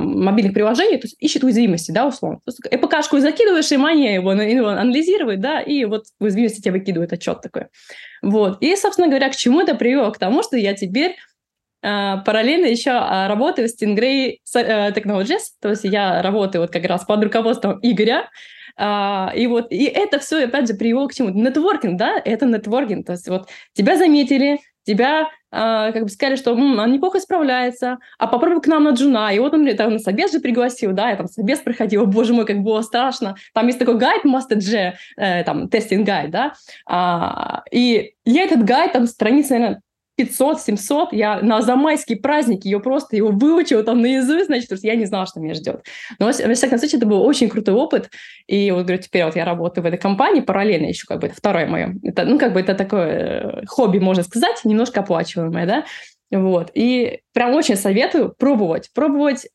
мобильных 0.00 0.54
приложений, 0.54 0.98
то 0.98 1.06
есть 1.06 1.16
ищет 1.20 1.44
уязвимости, 1.44 1.90
да, 1.92 2.06
условно. 2.06 2.40
То 2.44 2.52
есть 2.52 2.80
ПКшку 2.80 3.18
закидываешь, 3.18 3.70
и 3.72 3.76
мания 3.76 4.14
его, 4.14 4.32
его 4.32 4.68
анализирует, 4.68 5.40
да, 5.40 5.60
и 5.60 5.84
вот 5.84 6.04
уязвимости 6.20 6.60
тебе 6.60 6.72
выкидывает 6.72 7.12
отчет 7.12 7.40
такой. 7.40 7.66
Вот. 8.22 8.58
И, 8.60 8.74
собственно 8.76 9.08
говоря, 9.08 9.28
к 9.30 9.36
чему 9.36 9.60
это 9.60 9.74
привело? 9.74 10.10
К 10.10 10.18
тому, 10.18 10.42
что 10.42 10.56
я 10.56 10.74
теперь 10.74 11.16
параллельно 12.24 12.66
еще 12.66 12.90
uh, 12.90 13.28
работаю 13.28 13.68
в 13.68 13.70
Stingray 13.70 14.38
uh, 14.56 14.94
Technologies, 14.94 15.42
то 15.60 15.70
есть 15.70 15.84
я 15.84 16.22
работаю 16.22 16.62
вот 16.62 16.72
как 16.72 16.84
раз 16.84 17.04
под 17.04 17.22
руководством 17.24 17.78
Игоря, 17.82 18.28
и 18.78 19.46
вот 19.46 19.68
и 19.70 19.84
это 19.84 20.18
все 20.18 20.44
опять 20.44 20.68
же 20.68 20.74
привело 20.74 21.08
к 21.08 21.14
чему? 21.14 21.30
Нетворкинг, 21.30 21.96
да, 21.96 22.20
это 22.22 22.44
нетворкинг, 22.44 23.06
то 23.06 23.12
есть 23.12 23.26
вот 23.26 23.48
тебя 23.72 23.96
заметили, 23.96 24.58
тебя 24.84 25.28
а, 25.50 25.92
как 25.92 26.02
бы 26.02 26.08
сказали, 26.08 26.36
что 26.36 26.52
М, 26.52 26.78
он 26.78 26.92
неплохо 26.92 27.18
справляется, 27.18 27.98
а 28.18 28.26
попробуй 28.26 28.60
к 28.60 28.66
нам 28.66 28.84
на 28.84 28.90
джуна. 28.90 29.32
И 29.32 29.38
вот 29.38 29.54
он 29.54 29.62
меня 29.62 29.74
там 29.74 29.92
на 29.92 29.98
собес 29.98 30.32
же 30.32 30.40
пригласил, 30.40 30.92
да, 30.92 31.10
я 31.10 31.16
там 31.16 31.28
собес 31.28 31.60
проходила, 31.60 32.04
боже 32.06 32.34
мой, 32.34 32.44
как 32.44 32.58
было 32.58 32.82
страшно. 32.82 33.36
Там 33.54 33.66
есть 33.66 33.78
такой 33.78 33.96
гайд 33.96 34.24
Master 34.24 34.56
G, 34.56 34.94
э, 35.16 35.44
там, 35.44 35.68
тестинг 35.68 36.06
гайд, 36.06 36.30
да, 36.30 36.52
а, 36.86 37.62
и 37.70 38.12
я 38.24 38.44
этот 38.44 38.64
гайд, 38.64 38.92
там, 38.92 39.06
страниц, 39.06 39.48
наверное, 39.48 39.80
500-700, 40.18 41.08
я 41.12 41.40
на 41.42 41.62
замайский 41.62 42.16
праздник 42.16 42.64
ее 42.64 42.80
просто 42.80 43.16
его 43.16 43.28
выучила 43.28 43.82
там 43.82 44.00
наизусть, 44.00 44.46
значит, 44.46 44.68
потому 44.68 44.78
что 44.78 44.86
я 44.86 44.94
не 44.94 45.04
знала, 45.04 45.26
что 45.26 45.40
меня 45.40 45.54
ждет. 45.54 45.84
Но, 46.18 46.26
во 46.26 46.32
всяком 46.32 46.78
случае, 46.78 46.98
это 46.98 47.06
был 47.06 47.22
очень 47.22 47.48
крутой 47.48 47.74
опыт, 47.74 48.10
и 48.46 48.70
вот, 48.70 48.84
говорю, 48.84 49.02
теперь 49.02 49.24
вот 49.24 49.36
я 49.36 49.44
работаю 49.44 49.84
в 49.84 49.86
этой 49.86 49.98
компании, 49.98 50.40
параллельно 50.40 50.86
еще 50.86 51.06
как 51.06 51.20
бы 51.20 51.26
это 51.26 51.36
второе 51.36 51.66
мое, 51.66 51.94
это, 52.02 52.24
ну, 52.24 52.38
как 52.38 52.52
бы 52.52 52.60
это 52.60 52.74
такое 52.74 53.08
э, 53.08 53.66
хобби, 53.66 53.98
можно 53.98 54.22
сказать, 54.22 54.64
немножко 54.64 55.00
оплачиваемое, 55.00 55.66
да, 55.66 55.84
вот. 56.30 56.70
И 56.74 57.20
прям 57.32 57.54
очень 57.54 57.76
советую 57.76 58.34
пробовать, 58.36 58.90
пробовать 58.92 59.46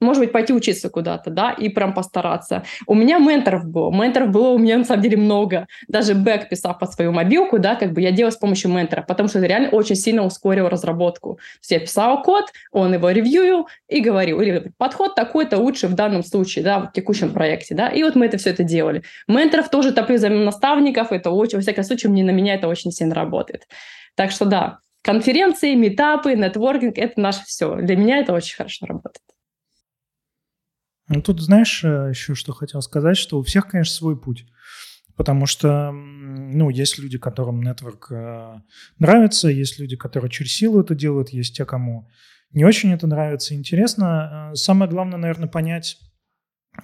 может 0.00 0.22
быть, 0.22 0.32
пойти 0.32 0.52
учиться 0.52 0.88
куда-то, 0.90 1.30
да, 1.30 1.50
и 1.52 1.68
прям 1.68 1.94
постараться. 1.94 2.64
У 2.86 2.94
меня 2.94 3.18
менторов 3.18 3.64
было, 3.64 3.90
менторов 3.90 4.30
было 4.30 4.50
у 4.50 4.58
меня 4.58 4.78
на 4.78 4.84
самом 4.84 5.02
деле 5.02 5.16
много. 5.16 5.66
Даже 5.88 6.14
бэк 6.14 6.48
писав 6.48 6.78
под 6.78 6.92
свою 6.92 7.12
мобилку, 7.12 7.58
да, 7.58 7.74
как 7.74 7.92
бы 7.92 8.00
я 8.00 8.12
делала 8.12 8.30
с 8.30 8.36
помощью 8.36 8.70
ментора, 8.70 9.02
потому 9.02 9.28
что 9.28 9.38
это 9.38 9.48
реально 9.48 9.70
очень 9.70 9.96
сильно 9.96 10.24
ускорило 10.24 10.70
разработку. 10.70 11.34
То 11.34 11.40
есть 11.60 11.70
я 11.70 11.80
писала 11.80 12.22
код, 12.22 12.46
он 12.72 12.94
его 12.94 13.10
ревьюил 13.10 13.68
и 13.88 14.00
говорил, 14.00 14.40
или 14.40 14.72
подход 14.76 15.14
такой-то 15.14 15.58
лучше 15.58 15.88
в 15.88 15.94
данном 15.94 16.22
случае, 16.22 16.64
да, 16.64 16.80
в 16.80 16.92
текущем 16.92 17.32
проекте, 17.32 17.74
да, 17.74 17.88
и 17.88 18.02
вот 18.02 18.14
мы 18.14 18.26
это 18.26 18.38
все 18.38 18.50
это 18.50 18.62
делали. 18.62 19.02
Менторов 19.26 19.70
тоже 19.70 19.92
топлю 19.92 20.18
за 20.18 20.28
наставников, 20.28 21.12
это 21.12 21.30
очень, 21.30 21.58
во 21.58 21.62
всяком 21.62 21.84
случае, 21.84 22.10
мне, 22.10 22.24
на 22.24 22.30
меня 22.30 22.54
это 22.54 22.68
очень 22.68 22.92
сильно 22.92 23.14
работает. 23.14 23.66
Так 24.14 24.30
что 24.30 24.44
да, 24.44 24.78
конференции, 25.02 25.74
метапы, 25.74 26.34
нетворкинг– 26.34 26.94
это 26.98 27.20
наше 27.20 27.44
все. 27.44 27.76
Для 27.76 27.96
меня 27.96 28.18
это 28.18 28.32
очень 28.32 28.56
хорошо 28.56 28.86
работает. 28.86 29.27
Ну, 31.08 31.22
тут 31.22 31.40
знаешь 31.40 31.82
э, 31.84 32.08
еще, 32.10 32.34
что 32.34 32.52
хотел 32.52 32.82
сказать, 32.82 33.16
что 33.16 33.38
у 33.38 33.42
всех, 33.42 33.68
конечно, 33.68 33.94
свой 33.94 34.18
путь. 34.18 34.46
Потому 35.16 35.46
что, 35.46 35.90
ну, 35.90 36.70
есть 36.70 36.98
люди, 36.98 37.18
которым 37.18 37.62
нетворк 37.62 38.12
э, 38.12 38.60
нравится, 38.98 39.48
есть 39.48 39.78
люди, 39.80 39.96
которые 39.96 40.30
через 40.30 40.52
силу 40.52 40.80
это 40.80 40.94
делают, 40.94 41.30
есть 41.30 41.56
те, 41.56 41.64
кому 41.64 42.08
не 42.52 42.64
очень 42.64 42.92
это 42.92 43.06
нравится, 43.06 43.54
интересно. 43.54 44.50
Э, 44.52 44.54
самое 44.54 44.90
главное, 44.90 45.18
наверное, 45.18 45.48
понять, 45.48 45.98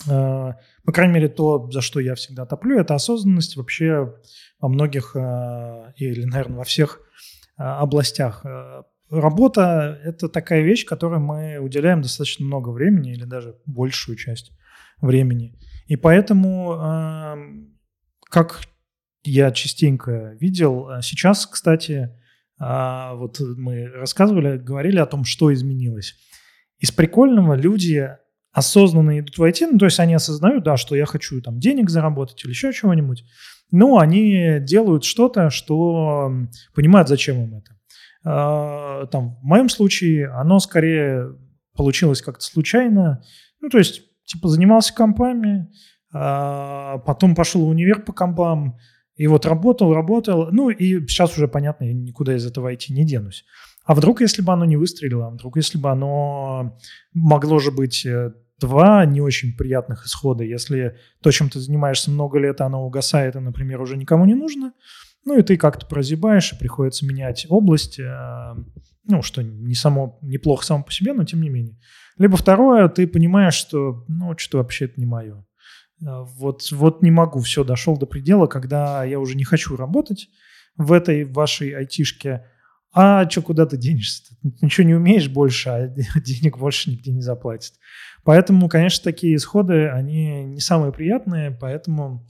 э, 0.06 0.08
по 0.08 0.92
крайней 0.92 1.14
мере, 1.14 1.28
то, 1.28 1.70
за 1.70 1.80
что 1.80 2.00
я 2.00 2.14
всегда 2.14 2.46
топлю, 2.46 2.78
это 2.80 2.94
осознанность 2.94 3.56
вообще 3.56 4.14
во 4.58 4.68
многих, 4.68 5.14
э, 5.14 5.92
или, 5.96 6.24
наверное, 6.24 6.58
во 6.58 6.64
всех 6.64 7.00
э, 7.56 7.62
областях. 7.62 8.44
Работа– 9.20 10.00
это 10.04 10.28
такая 10.28 10.62
вещь, 10.62 10.84
которой 10.84 11.20
мы 11.20 11.58
уделяем 11.58 12.02
достаточно 12.02 12.44
много 12.44 12.70
времени 12.70 13.12
или 13.12 13.24
даже 13.24 13.56
большую 13.66 14.16
часть 14.16 14.52
времени. 15.00 15.58
И 15.86 15.96
поэтому, 15.96 16.72
эм, 16.74 17.78
как 18.30 18.62
я 19.22 19.50
частенько 19.52 20.36
видел, 20.40 20.88
э, 20.88 21.02
сейчас, 21.02 21.46
кстати, 21.46 22.10
э, 22.60 23.10
вот 23.14 23.40
мы 23.40 23.88
рассказывали, 23.88 24.58
говорили 24.58 24.98
о 24.98 25.06
том, 25.06 25.24
что 25.24 25.52
изменилось. 25.52 26.14
Из 26.78 26.90
прикольного 26.90 27.54
люди 27.54 28.10
осознанно 28.52 29.18
идут 29.18 29.36
в 29.36 29.42
IT, 29.42 29.68
ну, 29.72 29.78
то 29.78 29.86
есть 29.86 29.98
они 29.98 30.14
осознают, 30.14 30.64
да, 30.64 30.76
что 30.76 30.94
я 30.94 31.06
хочу 31.06 31.40
там 31.42 31.58
денег 31.58 31.90
заработать 31.90 32.42
или 32.44 32.50
еще 32.50 32.72
чего-нибудь, 32.72 33.24
но 33.70 33.98
они 33.98 34.58
делают 34.60 35.04
что-то, 35.04 35.50
что 35.50 36.32
понимают, 36.74 37.08
зачем 37.08 37.42
им 37.42 37.56
это. 37.56 37.76
А, 38.24 39.06
там, 39.06 39.36
в 39.42 39.44
моем 39.44 39.68
случае 39.68 40.28
оно 40.28 40.58
скорее 40.58 41.36
получилось 41.76 42.22
как-то 42.22 42.44
случайно. 42.44 43.22
Ну, 43.60 43.68
то 43.68 43.78
есть, 43.78 44.02
типа, 44.24 44.48
занимался 44.48 44.94
компами, 44.94 45.70
а, 46.12 46.98
потом 46.98 47.34
пошел 47.34 47.66
в 47.66 47.68
универ 47.68 48.02
по 48.02 48.12
компам, 48.12 48.78
и 49.16 49.26
вот 49.26 49.46
работал, 49.46 49.94
работал. 49.94 50.48
Ну, 50.50 50.70
и 50.70 51.06
сейчас 51.06 51.36
уже 51.36 51.46
понятно, 51.46 51.84
я 51.84 51.92
никуда 51.92 52.34
из 52.34 52.46
этого 52.46 52.74
идти 52.74 52.92
не 52.92 53.04
денусь. 53.04 53.44
А 53.84 53.94
вдруг, 53.94 54.22
если 54.22 54.42
бы 54.42 54.52
оно 54.52 54.64
не 54.64 54.76
выстрелило, 54.76 55.26
а 55.26 55.30
вдруг, 55.30 55.56
если 55.56 55.78
бы 55.78 55.90
оно 55.90 56.76
могло 57.12 57.58
же 57.58 57.70
быть 57.70 58.06
э, 58.06 58.32
два 58.58 59.04
не 59.04 59.20
очень 59.20 59.54
приятных 59.54 60.06
исхода. 60.06 60.42
Если 60.42 60.96
то, 61.22 61.30
чем 61.30 61.50
ты 61.50 61.60
занимаешься 61.60 62.10
много 62.10 62.38
лет, 62.38 62.62
оно 62.62 62.84
угасает 62.86 63.36
и, 63.36 63.40
например, 63.40 63.82
уже 63.82 63.98
никому 63.98 64.24
не 64.24 64.34
нужно– 64.34 64.72
ну 65.24 65.38
и 65.38 65.42
ты 65.42 65.56
как-то 65.56 65.86
прозябаешь, 65.86 66.52
и 66.52 66.58
приходится 66.58 67.06
менять 67.06 67.46
область, 67.48 67.98
э, 67.98 68.54
ну, 69.04 69.22
что 69.22 69.42
не 69.42 69.74
само, 69.74 70.18
неплохо 70.22 70.64
само 70.64 70.84
по 70.84 70.92
себе, 70.92 71.12
но 71.12 71.24
тем 71.24 71.42
не 71.42 71.48
менее. 71.48 71.78
Либо 72.18 72.36
второе, 72.36 72.88
ты 72.88 73.06
понимаешь, 73.06 73.54
что, 73.54 74.04
ну, 74.08 74.36
что 74.36 74.58
вообще 74.58 74.86
это 74.86 75.00
не 75.00 75.06
мое. 75.06 75.44
Э, 76.02 76.24
вот, 76.36 76.70
вот 76.72 77.02
не 77.02 77.10
могу, 77.10 77.40
все, 77.40 77.64
дошел 77.64 77.96
до 77.96 78.06
предела, 78.06 78.46
когда 78.46 79.04
я 79.04 79.18
уже 79.18 79.36
не 79.36 79.44
хочу 79.44 79.76
работать 79.76 80.28
в 80.76 80.92
этой 80.92 81.24
вашей 81.24 81.70
айтишке, 81.70 82.44
а 82.96 83.28
что, 83.28 83.42
куда 83.42 83.66
ты 83.66 83.76
денешься? 83.76 84.22
Ты 84.40 84.52
ничего 84.60 84.86
не 84.86 84.94
умеешь 84.94 85.28
больше, 85.28 85.68
а 85.68 85.88
денег 86.20 86.58
больше 86.58 86.90
нигде 86.90 87.12
не 87.12 87.22
заплатят. 87.22 87.74
Поэтому, 88.22 88.68
конечно, 88.68 89.02
такие 89.02 89.34
исходы, 89.34 89.88
они 89.88 90.44
не 90.44 90.60
самые 90.60 90.92
приятные, 90.92 91.50
поэтому 91.50 92.24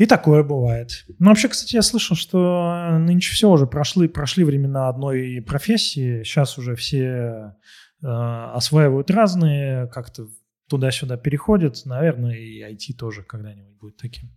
и 0.00 0.06
такое 0.06 0.42
бывает. 0.42 1.04
Ну, 1.18 1.28
вообще, 1.28 1.48
кстати, 1.48 1.74
я 1.74 1.82
слышал, 1.82 2.16
что 2.16 2.96
нынче 2.98 3.34
все 3.34 3.50
уже 3.50 3.66
прошли, 3.66 4.08
прошли 4.08 4.44
времена 4.44 4.88
одной 4.88 5.44
профессии. 5.46 6.22
Сейчас 6.22 6.56
уже 6.56 6.74
все 6.74 7.54
э, 8.02 8.06
осваивают 8.06 9.10
разные, 9.10 9.88
как-то 9.88 10.28
туда-сюда 10.70 11.18
переходит, 11.18 11.82
наверное, 11.84 12.34
и 12.34 12.62
IT 12.62 12.96
тоже 12.96 13.24
когда-нибудь 13.24 13.76
будет 13.76 13.98
таким. 13.98 14.30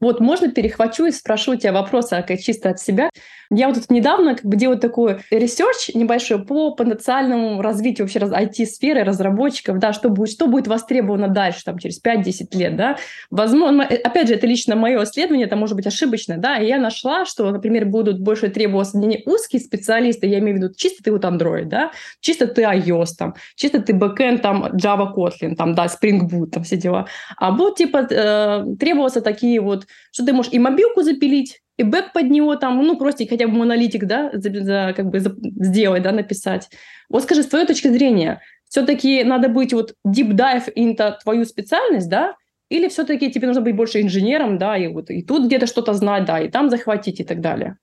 Вот 0.00 0.20
можно 0.20 0.50
перехвачу 0.50 1.04
и 1.04 1.10
спрошу 1.10 1.52
у 1.52 1.56
тебя 1.56 1.72
вопрос 1.72 2.12
а, 2.12 2.22
чисто 2.36 2.70
от 2.70 2.80
себя. 2.80 3.10
Я 3.52 3.66
вот 3.66 3.76
тут 3.76 3.90
недавно 3.90 4.36
как 4.36 4.44
бы 4.44 4.56
делаю 4.56 4.78
такой 4.78 5.18
research 5.30 5.90
небольшой 5.92 6.44
по 6.44 6.70
потенциальному 6.70 7.60
развитию 7.60 8.06
вообще 8.06 8.20
IT-сферы, 8.20 9.02
разработчиков, 9.02 9.78
да, 9.78 9.92
что 9.92 10.08
будет, 10.08 10.30
что 10.30 10.46
будет 10.46 10.68
востребовано 10.68 11.26
дальше, 11.26 11.64
там, 11.64 11.78
через 11.78 12.00
5-10 12.00 12.56
лет, 12.56 12.76
да. 12.76 12.96
Возможно, 13.30 13.82
э, 13.82 13.96
опять 13.96 14.28
же, 14.28 14.34
это 14.34 14.46
лично 14.46 14.76
мое 14.76 15.02
исследование, 15.02 15.48
это 15.48 15.56
может 15.56 15.74
быть 15.74 15.86
ошибочно, 15.88 16.38
да, 16.38 16.58
и 16.58 16.68
я 16.68 16.78
нашла, 16.78 17.24
что, 17.24 17.50
например, 17.50 17.86
будут 17.86 18.20
больше 18.20 18.50
требоваться 18.50 18.98
не 18.98 19.22
узкие 19.26 19.60
специалисты, 19.60 20.28
я 20.28 20.38
имею 20.38 20.56
в 20.56 20.62
виду 20.62 20.74
чисто 20.74 21.02
ты 21.02 21.10
вот 21.10 21.24
Android, 21.24 21.64
да, 21.64 21.90
чисто 22.20 22.46
ты 22.46 22.62
iOS, 22.62 23.08
там, 23.18 23.34
чисто 23.56 23.82
ты 23.82 23.94
backend, 23.94 24.38
там, 24.38 24.64
Java, 24.76 25.12
Kotlin, 25.12 25.56
там, 25.56 25.74
да, 25.74 25.86
Spring 25.86 26.20
Boot, 26.30 26.50
там, 26.50 26.62
все 26.62 26.76
дела. 26.76 27.06
А 27.36 27.50
будут, 27.50 27.78
типа, 27.78 28.06
э, 28.08 28.64
требоваться 28.78 29.20
такие 29.22 29.60
вот 29.60 29.86
что 30.12 30.24
ты 30.24 30.32
можешь 30.32 30.52
и 30.52 30.58
мобилку 30.58 31.02
запилить, 31.02 31.62
и 31.76 31.82
бэк 31.82 32.12
под 32.12 32.30
него 32.30 32.56
там, 32.56 32.82
ну, 32.82 32.96
просто 32.96 33.26
хотя 33.26 33.46
бы 33.46 33.54
монолитик, 33.54 34.04
да, 34.04 34.30
за, 34.32 34.50
за, 34.62 34.92
как 34.96 35.10
бы 35.10 35.20
за, 35.20 35.34
сделать, 35.64 36.02
да, 36.02 36.12
написать. 36.12 36.68
Вот 37.08 37.22
скажи, 37.22 37.42
с 37.42 37.46
твоей 37.46 37.66
точки 37.66 37.88
зрения, 37.88 38.40
все-таки 38.68 39.24
надо 39.24 39.48
быть 39.48 39.72
вот 39.72 39.94
deep 40.06 40.32
dive 40.32 40.72
into 40.76 41.14
твою 41.22 41.44
специальность, 41.44 42.08
да, 42.08 42.34
или 42.68 42.88
все-таки 42.88 43.30
тебе 43.30 43.46
нужно 43.46 43.62
быть 43.62 43.74
больше 43.74 44.00
инженером, 44.00 44.58
да, 44.58 44.76
и 44.76 44.88
вот 44.88 45.10
и 45.10 45.22
тут 45.22 45.46
где-то 45.46 45.66
что-то 45.66 45.94
знать, 45.94 46.24
да, 46.24 46.40
и 46.40 46.48
там 46.48 46.70
захватить 46.70 47.20
и 47.20 47.24
так 47.24 47.40
далее? 47.40 47.78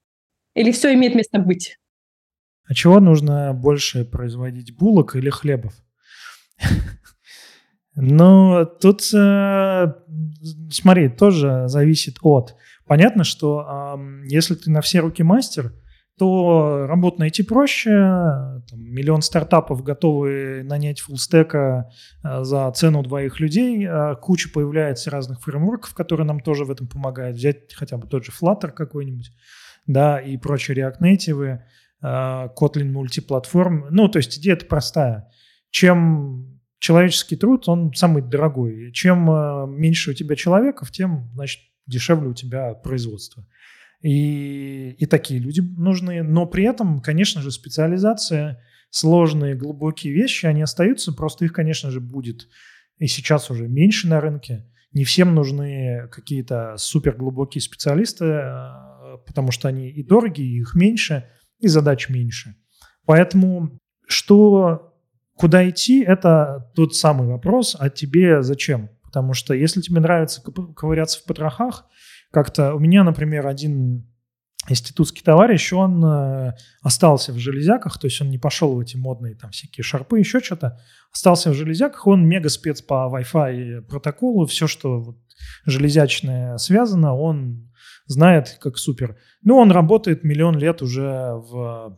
Или 0.56 0.72
все 0.72 0.94
имеет 0.94 1.14
место 1.14 1.40
быть? 1.40 1.78
А 2.68 2.74
чего 2.74 3.00
нужно 3.00 3.54
больше 3.54 4.06
производить, 4.06 4.76
булок 4.76 5.16
или 5.16 5.30
хлебов? 5.30 5.74
Ну, 8.00 8.66
тут, 8.80 9.02
э, 9.14 9.94
смотри, 10.70 11.10
тоже 11.10 11.68
зависит 11.68 12.18
от. 12.22 12.56
Понятно, 12.86 13.24
что 13.24 14.00
если 14.24 14.56
ты 14.56 14.72
на 14.72 14.82
все 14.82 15.00
руки 15.00 15.24
мастер, 15.24 15.74
то 16.18 16.88
работу 16.88 17.20
найти 17.20 17.44
проще. 17.44 17.92
Там, 17.92 18.82
миллион 18.82 19.22
стартапов 19.22 19.84
готовы 19.84 20.64
нанять 20.64 21.00
фуллстека 21.00 21.90
э, 22.24 22.44
за 22.44 22.72
цену 22.72 23.04
двоих 23.04 23.40
людей. 23.40 23.86
Э, 23.86 24.16
куча 24.16 24.50
появляется 24.52 25.12
разных 25.12 25.42
фреймворков, 25.42 25.94
которые 25.94 26.26
нам 26.26 26.40
тоже 26.40 26.66
в 26.66 26.72
этом 26.72 26.88
помогают. 26.88 27.38
Взять 27.38 27.74
хотя 27.74 27.98
бы 27.98 28.08
тот 28.08 28.26
же 28.26 28.32
Flutter 28.32 28.72
какой-нибудь, 28.72 29.32
да, 29.86 30.20
и 30.20 30.38
прочие 30.38 30.78
React 30.78 31.00
Native, 31.02 31.60
э, 32.02 32.50
Kotlin 32.60 32.92
мультиплатформ. 32.92 33.86
Ну, 33.92 34.08
то 34.08 34.18
есть 34.18 34.40
идея-то 34.40 34.66
простая. 34.66 35.30
Чем 35.70 36.57
человеческий 36.80 37.36
труд, 37.36 37.68
он 37.68 37.94
самый 37.94 38.22
дорогой. 38.22 38.92
Чем 38.92 39.30
э, 39.30 39.68
меньше 39.68 40.12
у 40.12 40.14
тебя 40.14 40.36
человеков, 40.36 40.92
тем, 40.92 41.30
значит, 41.34 41.62
дешевле 41.86 42.30
у 42.30 42.34
тебя 42.34 42.74
производство. 42.74 43.46
И, 44.02 44.92
и 44.92 45.06
такие 45.06 45.40
люди 45.40 45.62
нужны. 45.62 46.22
Но 46.24 46.46
при 46.46 46.66
этом, 46.66 47.02
конечно 47.02 47.42
же, 47.42 47.52
специализация, 47.52 48.64
сложные, 48.90 49.56
глубокие 49.56 50.14
вещи, 50.14 50.46
они 50.46 50.62
остаются, 50.62 51.14
просто 51.14 51.46
их, 51.46 51.54
конечно 51.54 51.92
же, 51.92 52.00
будет 52.00 52.48
и 52.98 53.08
сейчас 53.08 53.50
уже 53.50 53.68
меньше 53.68 54.08
на 54.08 54.22
рынке. 54.22 54.66
Не 54.92 55.04
всем 55.04 55.36
нужны 55.36 56.08
какие-то 56.12 56.76
суперглубокие 56.78 57.62
специалисты, 57.62 58.26
э, 58.26 59.18
потому 59.26 59.52
что 59.52 59.68
они 59.68 59.90
и 59.90 60.04
дорогие, 60.04 60.60
их 60.60 60.76
меньше, 60.76 61.30
и 61.60 61.68
задач 61.68 62.10
меньше. 62.10 62.56
Поэтому 63.06 63.80
что 64.08 64.97
Куда 65.38 65.70
идти, 65.70 66.04
это 66.04 66.72
тот 66.76 66.96
самый 66.96 67.28
вопрос, 67.28 67.76
а 67.80 67.90
тебе 67.90 68.42
зачем? 68.42 68.90
Потому 69.04 69.34
что 69.34 69.54
если 69.54 69.82
тебе 69.82 70.02
нравится 70.02 70.42
ковыряться 70.42 71.20
в 71.20 71.26
потрохах, 71.26 71.86
как-то 72.32 72.74
у 72.74 72.80
меня, 72.80 73.04
например, 73.04 73.48
один 73.48 74.08
институтский 74.68 75.24
товарищ, 75.24 75.72
он 75.72 76.04
э, 76.04 76.54
остался 76.82 77.32
в 77.32 77.38
железяках, 77.38 78.00
то 78.00 78.08
есть 78.08 78.20
он 78.22 78.30
не 78.30 78.38
пошел 78.38 78.76
в 78.76 78.80
эти 78.80 78.98
модные 78.98 79.36
там 79.36 79.52
всякие 79.52 79.84
шарпы, 79.84 80.20
еще 80.20 80.40
что-то, 80.40 80.80
остался 81.14 81.52
в 81.52 81.54
железяках, 81.54 82.06
он 82.08 82.28
мега 82.28 82.50
спец 82.50 82.82
по 82.82 83.10
Wi-Fi 83.14 83.82
протоколу, 83.84 84.46
все, 84.46 84.68
что 84.68 85.00
вот, 85.00 85.18
железячное 85.66 86.58
связано, 86.58 87.16
он 87.16 87.72
знает 88.08 88.58
как 88.60 88.78
супер. 88.78 89.18
Ну, 89.44 89.58
он 89.58 89.72
работает 89.72 90.24
миллион 90.24 90.58
лет 90.58 90.82
уже 90.82 91.34
в 91.34 91.98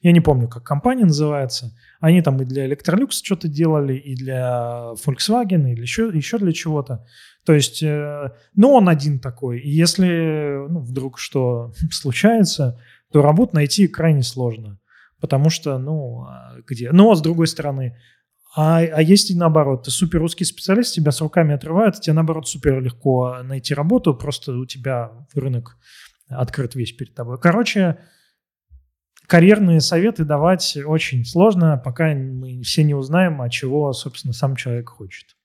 я 0.00 0.12
не 0.12 0.20
помню, 0.20 0.48
как 0.48 0.64
компания 0.64 1.04
называется. 1.04 1.76
Они 2.00 2.22
там 2.22 2.40
и 2.40 2.44
для 2.44 2.66
Electrolux 2.66 3.10
что-то 3.10 3.48
делали, 3.48 3.94
и 3.96 4.14
для 4.14 4.92
Volkswagen, 5.04 5.70
или 5.70 5.82
еще, 5.82 6.10
еще 6.12 6.38
для 6.38 6.52
чего-то. 6.52 7.04
То 7.44 7.52
есть, 7.52 7.82
э, 7.82 8.32
ну, 8.54 8.72
он 8.72 8.88
один 8.88 9.18
такой. 9.18 9.60
И 9.60 9.70
если 9.70 10.66
ну, 10.68 10.80
вдруг 10.80 11.18
что 11.18 11.72
случается, 11.90 12.80
то 13.12 13.22
работу 13.22 13.56
найти 13.56 13.86
крайне 13.88 14.22
сложно. 14.22 14.78
Потому 15.20 15.50
что, 15.50 15.78
ну, 15.78 16.24
а 16.24 16.56
где? 16.66 16.92
Но, 16.92 17.14
с 17.14 17.22
другой 17.22 17.46
стороны, 17.46 17.96
а, 18.56 18.78
а 18.78 19.02
есть 19.02 19.30
и 19.30 19.34
наоборот. 19.34 19.84
Ты 19.84 19.90
супер 19.90 20.20
русский 20.20 20.44
специалист, 20.44 20.94
тебя 20.94 21.10
с 21.10 21.20
руками 21.20 21.54
отрывают, 21.54 22.00
тебе, 22.00 22.14
наоборот, 22.14 22.48
супер 22.48 22.80
легко 22.80 23.42
найти 23.42 23.74
работу, 23.74 24.14
просто 24.14 24.52
у 24.52 24.66
тебя 24.66 25.10
рынок 25.34 25.76
открыт 26.28 26.74
весь 26.74 26.92
перед 26.92 27.14
тобой. 27.14 27.38
Короче, 27.40 27.98
карьерные 29.26 29.80
советы 29.80 30.24
давать 30.24 30.76
очень 30.84 31.24
сложно, 31.24 31.80
пока 31.82 32.14
мы 32.14 32.62
все 32.62 32.84
не 32.84 32.94
узнаем, 32.94 33.40
а 33.40 33.50
чего, 33.50 33.92
собственно, 33.92 34.32
сам 34.32 34.56
человек 34.56 34.88
хочет. 34.88 35.36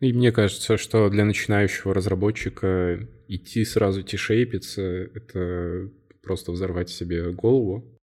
И 0.00 0.12
мне 0.12 0.30
кажется, 0.30 0.76
что 0.76 1.08
для 1.10 1.24
начинающего 1.24 1.92
разработчика 1.92 3.08
идти 3.26 3.64
сразу 3.64 4.02
тишейпиться— 4.02 4.82
это 5.14 5.90
просто 6.22 6.52
взорвать 6.52 6.88
себе 6.88 7.32
голову. 7.32 7.97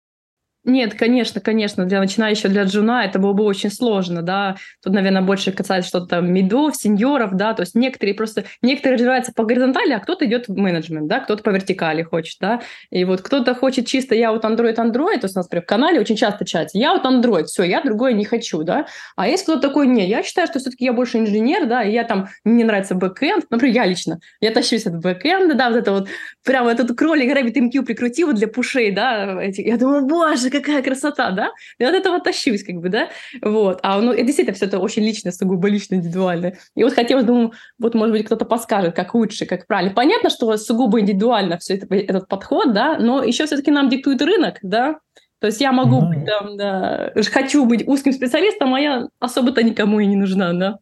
Нет, 0.64 0.94
конечно, 0.94 1.40
конечно, 1.40 1.86
для 1.86 1.98
начинающего, 1.98 2.48
для 2.48 2.62
джуна 2.62 3.04
это 3.04 3.18
было 3.18 3.32
бы 3.32 3.42
очень 3.42 3.70
сложно, 3.70 4.22
да. 4.22 4.54
Тут, 4.80 4.92
наверное, 4.92 5.20
больше 5.20 5.50
касается 5.50 5.88
что-то 5.88 6.06
там 6.06 6.32
мидов, 6.32 6.76
сеньоров, 6.76 7.32
да, 7.32 7.52
то 7.52 7.62
есть 7.62 7.74
некоторые 7.74 8.14
просто, 8.14 8.44
некоторые 8.62 8.94
развиваются 8.94 9.32
по 9.32 9.42
горизонтали, 9.42 9.92
а 9.92 9.98
кто-то 9.98 10.24
идет 10.24 10.46
в 10.46 10.56
менеджмент, 10.56 11.08
да, 11.08 11.18
кто-то 11.18 11.42
по 11.42 11.50
вертикали 11.50 12.04
хочет, 12.04 12.36
да. 12.40 12.60
И 12.90 13.04
вот 13.04 13.22
кто-то 13.22 13.56
хочет 13.56 13.88
чисто, 13.88 14.14
я 14.14 14.30
вот 14.30 14.44
Android, 14.44 14.76
Android, 14.76 15.18
то 15.18 15.24
есть 15.24 15.34
у 15.34 15.40
нас, 15.40 15.46
например, 15.46 15.64
в 15.64 15.66
канале 15.66 15.98
очень 15.98 16.14
часто 16.14 16.44
чате, 16.44 16.78
я 16.78 16.92
вот 16.92 17.04
Android, 17.04 17.46
все, 17.46 17.64
я 17.64 17.82
другое 17.82 18.12
не 18.12 18.24
хочу, 18.24 18.62
да. 18.62 18.86
А 19.16 19.26
есть 19.26 19.42
кто-то 19.42 19.62
такой, 19.66 19.88
не, 19.88 20.06
я 20.06 20.22
считаю, 20.22 20.46
что 20.46 20.60
все-таки 20.60 20.84
я 20.84 20.92
больше 20.92 21.18
инженер, 21.18 21.66
да, 21.66 21.82
и 21.82 21.90
я 21.90 22.04
там, 22.04 22.28
мне 22.44 22.64
нравится 22.64 22.94
бэкэнд, 22.94 23.46
например, 23.50 23.74
я 23.74 23.84
лично, 23.84 24.20
я 24.40 24.52
тащусь 24.52 24.86
от 24.86 24.94
бэкэнда, 25.00 25.56
да, 25.56 25.70
вот 25.70 25.76
это 25.78 25.90
вот, 25.90 26.08
прямо 26.44 26.70
этот 26.70 26.96
кролик 26.96 27.36
RabbitMQ 27.36 27.82
прикрутил 27.82 28.32
для 28.32 28.46
пушей, 28.46 28.92
да, 28.92 29.42
эти, 29.42 29.60
я 29.60 29.76
думаю, 29.76 30.06
боже, 30.06 30.51
какая 30.52 30.82
красота, 30.82 31.30
да? 31.30 31.50
Я 31.78 31.88
от 31.88 31.94
этого 31.94 32.20
тащусь, 32.20 32.62
как 32.62 32.76
бы, 32.76 32.88
да? 32.88 33.08
Вот. 33.42 33.80
А 33.82 34.00
ну, 34.00 34.12
и 34.12 34.22
действительно, 34.22 34.54
все 34.54 34.66
это 34.66 34.78
очень 34.78 35.02
лично, 35.02 35.32
сугубо 35.32 35.68
лично, 35.68 35.96
индивидуально. 35.96 36.54
И 36.76 36.84
вот 36.84 36.92
хотелось, 36.92 37.24
думаю, 37.24 37.52
вот, 37.78 37.94
может 37.94 38.12
быть, 38.12 38.26
кто-то 38.26 38.44
подскажет, 38.44 38.94
как 38.94 39.14
лучше, 39.14 39.46
как 39.46 39.66
правильно. 39.66 39.92
Понятно, 39.94 40.30
что 40.30 40.56
сугубо 40.56 41.00
индивидуально 41.00 41.58
все 41.58 41.74
это, 41.74 41.92
этот 41.94 42.28
подход, 42.28 42.72
да, 42.72 42.98
но 42.98 43.24
еще 43.24 43.46
все-таки 43.46 43.70
нам 43.70 43.88
диктует 43.88 44.22
рынок, 44.22 44.58
да? 44.62 44.98
То 45.40 45.46
есть 45.46 45.60
я 45.60 45.72
могу 45.72 46.02
быть 46.02 46.24
там, 46.24 46.56
да, 46.56 47.12
хочу 47.32 47.64
быть 47.64 47.86
узким 47.88 48.12
специалистом, 48.12 48.74
а 48.74 48.80
я 48.80 49.08
особо-то 49.18 49.64
никому 49.64 49.98
и 49.98 50.06
не 50.06 50.14
нужна, 50.14 50.52
да? 50.52 50.78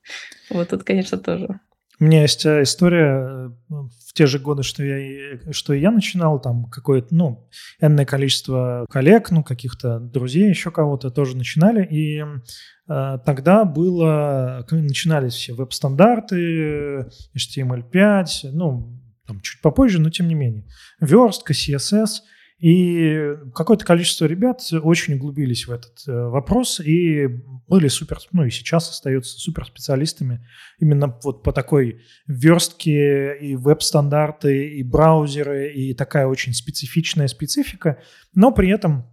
Вот 0.51 0.69
тут, 0.69 0.85
конечно, 0.85 1.17
тоже. 1.17 1.61
У 1.99 2.05
меня 2.05 2.23
есть 2.23 2.45
э, 2.47 2.63
история 2.63 3.51
э, 3.71 3.75
те 4.21 4.27
же 4.27 4.39
годы, 4.39 4.63
что 4.63 4.85
я, 4.85 5.39
что 5.51 5.73
я 5.73 5.91
начинал, 5.91 6.43
там 6.43 6.67
какое-то, 6.67 7.15
ну, 7.15 7.49
энное 7.81 8.05
количество 8.05 8.85
коллег, 8.91 9.31
ну, 9.31 9.43
каких-то 9.43 9.99
друзей, 9.99 10.51
еще 10.51 10.71
кого-то 10.71 11.11
тоже 11.11 11.39
начинали, 11.39 11.87
и 11.87 12.21
э, 12.21 13.19
тогда 13.25 13.65
было, 13.65 14.67
начинались 14.71 15.33
все 15.33 15.55
веб-стандарты, 15.55 17.07
HTML5, 17.35 18.51
ну, 18.53 19.01
там 19.27 19.41
чуть 19.41 19.63
попозже, 19.63 20.03
но 20.03 20.11
тем 20.11 20.29
не 20.29 20.35
менее, 20.35 20.67
верстка, 21.01 21.55
CSS– 21.55 22.09
и 22.61 23.37
какое-то 23.55 23.87
количество 23.87 24.27
ребят 24.27 24.61
очень 24.71 25.15
углубились 25.15 25.67
в 25.67 25.73
этот 25.73 26.07
э, 26.07 26.13
вопрос 26.13 26.79
и 26.79 27.27
были 27.67 27.89
супер, 27.89 28.19
ну 28.33 28.45
и 28.45 28.51
сейчас 28.51 28.91
остаются 28.91 29.39
суперспециалистами 29.39 30.47
именно 30.79 31.19
вот 31.23 31.43
по 31.43 31.55
такой 31.55 32.03
верстке 32.27 33.39
и 33.39 33.57
веб-стандарты, 33.57 34.75
и 34.75 34.83
браузеры, 34.83 35.73
и 35.73 35.95
такая 35.95 36.27
очень 36.27 36.53
специфичная 36.53 37.29
специфика, 37.29 37.99
но 38.35 38.53
при 38.53 38.69
этом 38.69 39.07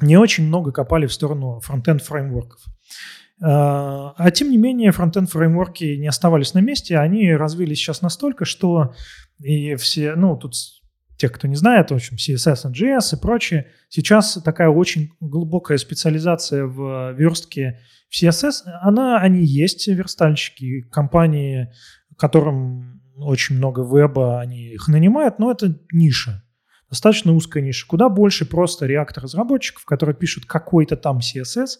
не 0.00 0.16
очень 0.16 0.44
много 0.48 0.72
копали 0.72 1.06
в 1.06 1.12
сторону 1.12 1.60
фронтенд 1.60 2.02
фреймворков. 2.02 2.64
А, 3.40 4.12
а 4.16 4.30
тем 4.32 4.50
не 4.50 4.56
менее, 4.56 4.90
фронтенд 4.90 5.30
фреймворки 5.30 5.96
не 5.96 6.08
оставались 6.08 6.52
на 6.54 6.58
месте, 6.58 6.98
они 6.98 7.32
развились 7.32 7.78
сейчас 7.78 8.02
настолько, 8.02 8.44
что 8.44 8.92
и 9.40 9.76
все, 9.76 10.16
ну, 10.16 10.36
тут 10.36 10.54
тех, 11.22 11.32
кто 11.32 11.48
не 11.48 11.54
знает, 11.54 11.90
в 11.90 11.94
общем, 11.94 12.16
CSS, 12.16 12.70
NGS 12.72 13.16
и 13.16 13.20
прочее. 13.20 13.68
Сейчас 13.88 14.40
такая 14.44 14.68
очень 14.68 15.12
глубокая 15.20 15.78
специализация 15.78 16.66
в 16.66 17.12
верстке 17.12 17.78
в 18.10 18.20
CSS. 18.20 18.64
Она, 18.82 19.20
они 19.20 19.44
есть, 19.44 19.86
верстальщики, 19.86 20.82
компании, 20.90 21.72
которым 22.18 23.00
очень 23.16 23.56
много 23.56 23.82
веба, 23.82 24.40
они 24.40 24.72
их 24.72 24.88
нанимают, 24.88 25.38
но 25.38 25.52
это 25.52 25.78
ниша 25.92 26.42
достаточно 26.90 27.32
узкая 27.32 27.62
ниша. 27.62 27.86
Куда 27.86 28.10
больше 28.10 28.44
просто 28.44 28.86
React-разработчиков, 28.86 29.86
которые 29.86 30.14
пишут 30.14 30.44
какой-то 30.44 30.94
там 30.96 31.20
CSS, 31.20 31.78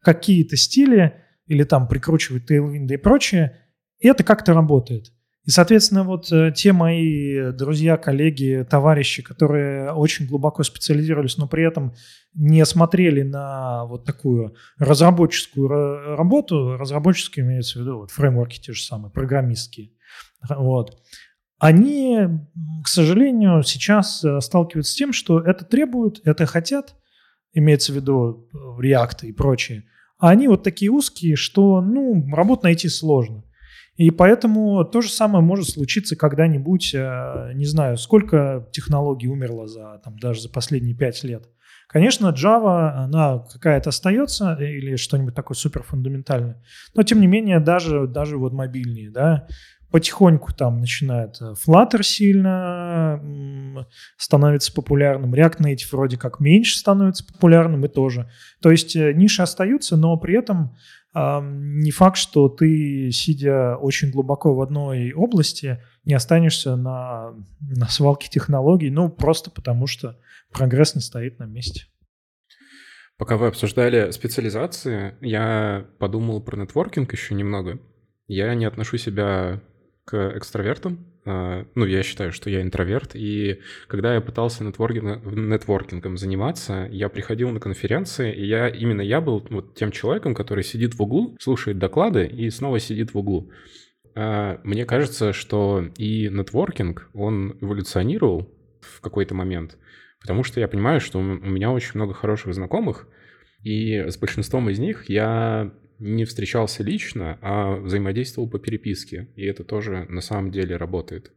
какие-то 0.00 0.56
стили, 0.56 1.22
или 1.46 1.62
там 1.62 1.86
прикручивают 1.86 2.50
Tailwind 2.50 2.92
и 2.92 2.96
прочее, 2.96 3.56
и 4.00 4.08
это 4.08 4.24
как-то 4.24 4.54
работает. 4.54 5.12
И, 5.48 5.50
соответственно, 5.50 6.04
вот 6.04 6.30
э, 6.30 6.52
те 6.54 6.74
мои 6.74 7.52
друзья, 7.52 7.96
коллеги, 7.96 8.66
товарищи, 8.68 9.22
которые 9.22 9.92
очень 9.92 10.26
глубоко 10.26 10.62
специализировались, 10.62 11.38
но 11.38 11.48
при 11.48 11.66
этом 11.66 11.94
не 12.34 12.66
смотрели 12.66 13.22
на 13.22 13.86
вот 13.86 14.04
такую 14.04 14.56
разработческую 14.76 16.16
работу, 16.16 16.76
разработческие 16.76 17.46
имеется 17.46 17.78
в 17.78 17.80
виду 17.80 17.96
вот 18.00 18.10
фреймворки 18.10 18.60
те 18.60 18.74
же 18.74 18.82
самые, 18.82 19.10
программистские, 19.10 19.92
вот, 20.50 21.02
они, 21.58 22.18
к 22.84 22.88
сожалению, 22.88 23.62
сейчас 23.62 24.22
э, 24.22 24.42
сталкиваются 24.42 24.92
с 24.92 24.96
тем, 24.96 25.14
что 25.14 25.40
это 25.40 25.64
требуют, 25.64 26.20
это 26.26 26.44
хотят, 26.44 26.94
имеется 27.54 27.94
в 27.94 27.96
виду 27.96 28.50
э, 28.52 28.82
React 28.82 29.26
и 29.26 29.32
прочее, 29.32 29.84
а 30.18 30.28
они 30.28 30.46
вот 30.46 30.62
такие 30.62 30.90
узкие, 30.90 31.36
что, 31.36 31.80
ну, 31.80 32.28
работу 32.34 32.64
найти 32.64 32.90
сложно. 32.90 33.44
И 33.98 34.12
поэтому 34.12 34.84
то 34.84 35.00
же 35.00 35.10
самое 35.10 35.44
может 35.44 35.70
случиться 35.70 36.14
когда-нибудь, 36.14 36.94
э, 36.94 37.52
не 37.54 37.64
знаю, 37.64 37.96
сколько 37.96 38.68
технологий 38.70 39.26
умерло 39.26 39.66
за, 39.66 40.00
там, 40.04 40.16
даже 40.20 40.40
за 40.40 40.48
последние 40.48 40.94
пять 40.94 41.24
лет. 41.24 41.48
Конечно, 41.88 42.28
Java, 42.28 42.92
она 42.92 43.44
какая-то 43.52 43.88
остается 43.88 44.54
или 44.54 44.94
что-нибудь 44.94 45.34
такое 45.34 45.56
супер 45.56 45.82
фундаментальное, 45.82 46.62
но 46.94 47.02
тем 47.02 47.20
не 47.20 47.26
менее 47.26 47.58
даже, 47.58 48.06
даже 48.06 48.38
вот 48.38 48.52
мобильные, 48.52 49.10
да, 49.10 49.48
потихоньку 49.90 50.52
там 50.52 50.80
начинает 50.80 51.40
э, 51.40 51.54
Flutter 51.66 52.02
сильно 52.02 53.86
становится 54.16 54.72
популярным, 54.72 55.34
React 55.34 55.60
Native 55.60 55.88
вроде 55.92 56.16
как 56.16 56.40
меньше 56.40 56.76
становится 56.76 57.24
популярным 57.24 57.84
и 57.84 57.88
тоже. 57.88 58.30
То 58.60 58.70
есть 58.70 58.94
э, 58.96 59.12
ниши 59.12 59.42
остаются, 59.42 59.96
но 59.96 60.16
при 60.18 60.38
этом 60.38 60.66
э, 60.66 60.76
не 61.14 61.90
факт, 61.90 62.16
что 62.16 62.48
ты, 62.48 63.10
сидя 63.12 63.76
очень 63.76 64.10
глубоко 64.10 64.54
в 64.54 64.60
одной 64.60 65.12
области, 65.12 65.82
не 66.04 66.14
останешься 66.14 66.76
на, 66.76 67.34
на 67.60 67.88
свалке 67.88 68.28
технологий, 68.28 68.90
ну, 68.90 69.08
просто 69.08 69.50
потому 69.50 69.86
что 69.86 70.18
прогресс 70.52 70.94
не 70.94 71.00
стоит 71.00 71.38
на 71.38 71.44
месте. 71.44 71.84
Пока 73.16 73.36
вы 73.36 73.48
обсуждали 73.48 74.12
специализации, 74.12 75.16
я 75.20 75.86
подумал 75.98 76.40
про 76.40 76.56
нетворкинг 76.56 77.12
еще 77.12 77.34
немного. 77.34 77.80
Я 78.28 78.54
не 78.54 78.64
отношу 78.64 78.96
себя 78.96 79.60
к 80.04 80.36
экстравертам. 80.36 81.07
А, 81.30 81.66
ну, 81.74 81.84
я 81.84 82.02
считаю, 82.02 82.32
что 82.32 82.48
я 82.48 82.62
интроверт, 82.62 83.10
и 83.12 83.60
когда 83.86 84.14
я 84.14 84.22
пытался 84.22 84.64
нетворкингом, 84.64 85.50
нетворкингом 85.50 86.16
заниматься, 86.16 86.88
я 86.90 87.10
приходил 87.10 87.50
на 87.50 87.60
конференции, 87.60 88.34
и 88.34 88.46
я 88.46 88.68
именно 88.68 89.02
я 89.02 89.20
был 89.20 89.46
вот 89.50 89.74
тем 89.74 89.90
человеком, 89.90 90.34
который 90.34 90.64
сидит 90.64 90.94
в 90.94 91.02
углу, 91.02 91.36
слушает 91.38 91.78
доклады 91.78 92.24
и 92.24 92.48
снова 92.48 92.80
сидит 92.80 93.12
в 93.12 93.18
углу. 93.18 93.50
А, 94.14 94.58
мне 94.64 94.86
кажется, 94.86 95.34
что 95.34 95.84
и 95.98 96.30
нетворкинг, 96.30 97.10
он 97.12 97.58
эволюционировал 97.60 98.50
в 98.80 99.02
какой-то 99.02 99.34
момент, 99.34 99.76
потому 100.22 100.42
что 100.44 100.60
я 100.60 100.66
понимаю, 100.66 100.98
что 100.98 101.18
у 101.18 101.22
меня 101.22 101.70
очень 101.70 101.92
много 101.96 102.14
хороших 102.14 102.54
знакомых, 102.54 103.06
и 103.62 103.98
с 103.98 104.16
большинством 104.16 104.70
из 104.70 104.78
них 104.78 105.10
я 105.10 105.74
не 105.98 106.24
встречался 106.24 106.82
лично, 106.82 107.38
а 107.42 107.76
взаимодействовал 107.76 108.48
по 108.48 108.58
переписке. 108.58 109.28
И 109.36 109.44
это 109.44 109.64
тоже 109.64 110.06
на 110.08 110.20
самом 110.20 110.50
деле 110.50 110.76
работает. 110.76 111.32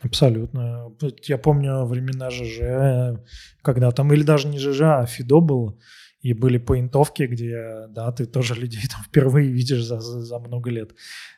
Абсолютно. 0.00 0.92
Я 1.22 1.38
помню 1.38 1.84
времена 1.84 2.30
ЖЖ, 2.30 3.20
когда 3.62 3.90
там, 3.92 4.12
или 4.12 4.22
даже 4.22 4.48
не 4.48 4.58
ЖЖ, 4.58 4.80
а 4.82 5.06
Фидо 5.06 5.40
был, 5.40 5.78
и 6.22 6.32
были 6.34 6.58
поинтовки, 6.58 7.24
где, 7.24 7.86
да, 7.90 8.10
ты 8.12 8.26
тоже 8.26 8.54
людей 8.54 8.82
там 8.90 9.02
впервые 9.02 9.50
видишь 9.50 9.84
за, 9.84 10.00
за, 10.00 10.38
много 10.38 10.70
лет. 10.70 10.92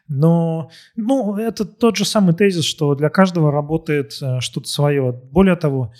Но, 0.08 0.70
ну, 0.94 1.36
это 1.36 1.64
тот 1.64 1.96
же 1.96 2.04
самый 2.04 2.34
тезис, 2.34 2.64
что 2.64 2.94
для 2.94 3.08
каждого 3.08 3.50
работает 3.50 4.16
э, 4.20 4.40
что-то 4.40 4.68
свое. 4.68 5.12
Более 5.12 5.56
того, 5.56 5.94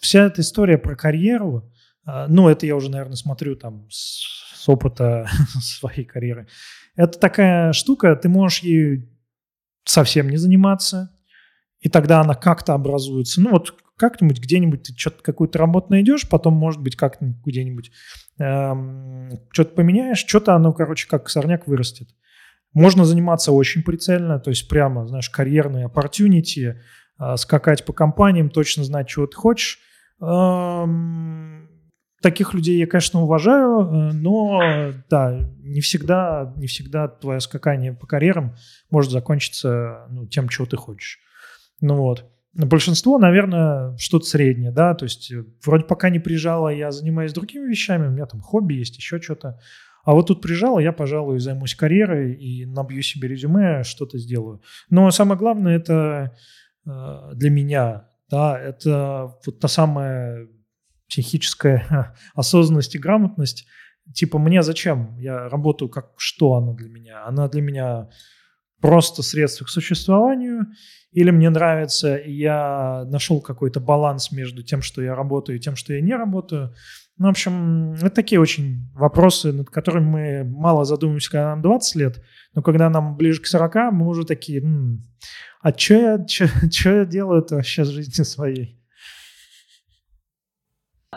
вся 0.00 0.24
эта 0.26 0.40
история 0.40 0.78
про 0.78 0.96
карьеру, 0.96 1.70
э, 2.06 2.26
ну, 2.28 2.48
это 2.48 2.64
я 2.64 2.76
уже, 2.76 2.90
наверное, 2.90 3.16
смотрю 3.16 3.56
там 3.56 3.86
с 4.58 4.68
опыта 4.68 5.28
своей 5.60 6.04
карьеры. 6.04 6.48
Это 6.96 7.18
такая 7.18 7.72
штука, 7.72 8.16
ты 8.16 8.28
можешь 8.28 8.60
ею 8.60 9.08
совсем 9.84 10.28
не 10.28 10.36
заниматься, 10.36 11.10
и 11.80 11.88
тогда 11.88 12.20
она 12.20 12.34
как-то 12.34 12.74
образуется. 12.74 13.40
Ну 13.40 13.50
вот 13.50 13.74
как-нибудь 13.96 14.40
где-нибудь 14.40 14.82
ты 14.82 14.94
что-то 14.96 15.22
какую-то 15.22 15.58
работу 15.58 15.88
найдешь, 15.90 16.28
потом, 16.28 16.54
может 16.54 16.80
быть, 16.80 16.96
как-нибудь 16.96 17.44
где-нибудь 17.44 17.92
эм, 18.38 19.30
что-то 19.52 19.74
поменяешь, 19.74 20.24
что-то 20.26 20.54
оно, 20.54 20.72
короче, 20.72 21.08
как 21.08 21.28
сорняк 21.28 21.66
вырастет. 21.66 22.08
Можно 22.72 23.04
заниматься 23.04 23.52
очень 23.52 23.82
прицельно, 23.82 24.38
то 24.38 24.50
есть 24.50 24.68
прямо, 24.68 25.06
знаешь, 25.06 25.30
карьерные 25.30 25.86
opportunity, 25.86 26.76
э, 27.18 27.36
скакать 27.36 27.84
по 27.84 27.92
компаниям, 27.92 28.50
точно 28.50 28.84
знать, 28.84 29.08
чего 29.08 29.26
ты 29.26 29.36
хочешь. 29.36 29.80
Эм, 30.20 31.67
Таких 32.20 32.52
людей 32.52 32.78
я, 32.78 32.86
конечно, 32.86 33.22
уважаю, 33.22 33.80
э, 33.80 34.12
но 34.12 34.92
да, 35.08 35.38
не 35.60 35.80
всегда, 35.80 36.52
не 36.56 36.66
всегда 36.66 37.06
твое 37.06 37.38
скакание 37.40 37.92
по 37.92 38.06
карьерам 38.06 38.56
может 38.90 39.12
закончиться 39.12 40.06
ну, 40.10 40.26
тем, 40.26 40.48
чего 40.48 40.66
ты 40.66 40.76
хочешь. 40.76 41.20
Ну 41.80 41.94
вот. 41.96 42.28
Большинство, 42.54 43.18
наверное, 43.18 43.96
что-то 43.98 44.24
среднее, 44.24 44.72
да, 44.72 44.94
то 44.94 45.04
есть 45.04 45.30
э, 45.30 45.44
вроде 45.64 45.84
пока 45.84 46.10
не 46.10 46.18
приезжала, 46.18 46.70
я 46.70 46.90
занимаюсь 46.90 47.32
другими 47.32 47.68
вещами, 47.68 48.08
у 48.08 48.10
меня 48.10 48.26
там 48.26 48.40
хобби 48.40 48.74
есть, 48.74 48.96
еще 48.96 49.20
что-то. 49.20 49.60
А 50.04 50.12
вот 50.12 50.26
тут 50.26 50.42
приезжала, 50.42 50.80
я, 50.80 50.92
пожалуй, 50.92 51.38
займусь 51.38 51.76
карьерой 51.76 52.34
и 52.34 52.64
набью 52.64 53.02
себе 53.02 53.28
резюме, 53.28 53.84
что-то 53.84 54.18
сделаю. 54.18 54.60
Но 54.90 55.08
самое 55.12 55.38
главное 55.38 55.76
это 55.76 56.34
э, 56.84 57.30
для 57.34 57.50
меня, 57.50 58.08
да, 58.28 58.58
это 58.58 59.36
вот 59.46 59.60
та 59.60 59.68
самая 59.68 60.48
психическая 61.08 62.14
осознанность 62.34 62.94
и 62.94 62.98
грамотность. 62.98 63.66
Типа, 64.14 64.38
мне 64.38 64.62
зачем? 64.62 65.16
Я 65.18 65.48
работаю 65.48 65.88
как 65.88 66.12
что 66.16 66.54
она 66.54 66.72
для 66.72 66.88
меня? 66.88 67.26
Она 67.26 67.48
для 67.48 67.60
меня 67.60 68.08
просто 68.80 69.22
средство 69.22 69.64
к 69.64 69.68
существованию, 69.68 70.66
или 71.10 71.30
мне 71.30 71.50
нравится, 71.50 72.16
и 72.16 72.32
я 72.32 73.04
нашел 73.08 73.40
какой-то 73.40 73.80
баланс 73.80 74.30
между 74.30 74.62
тем, 74.62 74.82
что 74.82 75.02
я 75.02 75.14
работаю, 75.14 75.58
и 75.58 75.60
тем, 75.60 75.74
что 75.74 75.92
я 75.94 76.00
не 76.00 76.14
работаю. 76.14 76.74
Ну, 77.16 77.26
в 77.26 77.30
общем, 77.30 77.94
это 77.94 78.10
такие 78.10 78.40
очень 78.40 78.88
вопросы, 78.94 79.52
над 79.52 79.70
которыми 79.70 80.04
мы 80.04 80.44
мало 80.44 80.84
задумываемся, 80.84 81.30
когда 81.30 81.50
нам 81.50 81.62
20 81.62 81.94
лет, 81.96 82.24
но 82.54 82.62
когда 82.62 82.88
нам 82.88 83.16
ближе 83.16 83.42
к 83.42 83.46
40, 83.46 83.92
мы 83.92 84.06
уже 84.06 84.24
такие, 84.24 84.60
м-м, 84.60 85.02
а 85.60 85.76
что 85.76 85.94
я, 85.94 86.26
я 86.84 87.04
делаю 87.04 87.44
вообще 87.50 87.84
с 87.84 87.88
жизнью 87.88 88.24
своей? 88.24 88.77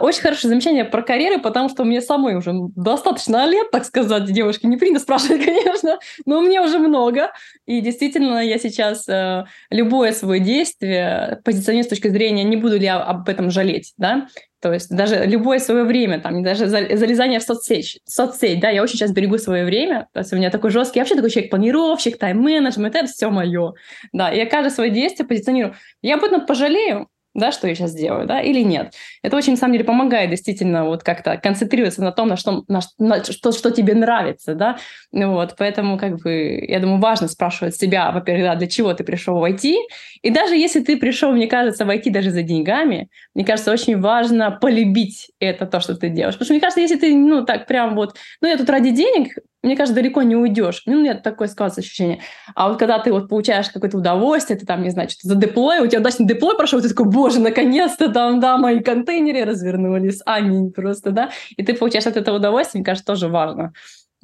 Очень 0.01 0.21
хорошее 0.21 0.49
замечание 0.49 0.83
про 0.83 1.03
карьеры, 1.03 1.39
потому 1.39 1.69
что 1.69 1.83
мне 1.83 2.01
самой 2.01 2.35
уже 2.35 2.51
достаточно 2.75 3.45
лет, 3.45 3.69
так 3.69 3.85
сказать, 3.85 4.25
девушки. 4.25 4.65
Не 4.65 4.77
принято 4.77 4.99
спрашивать, 4.99 5.45
конечно, 5.45 5.99
но 6.25 6.41
мне 6.41 6.59
уже 6.59 6.79
много. 6.79 7.31
И 7.67 7.81
действительно, 7.81 8.43
я 8.43 8.57
сейчас 8.57 9.07
э, 9.07 9.45
любое 9.69 10.11
свое 10.13 10.41
действие 10.41 11.39
позиционирую 11.45 11.85
с 11.85 11.89
точки 11.89 12.07
зрения, 12.07 12.43
не 12.43 12.55
буду 12.57 12.77
ли 12.77 12.85
я 12.85 12.99
об 12.99 13.29
этом 13.29 13.51
жалеть, 13.51 13.93
да? 13.97 14.27
То 14.59 14.73
есть 14.73 14.89
даже 14.89 15.25
любое 15.25 15.59
свое 15.59 15.83
время, 15.83 16.19
там, 16.19 16.43
даже 16.43 16.67
залезание 16.67 17.39
в 17.39 17.43
соцсеть, 17.43 17.99
соцсеть, 18.05 18.59
да, 18.59 18.69
я 18.69 18.83
очень 18.83 18.95
сейчас 18.95 19.11
берегу 19.11 19.39
свое 19.39 19.65
время, 19.65 20.07
то 20.13 20.19
есть 20.19 20.31
у 20.33 20.35
меня 20.35 20.51
такой 20.51 20.69
жесткий, 20.69 20.99
я 20.99 21.01
вообще 21.01 21.15
такой 21.15 21.31
человек-планировщик, 21.31 22.19
тайм-менеджмент, 22.19 22.95
это 22.95 23.07
все 23.07 23.31
мое, 23.31 23.73
да, 24.13 24.31
и 24.31 24.37
я 24.37 24.45
каждое 24.45 24.69
свое 24.69 24.91
действие 24.91 25.27
позиционирую. 25.27 25.73
Я 26.03 26.15
об 26.15 26.23
этом 26.23 26.45
пожалею, 26.45 27.07
да, 27.33 27.51
что 27.51 27.67
я 27.67 27.75
сейчас 27.75 27.93
делаю, 27.93 28.27
да, 28.27 28.41
или 28.41 28.61
нет. 28.61 28.93
Это 29.23 29.37
очень, 29.37 29.53
на 29.53 29.57
самом 29.57 29.73
деле, 29.73 29.85
помогает 29.85 30.29
действительно 30.29 30.85
вот 30.85 31.03
как-то 31.03 31.37
концентрироваться 31.37 32.01
на 32.01 32.11
том, 32.11 32.27
на 32.27 32.37
что, 32.37 32.63
на, 32.67 32.81
на 32.97 33.23
что, 33.23 33.51
что 33.51 33.71
тебе 33.71 33.95
нравится, 33.95 34.55
да, 34.55 34.77
вот, 35.11 35.55
поэтому, 35.57 35.97
как 35.97 36.17
бы, 36.21 36.63
я 36.67 36.79
думаю, 36.79 36.99
важно 36.99 37.27
спрашивать 37.27 37.75
себя, 37.75 38.11
во-первых, 38.11 38.43
да, 38.43 38.55
для 38.55 38.67
чего 38.67 38.93
ты 38.93 39.03
пришел 39.03 39.39
в 39.39 39.43
IT, 39.43 39.75
и 40.21 40.29
даже 40.29 40.55
если 40.55 40.81
ты 40.81 40.97
пришел, 40.97 41.31
мне 41.31 41.47
кажется, 41.47 41.85
в 41.85 41.89
IT 41.89 42.11
даже 42.11 42.31
за 42.31 42.43
деньгами, 42.43 43.09
мне 43.33 43.45
кажется, 43.45 43.71
очень 43.71 43.99
важно 43.99 44.51
полюбить 44.51 45.31
это, 45.39 45.65
то, 45.65 45.79
что 45.79 45.95
ты 45.95 46.09
делаешь, 46.09 46.35
потому 46.35 46.45
что, 46.45 46.53
мне 46.53 46.61
кажется, 46.61 46.81
если 46.81 46.97
ты, 46.97 47.15
ну, 47.15 47.45
так 47.45 47.67
прям 47.67 47.95
вот, 47.95 48.15
ну, 48.41 48.47
я 48.47 48.57
тут 48.57 48.69
ради 48.69 48.91
денег, 48.91 49.35
мне 49.63 49.75
кажется, 49.75 49.95
далеко 49.95 50.23
не 50.23 50.35
уйдешь. 50.35 50.81
Ну, 50.85 50.97
у 50.97 51.01
меня 51.01 51.15
такое 51.15 51.47
складывается 51.47 51.81
ощущение. 51.81 52.21
А 52.55 52.69
вот 52.69 52.79
когда 52.79 52.97
ты 52.99 53.11
вот 53.11 53.29
получаешь 53.29 53.69
какое-то 53.69 53.97
удовольствие, 53.97 54.57
ты 54.57 54.65
там, 54.65 54.81
не 54.81 54.89
знаю, 54.89 55.09
что-то 55.09 55.27
за 55.27 55.35
деплой, 55.35 55.79
у 55.79 55.87
тебя 55.87 55.99
удачный 55.99 56.25
деплой 56.25 56.57
прошел, 56.57 56.81
ты 56.81 56.89
такой, 56.89 57.05
боже, 57.05 57.39
наконец-то 57.39 58.11
там, 58.11 58.39
да, 58.39 58.57
мои 58.57 58.79
контейнеры 58.79 59.45
развернулись, 59.45 60.21
аминь 60.25 60.71
просто, 60.71 61.11
да, 61.11 61.29
и 61.55 61.63
ты 61.63 61.75
получаешь 61.75 62.07
от 62.07 62.17
этого 62.17 62.37
удовольствие, 62.37 62.79
мне 62.79 62.85
кажется, 62.85 63.05
тоже 63.05 63.27
важно. 63.27 63.73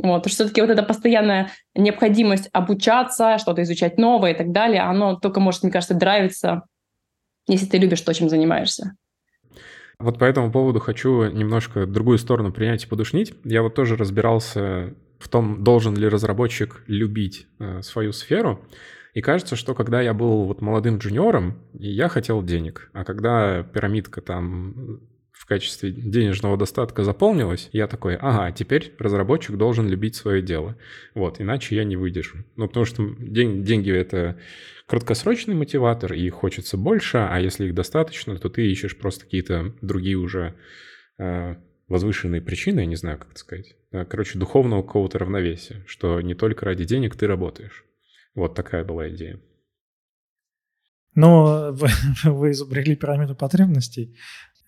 Вот, 0.01 0.21
что 0.21 0.29
все-таки 0.29 0.61
вот 0.61 0.69
эта 0.69 0.83
постоянная 0.83 1.51
необходимость 1.75 2.49
обучаться, 2.53 3.37
что-то 3.39 3.63
изучать 3.63 3.97
новое 3.97 4.33
и 4.33 4.37
так 4.37 4.51
далее, 4.51 4.81
оно 4.81 5.15
только 5.15 5.39
может, 5.39 5.63
мне 5.63 5.71
кажется, 5.71 5.95
драйвиться, 5.95 6.63
если 7.47 7.65
ты 7.65 7.77
любишь 7.77 8.01
то, 8.01 8.13
чем 8.13 8.29
занимаешься. 8.29 8.95
Вот 9.99 10.19
по 10.19 10.25
этому 10.25 10.51
поводу 10.51 10.79
хочу 10.79 11.23
немножко 11.31 11.87
другую 11.87 12.19
сторону 12.19 12.51
принять 12.51 12.83
и 12.83 12.87
подушнить. 12.87 13.33
Я 13.43 13.63
вот 13.63 13.73
тоже 13.73 13.95
разбирался 13.95 14.93
в 15.19 15.29
том, 15.29 15.63
должен 15.63 15.95
ли 15.95 16.07
разработчик 16.07 16.83
любить 16.87 17.47
э, 17.59 17.81
свою 17.81 18.11
сферу. 18.11 18.65
И 19.13 19.21
кажется, 19.21 19.55
что 19.55 19.73
когда 19.73 20.01
я 20.01 20.13
был 20.13 20.43
вот 20.43 20.61
молодым 20.61 20.97
джуниором, 20.97 21.57
я 21.73 22.07
хотел 22.07 22.43
денег, 22.43 22.89
а 22.93 23.03
когда 23.03 23.63
пирамидка 23.63 24.21
там 24.21 25.01
в 25.31 25.45
качестве 25.45 25.91
денежного 25.91 26.57
достатка 26.57 27.03
заполнилась, 27.03 27.69
я 27.71 27.87
такой, 27.87 28.15
ага, 28.15 28.51
теперь 28.51 28.93
разработчик 28.99 29.55
должен 29.55 29.87
любить 29.87 30.15
свое 30.15 30.41
дело. 30.41 30.75
Вот, 31.13 31.39
иначе 31.39 31.75
я 31.75 31.83
не 31.83 31.95
выдержу. 31.95 32.39
Ну, 32.55 32.67
потому 32.67 32.85
что 32.85 33.07
день, 33.19 33.63
деньги— 33.63 33.91
это 33.93 34.39
краткосрочный 34.87 35.53
мотиватор, 35.53 36.13
и 36.13 36.29
хочется 36.29 36.77
больше, 36.77 37.17
а 37.17 37.39
если 37.39 37.67
их 37.67 37.75
достаточно, 37.75 38.37
то 38.37 38.49
ты 38.49 38.69
ищешь 38.69 38.97
просто 38.97 39.25
какие-то 39.25 39.73
другие 39.81 40.17
уже 40.17 40.55
э, 41.19 41.55
возвышенные 41.87 42.41
причины, 42.41 42.81
я 42.81 42.85
не 42.85 42.95
знаю, 42.95 43.17
как 43.17 43.31
это 43.31 43.39
сказать. 43.39 43.75
Э, 43.91 44.05
короче, 44.05 44.37
духовного 44.37 44.81
какого-то 44.83 45.19
равновесия, 45.19 45.83
что 45.87 46.21
не 46.21 46.35
только 46.35 46.65
ради 46.65 46.85
денег 46.85 47.15
ты 47.15 47.27
работаешь. 47.27 47.85
Вот 48.35 48.55
такая 48.55 48.83
была 48.83 49.09
идея. 49.09 49.39
Но 51.15 51.71
вы, 51.73 51.89
вы 52.23 52.51
изобрели 52.51 52.95
пирамиду 52.95 53.35
потребностей. 53.35 54.15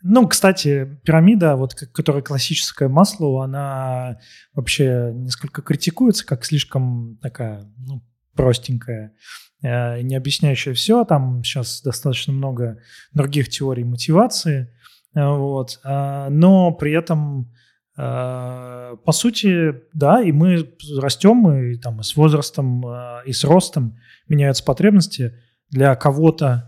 Ну, 0.02 0.28
кстати, 0.28 0.98
пирамида, 1.04 1.58
вот 1.58 1.74
которая 1.74 2.24
классическое 2.24 2.88
масло, 2.88 3.44
она 3.44 4.20
вообще 4.54 5.12
несколько 5.14 5.62
критикуется, 5.62 6.26
как 6.26 6.46
слишком 6.46 7.18
такая 7.22 7.70
ну, 7.78 8.02
простенькая, 8.34 9.14
э, 9.62 10.02
не 10.02 10.16
объясняющая 10.16 10.74
все. 10.74 11.04
Там 11.04 11.44
сейчас 11.44 11.82
достаточно 11.82 12.32
много 12.32 12.80
других 13.14 13.50
теорий 13.50 13.84
мотивации. 13.84 14.74
Э, 15.16 15.36
вот. 15.36 15.80
А, 15.84 16.30
но 16.30 16.72
при 16.72 16.93
этом, 16.93 17.51
э, 17.97 18.95
по 19.03 19.12
сути, 19.12 19.76
да, 19.93 20.22
и 20.22 20.32
мы 20.32 20.74
растем, 20.99 21.51
и, 21.51 21.78
там, 21.78 21.99
и 21.99 22.03
с 22.03 22.16
возрастом, 22.16 22.84
и 23.26 23.32
с 23.32 23.43
ростом 23.43 23.97
меняются 24.28 24.64
потребности. 24.64 25.36
Для 25.70 25.95
кого-то 25.95 26.66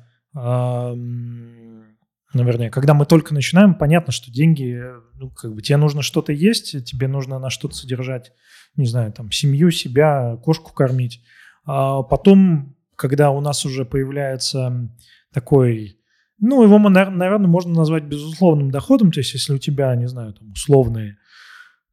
наверное, 2.33 2.69
когда 2.69 2.93
мы 2.93 3.05
только 3.05 3.33
начинаем, 3.33 3.75
понятно, 3.75 4.11
что 4.11 4.31
деньги, 4.31 4.81
ну, 5.15 5.29
как 5.29 5.53
бы 5.53 5.61
тебе 5.61 5.77
нужно 5.77 6.01
что-то 6.01 6.31
есть, 6.31 6.83
тебе 6.85 7.07
нужно 7.07 7.39
на 7.39 7.49
что-то 7.49 7.75
содержать, 7.75 8.31
не 8.75 8.85
знаю, 8.85 9.11
там, 9.11 9.31
семью, 9.31 9.71
себя, 9.71 10.37
кошку 10.43 10.73
кормить. 10.73 11.23
А 11.65 12.03
потом, 12.03 12.75
когда 12.95 13.31
у 13.31 13.41
нас 13.41 13.65
уже 13.65 13.85
появляется 13.85 14.89
такой, 15.33 16.01
ну, 16.41 16.63
его, 16.63 16.79
наверное, 16.79 17.47
можно 17.47 17.71
назвать 17.73 18.03
безусловным 18.03 18.71
доходом, 18.71 19.11
то 19.11 19.19
есть 19.19 19.33
если 19.33 19.53
у 19.53 19.59
тебя, 19.59 19.95
не 19.95 20.07
знаю, 20.07 20.33
там, 20.33 20.51
условные 20.51 21.17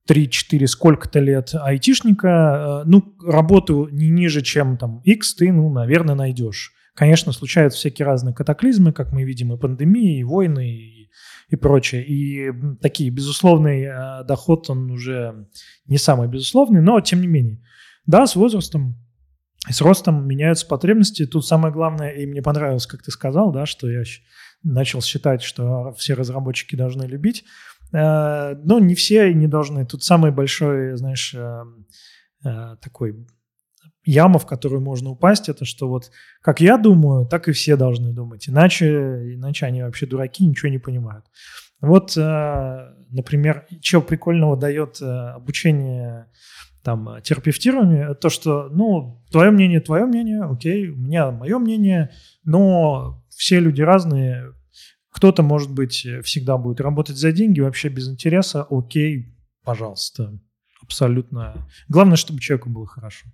3-4 0.08 0.66
сколько-то 0.66 1.20
лет 1.20 1.54
айтишника, 1.54 2.82
э, 2.84 2.88
ну, 2.88 3.14
работу 3.22 3.88
не 3.92 4.08
ниже, 4.08 4.40
чем 4.40 4.78
там 4.78 5.00
X 5.04 5.34
ты, 5.34 5.52
ну, 5.52 5.70
наверное, 5.70 6.14
найдешь. 6.14 6.72
Конечно, 6.94 7.32
случаются 7.32 7.78
всякие 7.78 8.06
разные 8.06 8.34
катаклизмы, 8.34 8.92
как 8.92 9.12
мы 9.12 9.22
видим, 9.24 9.52
и 9.52 9.58
пандемии, 9.58 10.18
и 10.18 10.24
войны, 10.24 10.70
и, 10.70 11.10
и 11.50 11.56
прочее. 11.56 12.04
И 12.06 12.50
такие, 12.80 13.10
безусловный 13.10 13.82
э, 13.82 14.24
доход, 14.24 14.70
он 14.70 14.90
уже 14.90 15.46
не 15.86 15.98
самый 15.98 16.26
безусловный, 16.26 16.80
но 16.80 16.98
тем 17.02 17.20
не 17.20 17.26
менее. 17.26 17.62
Да, 18.06 18.26
с 18.26 18.34
возрастом 18.34 18.96
с 19.70 19.80
ростом 19.80 20.26
меняются 20.26 20.66
потребности. 20.66 21.26
Тут 21.26 21.46
самое 21.46 21.72
главное, 21.72 22.10
и 22.10 22.26
мне 22.26 22.42
понравилось, 22.42 22.86
как 22.86 23.02
ты 23.02 23.10
сказал, 23.10 23.52
да, 23.52 23.66
что 23.66 23.90
я 23.90 24.02
начал 24.62 25.00
считать, 25.02 25.42
что 25.42 25.92
все 25.92 26.14
разработчики 26.14 26.76
должны 26.76 27.04
любить. 27.04 27.44
Э, 27.92 28.54
но 28.64 28.78
не 28.78 28.94
все 28.94 29.32
не 29.32 29.46
должны. 29.46 29.86
Тут 29.86 30.04
самый 30.04 30.30
большой, 30.30 30.96
знаешь, 30.96 31.34
э, 31.34 32.76
такой 32.80 33.26
яма, 34.04 34.38
в 34.38 34.46
которую 34.46 34.80
можно 34.80 35.10
упасть, 35.10 35.48
это 35.48 35.64
что 35.64 35.88
вот 35.88 36.10
как 36.40 36.60
я 36.60 36.78
думаю, 36.78 37.26
так 37.26 37.48
и 37.48 37.52
все 37.52 37.76
должны 37.76 38.12
думать. 38.12 38.48
Иначе, 38.48 39.34
иначе 39.34 39.66
они 39.66 39.82
вообще 39.82 40.06
дураки, 40.06 40.46
ничего 40.46 40.70
не 40.70 40.78
понимают. 40.78 41.26
Вот, 41.80 42.16
э, 42.16 42.94
например, 43.10 43.66
чего 43.80 44.02
прикольного 44.02 44.56
дает 44.56 45.00
э, 45.00 45.04
обучение 45.04 46.26
там 46.82 47.20
терапевтированию, 47.22 48.14
то, 48.14 48.30
что, 48.30 48.68
ну, 48.70 49.22
твое 49.30 49.50
мнение, 49.50 49.80
твое 49.80 50.06
мнение, 50.06 50.42
окей, 50.42 50.88
у 50.88 50.96
меня 50.96 51.30
мое 51.30 51.58
мнение, 51.58 52.10
но 52.44 53.24
все 53.28 53.60
люди 53.60 53.82
разные, 53.82 54.52
кто-то, 55.10 55.42
может 55.42 55.72
быть, 55.72 56.06
всегда 56.24 56.56
будет 56.56 56.80
работать 56.80 57.16
за 57.16 57.32
деньги, 57.32 57.60
вообще 57.60 57.88
без 57.88 58.08
интереса, 58.08 58.66
окей, 58.70 59.34
пожалуйста, 59.64 60.38
абсолютно. 60.82 61.68
Главное, 61.88 62.16
чтобы 62.16 62.40
человеку 62.40 62.70
было 62.70 62.86
хорошо. 62.86 63.26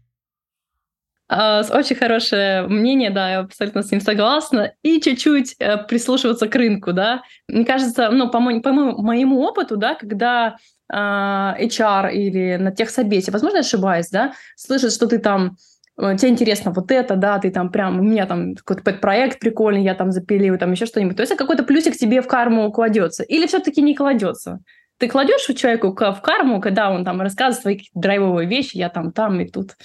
А, 1.26 1.62
очень 1.70 1.97
хорошее 1.97 2.66
мнение, 2.68 3.11
да, 3.11 3.30
я 3.30 3.38
абсолютно 3.40 3.82
с 3.82 3.90
ним 3.90 4.01
согласна. 4.01 4.74
И 4.82 5.01
чуть-чуть 5.01 5.57
э, 5.59 5.78
прислушиваться 5.84 6.49
к 6.49 6.55
рынку, 6.55 6.92
да. 6.92 7.22
Мне 7.49 7.64
кажется, 7.64 8.11
ну, 8.11 8.30
по, 8.30 8.40
мо- 8.40 8.61
по 8.61 8.72
моему 8.72 9.40
опыту, 9.40 9.76
да, 9.76 9.95
когда 9.95 10.49
э, 10.49 10.57
HR 10.93 12.12
или 12.12 12.57
на 12.57 12.70
техсобесе, 12.70 13.32
возможно, 13.32 13.61
ошибаюсь, 13.61 14.11
да, 14.11 14.35
слышит, 14.57 14.93
что 14.93 15.07
ты 15.07 15.18
там 15.18 15.57
э, 15.99 16.16
тебе 16.16 16.30
интересно 16.30 16.72
вот 16.72 16.91
это, 16.91 17.16
да, 17.16 17.39
ты 17.39 17.51
там 17.51 17.70
прям, 17.70 18.01
у 18.01 18.03
меня 18.03 18.26
там 18.26 18.55
какой-то 18.55 18.99
проект 18.99 19.39
прикольный, 19.41 19.82
я 19.82 19.95
там 19.95 20.12
запилил, 20.12 20.59
там 20.59 20.72
еще 20.72 20.87
что-нибудь. 20.87 21.16
То 21.16 21.22
есть 21.22 21.35
какой-то 21.37 21.62
плюсик 21.62 21.97
тебе 21.97 22.20
в 22.20 22.28
карму 22.28 22.70
кладется. 22.70 23.22
Или 23.22 23.47
все-таки 23.47 23.80
не 23.82 23.95
кладется? 23.95 24.61
Ты 24.99 25.09
кладешь 25.09 25.49
у 25.49 25.55
человека 25.55 26.12
в 26.12 26.20
карму, 26.22 26.61
когда 26.61 26.91
он 26.91 27.05
там 27.05 27.20
рассказывает 27.20 27.62
свои 27.62 27.78
драйвовые 27.95 28.49
вещи, 28.49 28.76
я 28.76 28.89
там, 28.91 29.12
там 29.12 29.41
и 29.41 29.49
тут. 29.49 29.76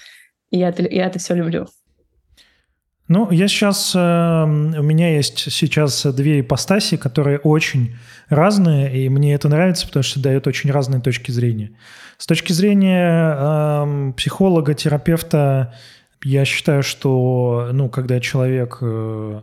И 0.51 0.59
я 0.59 0.69
это, 0.69 0.83
я 0.83 1.07
это 1.07 1.19
все 1.19 1.33
люблю. 1.33 1.67
Ну, 3.09 3.31
я 3.31 3.47
сейчас, 3.47 3.93
э, 3.95 3.99
у 3.99 4.83
меня 4.83 5.15
есть 5.15 5.51
сейчас 5.51 6.05
две 6.05 6.41
ипостаси, 6.41 6.95
которые 6.95 7.39
очень 7.39 7.95
разные, 8.29 8.95
и 8.95 9.09
мне 9.09 9.33
это 9.33 9.49
нравится, 9.49 9.87
потому 9.87 10.03
что 10.03 10.21
дает 10.21 10.45
очень 10.45 10.71
разные 10.71 11.01
точки 11.01 11.31
зрения. 11.31 11.71
С 12.19 12.27
точки 12.27 12.53
зрения 12.53 13.35
э, 13.35 14.13
психолога, 14.15 14.75
терапевта, 14.75 15.73
я 16.23 16.45
считаю, 16.45 16.83
что, 16.83 17.69
ну, 17.73 17.89
когда 17.89 18.19
человек 18.19 18.77
э, 18.81 19.41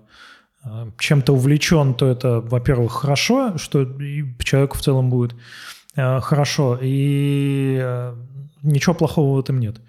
э, 0.65 0.91
чем-то 0.97 1.33
увлечен, 1.33 1.95
то 1.95 2.07
это, 2.07 2.41
во-первых, 2.41 2.93
хорошо, 2.93 3.59
что 3.59 3.85
человеку 4.45 4.79
в 4.79 4.81
целом 4.81 5.11
будет 5.11 5.35
э, 5.97 6.21
хорошо, 6.21 6.79
и 6.81 7.81
э, 7.83 8.15
ничего 8.63 8.95
плохого 8.95 9.35
в 9.35 9.41
этом 9.41 9.59
нет. 9.59 9.81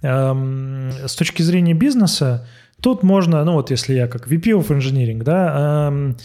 Эм, 0.00 0.92
с 1.06 1.14
точки 1.14 1.42
зрения 1.42 1.74
бизнеса, 1.74 2.46
тут 2.80 3.02
можно, 3.02 3.44
ну 3.44 3.54
вот 3.54 3.70
если 3.70 3.94
я 3.94 4.08
как 4.08 4.28
VP 4.28 4.58
of 4.58 4.68
Engineering, 4.68 5.22
да, 5.22 5.88
эм, 5.88 6.16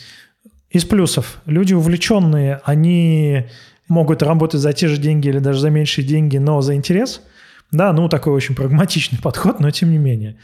из 0.69 0.85
плюсов, 0.85 1.39
люди 1.45 1.73
увлеченные, 1.73 2.59
они 2.63 3.45
могут 3.87 4.23
работать 4.23 4.59
за 4.59 4.73
те 4.73 4.87
же 4.87 4.97
деньги 4.97 5.27
или 5.27 5.39
даже 5.39 5.59
за 5.59 5.69
меньшие 5.69 6.05
деньги, 6.05 6.37
но 6.37 6.61
за 6.61 6.75
интерес. 6.75 7.21
Да, 7.73 7.91
ну 7.91 8.07
такой 8.07 8.33
очень 8.33 8.53
прагматичный 8.53 9.19
подход, 9.21 9.59
но 9.59 9.71
тем 9.71 9.91
не 9.91 9.97
менее. 9.97 10.37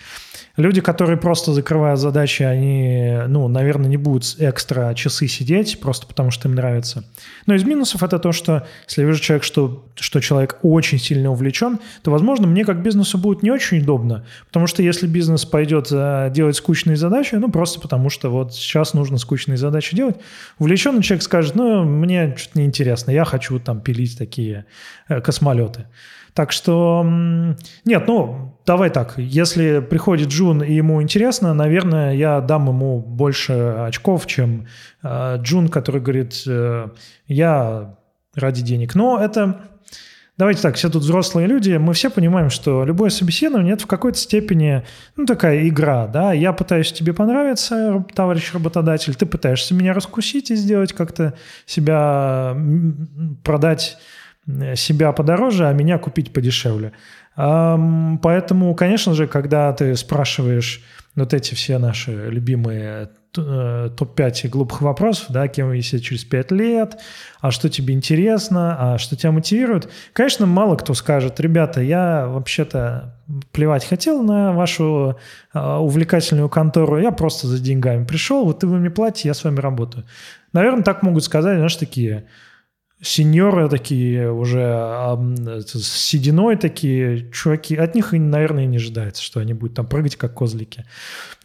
Люди, 0.57 0.81
которые 0.81 1.17
просто 1.17 1.53
закрывают 1.53 1.99
задачи, 1.99 2.43
они, 2.43 3.17
ну, 3.27 3.47
наверное, 3.47 3.87
не 3.87 3.95
будут 3.95 4.35
экстра 4.39 4.93
часы 4.93 5.27
сидеть, 5.27 5.79
просто 5.79 6.05
потому 6.05 6.31
что 6.31 6.49
им 6.49 6.55
нравится. 6.55 7.05
Но 7.45 7.53
из 7.53 7.63
минусов 7.63 8.03
это 8.03 8.19
то, 8.19 8.31
что 8.33 8.67
если 8.87 9.03
я 9.03 9.07
вижу 9.07 9.21
человек, 9.21 9.43
что, 9.43 9.85
что 9.95 10.19
человек 10.19 10.57
очень 10.63 10.99
сильно 10.99 11.31
увлечен, 11.31 11.79
то, 12.01 12.11
возможно, 12.11 12.47
мне 12.47 12.65
как 12.65 12.81
бизнесу 12.81 13.17
будет 13.17 13.43
не 13.43 13.51
очень 13.51 13.79
удобно, 13.79 14.25
потому 14.47 14.67
что 14.67 14.81
если 14.81 15.07
бизнес 15.07 15.45
пойдет 15.45 15.89
э, 15.91 16.29
делать 16.33 16.57
скучные 16.57 16.97
задачи, 16.97 17.35
ну, 17.35 17.49
просто 17.49 17.79
потому 17.79 18.09
что 18.09 18.29
вот 18.29 18.53
сейчас 18.53 18.93
нужно 18.93 19.17
скучные 19.17 19.57
задачи 19.57 19.95
делать, 19.95 20.17
увлеченный 20.57 21.03
человек 21.03 21.23
скажет, 21.23 21.55
ну, 21.55 21.85
мне 21.85 22.35
что-то 22.35 22.59
неинтересно, 22.59 23.11
я 23.11 23.23
хочу 23.23 23.59
там 23.59 23.79
пилить 23.79 24.17
такие 24.17 24.65
э, 25.07 25.21
космолеты. 25.21 25.85
Так 26.33 26.51
что, 26.51 27.03
нет, 27.85 28.07
ну, 28.07 28.49
давай 28.65 28.89
так, 28.89 29.15
если 29.17 29.79
приходит 29.79 30.29
Джун 30.29 30.61
и 30.61 30.73
ему 30.73 31.01
интересно, 31.01 31.53
наверное, 31.53 32.13
я 32.13 32.39
дам 32.41 32.67
ему 32.67 32.99
больше 32.99 33.53
очков, 33.53 34.27
чем 34.27 34.67
э, 35.01 35.37
Джун, 35.41 35.69
который 35.69 36.01
говорит, 36.01 36.43
э, 36.45 36.89
я 37.27 37.95
ради 38.35 38.61
денег. 38.61 38.95
Но 38.95 39.19
это, 39.19 39.61
давайте 40.37 40.61
так, 40.61 40.75
все 40.75 40.89
тут 40.89 41.01
взрослые 41.01 41.47
люди, 41.47 41.77
мы 41.77 41.93
все 41.93 42.09
понимаем, 42.09 42.49
что 42.49 42.85
любое 42.85 43.09
собеседование– 43.09 43.73
это 43.75 43.85
в 43.85 43.87
какой-то 43.87 44.17
степени, 44.17 44.83
ну, 45.15 45.25
такая 45.25 45.67
игра, 45.67 46.07
да, 46.07 46.33
я 46.33 46.53
пытаюсь 46.53 46.91
тебе 46.91 47.13
понравиться, 47.13 48.05
товарищ 48.13 48.53
работодатель, 48.53 49.15
ты 49.15 49.25
пытаешься 49.25 49.73
меня 49.73 49.93
раскусить 49.93 50.51
и 50.51 50.55
сделать 50.55 50.93
как-то 50.93 51.33
себя, 51.65 52.55
продать 53.43 53.97
себя 54.75 55.11
подороже, 55.11 55.67
а 55.67 55.73
меня 55.73 55.97
купить 55.97 56.33
подешевле. 56.33 56.93
Поэтому, 57.35 58.75
конечно 58.75 59.13
же, 59.13 59.27
когда 59.27 59.71
ты 59.73 59.95
спрашиваешь 59.95 60.83
вот 61.15 61.33
эти 61.33 61.53
все 61.53 61.77
наши 61.77 62.11
любимые 62.29 63.09
э, 63.37 63.89
топ-5 63.97 64.49
глупых 64.49 64.81
вопросов, 64.81 65.27
да, 65.29 65.47
кем 65.47 65.67
вы 65.69 65.81
себе 65.81 66.01
через 66.01 66.23
5 66.23 66.51
лет, 66.51 66.99
а 67.41 67.51
что 67.51 67.69
тебе 67.69 67.93
интересно, 67.93 68.75
а 68.79 68.97
что 68.97 69.15
тебя 69.15 69.31
мотивирует. 69.31 69.89
Конечно, 70.13 70.45
мало 70.45 70.75
кто 70.75 70.93
скажет, 70.93 71.39
ребята, 71.39 71.81
я 71.81 72.27
вообще-то 72.27 73.15
плевать 73.51 73.85
хотел 73.85 74.21
на 74.23 74.53
вашу 74.53 75.17
э, 75.53 75.59
увлекательную 75.59 76.49
контору, 76.49 76.99
я 76.99 77.11
просто 77.11 77.47
за 77.47 77.59
деньгами 77.59 78.05
пришел, 78.05 78.45
вот 78.45 78.63
вы 78.63 78.79
мне 78.79 78.89
платите, 78.89 79.29
я 79.29 79.33
с 79.33 79.43
вами 79.43 79.59
работаю. 79.59 80.05
Наверное, 80.53 80.83
так 80.83 81.03
могут 81.03 81.23
сказать, 81.23 81.57
знаешь, 81.57 81.75
такие 81.75 82.25
сеньоры 83.01 83.69
такие 83.69 84.31
уже 84.31 85.17
с 85.65 85.83
сединой 85.83 86.57
такие 86.57 87.31
чуваки, 87.31 87.75
от 87.75 87.95
них, 87.95 88.11
наверное, 88.11 88.65
и 88.65 88.67
не 88.67 88.77
ожидается, 88.77 89.23
что 89.23 89.39
они 89.39 89.53
будут 89.53 89.75
там 89.75 89.87
прыгать 89.87 90.15
как 90.15 90.33
козлики. 90.33 90.85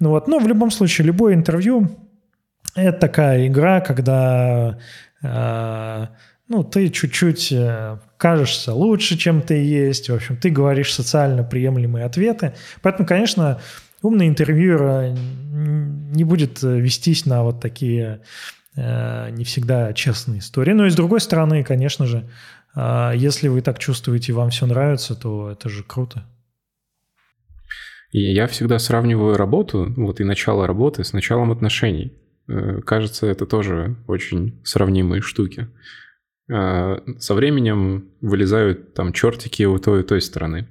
Ну 0.00 0.10
вот, 0.10 0.26
но 0.26 0.38
в 0.38 0.48
любом 0.48 0.70
случае, 0.70 1.06
любое 1.06 1.34
интервью– 1.34 1.90
это 2.74 2.98
такая 2.98 3.46
игра, 3.46 3.80
когда 3.80 4.78
э, 5.22 6.06
ну, 6.48 6.64
ты 6.64 6.88
чуть-чуть 6.88 7.52
э, 7.52 7.98
кажешься 8.16 8.74
лучше, 8.74 9.16
чем 9.16 9.40
ты 9.40 9.54
есть, 9.54 10.10
в 10.10 10.14
общем, 10.14 10.36
ты 10.36 10.50
говоришь 10.50 10.92
социально 10.92 11.44
приемлемые 11.44 12.04
ответы. 12.04 12.54
Поэтому, 12.82 13.06
конечно, 13.06 13.60
умный 14.02 14.26
интервьюер 14.26 15.16
не 15.52 16.24
будет 16.24 16.62
вестись 16.62 17.26
на 17.26 17.44
вот 17.44 17.60
такие 17.60 18.04
Э, 18.14 18.20
не 18.76 19.44
всегда 19.44 19.92
честные 19.92 20.40
истории. 20.40 20.72
Но 20.72 20.86
и 20.86 20.90
с 20.90 20.96
другой 20.96 21.20
стороны, 21.20 21.62
конечно 21.62 22.06
же, 22.06 22.28
э, 22.74 23.12
если 23.14 23.48
вы 23.48 23.60
так 23.60 23.78
чувствуете, 23.78 24.32
вам 24.32 24.50
все 24.50 24.66
нравится, 24.66 25.14
то 25.14 25.50
это 25.50 25.68
же 25.68 25.84
круто. 25.84 26.26
И 28.10 28.20
я 28.32 28.46
всегда 28.46 28.78
сравниваю 28.78 29.36
работу, 29.36 29.92
вот 29.96 30.20
и 30.20 30.24
начало 30.24 30.66
работы 30.66 31.04
с 31.04 31.12
началом 31.12 31.52
отношений. 31.52 32.12
Э, 32.48 32.80
кажется, 32.80 33.26
это 33.26 33.46
тоже 33.46 33.96
очень 34.06 34.60
сравнимые 34.64 35.22
штуки. 35.22 35.68
Со 36.46 37.34
временем 37.34 38.10
вылезают 38.20 38.92
там 38.92 39.14
чертики 39.14 39.62
у 39.62 39.78
той 39.78 40.00
и 40.00 40.04
той 40.04 40.20
стороны. 40.20 40.68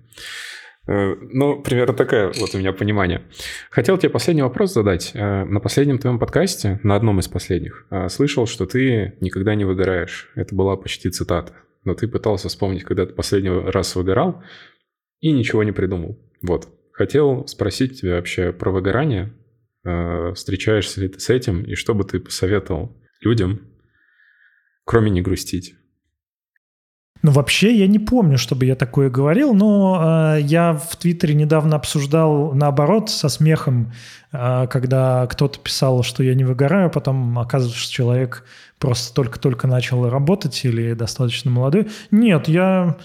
Э, 0.86 1.16
ну, 1.16 1.62
примерно 1.62 1.94
такая 1.94 2.32
вот 2.38 2.54
у 2.54 2.58
меня 2.58 2.74
понимание. 2.74 3.24
Хотел 3.70 3.98
тебе 3.98 4.10
последний 4.10 4.42
вопрос 4.42 4.74
задать. 4.74 5.12
Э, 5.14 5.46
на 5.46 5.60
последнем 5.60 5.98
твоем 5.98 6.20
подкасте, 6.20 6.80
на 6.84 6.96
одном 6.96 7.20
из 7.20 7.28
последних, 7.28 7.86
э, 7.90 8.10
слышал, 8.10 8.46
что 8.46 8.66
ты 8.66 9.16
никогда 9.22 9.56
не 9.56 9.66
выгораешь. 9.66 10.30
Это 10.36 10.54
была 10.56 10.76
почти 10.76 11.10
цитата. 11.10 11.54
Но 11.86 11.94
ты 11.94 12.08
пытался 12.08 12.50
вспомнить, 12.50 12.84
когда 12.84 13.06
ты 13.06 13.14
последний 13.14 13.50
раз 13.50 13.96
выгорал, 13.96 14.44
и 15.20 15.32
ничего 15.32 15.64
не 15.64 15.72
придумал. 15.72 16.20
Вот. 16.42 16.68
Хотел 16.92 17.48
спросить 17.48 18.00
тебя 18.00 18.16
вообще 18.16 18.52
про 18.52 18.72
выгорание. 18.72 19.34
Встречаешься 20.34 21.02
ли 21.02 21.10
ты 21.10 21.20
с 21.20 21.30
этим, 21.30 21.64
и 21.64 21.76
что 21.76 21.94
бы 21.94 22.06
ты 22.06 22.20
посоветовал 22.20 22.96
людям, 23.20 23.68
кроме 24.86 25.12
не 25.12 25.22
грустить? 25.22 25.76
Ну, 27.24 27.32
вообще, 27.32 27.74
я 27.74 27.88
не 27.88 28.00
помню, 28.00 28.38
чтобы 28.38 28.66
я 28.66 28.76
такое 28.76 29.10
говорил, 29.10 29.54
но 29.54 30.36
э, 30.36 30.42
я 30.42 30.74
в 30.74 30.98
Твиттере 30.98 31.34
недавно 31.34 31.78
обсуждал, 31.78 32.54
наоборот, 32.54 33.10
со 33.10 33.30
смехом, 33.30 33.94
э, 34.34 34.68
когда 34.70 35.26
кто-то 35.28 35.58
писал, 35.58 36.04
что 36.04 36.22
я 36.22 36.36
не 36.36 36.44
выгораю, 36.44 36.90
потом 36.90 37.40
оказывается, 37.40 37.80
что 37.80 37.94
человек 37.94 38.44
просто 38.78 39.16
только-только 39.16 39.68
начал 39.68 40.10
работать 40.10 40.66
или 40.66 40.94
достаточно 40.94 41.50
молодой. 41.50 41.88
Нет, 42.12 42.50
я... 42.50 42.98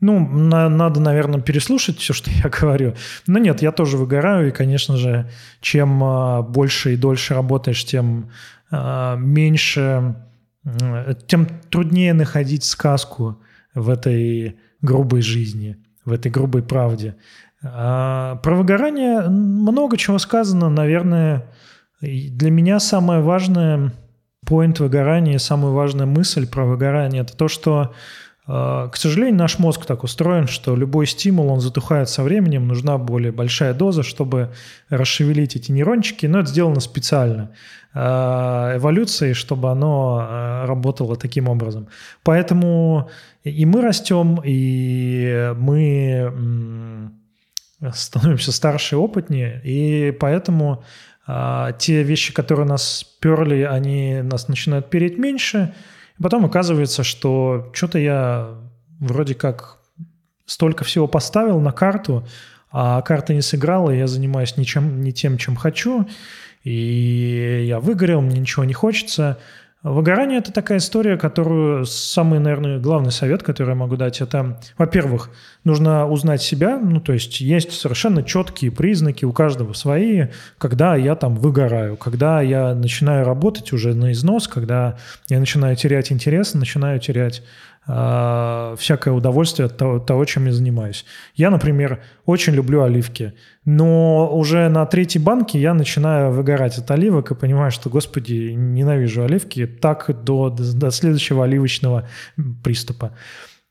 Ну, 0.00 0.18
на, 0.18 0.68
надо, 0.68 1.00
наверное, 1.00 1.40
переслушать 1.40 1.96
все, 1.96 2.12
что 2.12 2.30
я 2.30 2.50
говорю. 2.50 2.94
Но 3.26 3.38
нет, 3.38 3.62
я 3.62 3.72
тоже 3.72 3.96
выгораю, 3.96 4.48
и, 4.48 4.52
конечно 4.52 4.98
же, 4.98 5.30
чем 5.62 6.04
э, 6.04 6.42
больше 6.42 6.92
и 6.92 6.96
дольше 6.98 7.32
работаешь, 7.32 7.86
тем 7.86 8.28
э, 8.70 9.16
меньше 9.16 10.14
тем 11.26 11.46
труднее 11.70 12.12
находить 12.12 12.64
сказку 12.64 13.40
в 13.74 13.88
этой 13.88 14.58
грубой 14.82 15.22
жизни, 15.22 15.76
в 16.04 16.12
этой 16.12 16.30
грубой 16.30 16.62
правде. 16.62 17.16
А 17.62 18.36
про 18.36 18.54
выгорание 18.54 19.22
много 19.28 19.96
чего 19.96 20.18
сказано. 20.18 20.70
Наверное, 20.70 21.46
для 22.00 22.50
меня 22.50 22.80
самое 22.80 23.20
важное 23.20 23.92
поинт 24.46 24.80
выгорания, 24.80 25.38
самая 25.38 25.72
важная 25.72 26.06
мысль 26.06 26.48
про 26.48 26.64
выгорание– 26.64 27.22
это 27.22 27.36
то, 27.36 27.48
что 27.48 27.94
к 28.46 28.92
сожалению, 28.94 29.36
наш 29.36 29.58
мозг 29.58 29.86
так 29.86 30.02
устроен, 30.02 30.48
что 30.48 30.74
любой 30.74 31.06
стимул, 31.06 31.50
он 31.50 31.60
затухает 31.60 32.08
со 32.08 32.22
временем, 32.22 32.66
нужна 32.66 32.98
более 32.98 33.32
большая 33.32 33.74
доза, 33.74 34.02
чтобы 34.02 34.52
расшевелить 34.88 35.56
эти 35.56 35.70
нейрончики, 35.70 36.26
но 36.26 36.40
это 36.40 36.48
сделано 36.48 36.80
специально 36.80 37.52
а, 37.92 38.76
эволюцией, 38.76 39.34
чтобы 39.34 39.70
оно 39.70 40.18
а, 40.20 40.66
работало 40.66 41.16
таким 41.16 41.48
образом. 41.48 41.88
Поэтому 42.24 43.10
и 43.44 43.64
мы 43.66 43.82
растем, 43.82 44.40
и 44.42 45.52
мы 45.56 47.12
становимся 47.92 48.52
старше 48.52 48.96
и 48.96 48.98
опытнее, 48.98 49.60
и 49.64 50.10
поэтому 50.12 50.82
те 51.78 52.02
вещи, 52.02 52.32
которые 52.32 52.66
нас 52.66 53.04
перли, 53.20 53.62
они 53.62 54.22
нас 54.22 54.48
начинают 54.48 54.90
переть 54.90 55.18
меньше– 55.18 55.72
Потом 56.22 56.44
оказывается, 56.44 57.02
что 57.02 57.70
что-то 57.72 57.98
я 57.98 58.54
вроде 58.98 59.34
как 59.34 59.78
столько 60.44 60.84
всего 60.84 61.06
поставил 61.06 61.60
на 61.60 61.72
карту, 61.72 62.26
а 62.70 63.00
карта 63.02 63.34
не 63.34 63.42
сыграла, 63.42 63.90
и 63.90 63.98
я 63.98 64.06
занимаюсь 64.06 64.56
ничем, 64.56 65.02
не 65.02 65.12
тем, 65.12 65.38
чем 65.38 65.56
хочу, 65.56 66.06
и 66.62 67.64
я 67.66 67.80
выгорел, 67.80 68.20
мне 68.20 68.38
ничего 68.38 68.64
не 68.64 68.74
хочется– 68.74 69.38
Выгорание– 69.82 70.38
это 70.40 70.52
такая 70.52 70.76
история, 70.76 71.16
которую 71.16 71.86
самый, 71.86 72.38
наверное, 72.38 72.78
главный 72.78 73.12
совет, 73.12 73.42
который 73.42 73.70
я 73.70 73.74
могу 73.74 73.96
дать, 73.96 74.20
это, 74.20 74.60
во-первых, 74.76 75.30
нужно 75.64 76.06
узнать 76.06 76.42
себя, 76.42 76.78
ну, 76.78 77.00
то 77.00 77.14
есть 77.14 77.40
есть 77.40 77.72
совершенно 77.72 78.22
четкие 78.22 78.72
признаки, 78.72 79.24
у 79.24 79.32
каждого 79.32 79.72
свои, 79.72 80.26
когда 80.58 80.96
я 80.96 81.14
там 81.14 81.34
выгораю, 81.34 81.96
когда 81.96 82.42
я 82.42 82.74
начинаю 82.74 83.24
работать 83.24 83.72
уже 83.72 83.94
на 83.94 84.12
износ, 84.12 84.48
когда 84.48 84.98
я 85.30 85.40
начинаю 85.40 85.76
терять 85.76 86.12
интерес, 86.12 86.52
начинаю 86.52 87.00
терять 87.00 87.42
э, 87.86 88.76
всякое 88.78 89.12
удовольствие 89.12 89.66
от 89.66 89.76
того, 89.76 89.98
того, 89.98 90.24
чем 90.24 90.46
я 90.46 90.52
занимаюсь. 90.52 91.04
Я, 91.34 91.50
например, 91.50 92.02
очень 92.26 92.54
люблю 92.54 92.82
оливки, 92.82 93.34
но 93.64 94.28
уже 94.32 94.68
на 94.68 94.86
третьей 94.86 95.22
банке 95.22 95.60
я 95.60 95.74
начинаю 95.74 96.32
выгорать 96.32 96.78
от 96.78 96.90
оливок 96.90 97.30
и 97.30 97.34
понимаю, 97.34 97.70
что, 97.70 97.90
господи, 97.90 98.52
ненавижу 98.54 99.24
оливки, 99.24 99.66
так 99.66 100.10
до, 100.24 100.50
до 100.50 100.90
следующего 100.90 101.44
оливочного 101.44 102.08
приступа. 102.62 103.12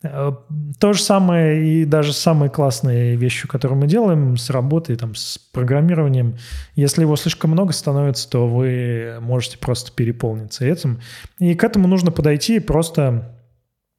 Э, 0.01 0.31
то 0.79 0.93
же 0.93 1.01
самое 1.01 1.81
и 1.81 1.85
даже 1.85 2.13
самые 2.13 2.49
классные 2.49 3.15
вещи, 3.15 3.47
которые 3.47 3.77
мы 3.77 3.87
делаем 3.87 4.37
с 4.37 4.49
работой, 4.49 4.95
там, 4.95 5.15
с 5.15 5.37
программированием, 5.37 6.37
если 6.75 7.01
его 7.01 7.15
слишком 7.15 7.51
много 7.51 7.73
становится, 7.73 8.29
то 8.29 8.47
вы 8.47 9.17
можете 9.19 9.57
просто 9.57 9.91
переполниться 9.91 10.65
этим. 10.65 11.01
И 11.39 11.53
к 11.53 11.63
этому 11.63 11.87
нужно 11.87 12.11
подойти 12.11 12.59
просто 12.59 13.35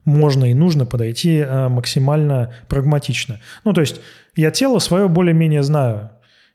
можно 0.05 0.51
и 0.51 0.55
нужно 0.55 0.87
подойти 0.87 1.39
э, 1.39 1.69
максимально 1.69 2.53
прагматично. 2.69 3.41
Ну, 3.65 3.73
то 3.73 3.81
есть 3.81 4.01
я 4.37 4.51
тело 4.51 4.79
свое 4.79 5.09
более-менее 5.09 5.63
знаю. 5.63 6.11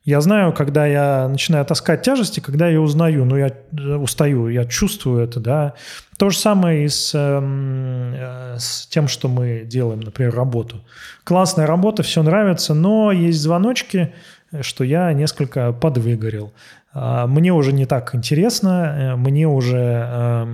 Я 0.05 0.21
знаю, 0.21 0.53
когда 0.53 0.85
я 0.85 1.27
начинаю 1.27 1.65
таскать 1.65 2.03
тяжести, 2.03 2.39
когда 2.39 2.67
я 2.67 2.79
узнаю, 2.79 3.25
ну, 3.25 3.37
я 3.37 3.47
э, 3.47 3.95
устаю, 3.95 4.49
я 4.49 4.65
чувствую 4.65 5.23
это, 5.23 5.39
да. 5.39 5.73
То 6.17 6.29
же 6.29 6.37
самое 6.37 6.85
и 6.85 6.89
с, 6.89 7.15
эм, 7.15 8.13
э, 8.13 8.55
с 8.59 8.85
тем, 8.85 9.07
что 9.07 9.27
мы 9.27 9.63
делаем, 9.65 10.01
например, 10.01 10.35
работу. 10.35 10.85
Классная 11.23 11.65
работа, 11.65 12.03
все 12.03 12.21
нравится, 12.21 12.75
но 12.75 13.11
есть 13.11 13.39
звоночки, 13.39 14.13
что 14.61 14.83
я 14.83 15.11
несколько 15.13 15.73
подвыгорел. 15.73 16.53
Э, 16.93 17.25
мне 17.25 17.51
уже 17.51 17.73
не 17.73 17.87
так 17.87 18.13
интересно, 18.13 19.15
мне 19.17 19.47
уже... 19.47 20.45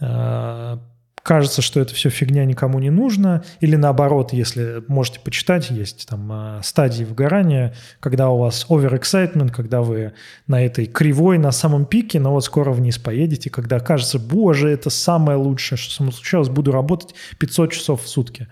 Э, 0.00 0.78
кажется, 1.22 1.62
что 1.62 1.80
это 1.80 1.94
все 1.94 2.10
фигня 2.10 2.44
никому 2.44 2.78
не 2.78 2.90
нужно, 2.90 3.42
или 3.60 3.76
наоборот, 3.76 4.32
если 4.32 4.82
можете 4.88 5.20
почитать, 5.20 5.70
есть 5.70 6.08
там 6.08 6.30
э, 6.32 6.60
стадии 6.62 7.04
выгорания, 7.04 7.74
когда 8.00 8.30
у 8.30 8.38
вас 8.38 8.66
overexcitement, 8.68 9.50
когда 9.50 9.82
вы 9.82 10.12
на 10.46 10.64
этой 10.64 10.86
кривой, 10.86 11.38
на 11.38 11.52
самом 11.52 11.84
пике, 11.86 12.20
но 12.20 12.32
вот 12.32 12.44
скоро 12.44 12.72
вниз 12.72 12.98
поедете, 12.98 13.50
когда 13.50 13.80
кажется, 13.80 14.18
боже, 14.18 14.70
это 14.70 14.90
самое 14.90 15.38
лучшее, 15.38 15.78
что 15.78 15.94
со 15.94 16.02
мной 16.02 16.12
случалось, 16.12 16.48
буду 16.48 16.72
работать 16.72 17.14
500 17.38 17.72
часов 17.72 18.02
в 18.02 18.08
сутки. 18.08 18.48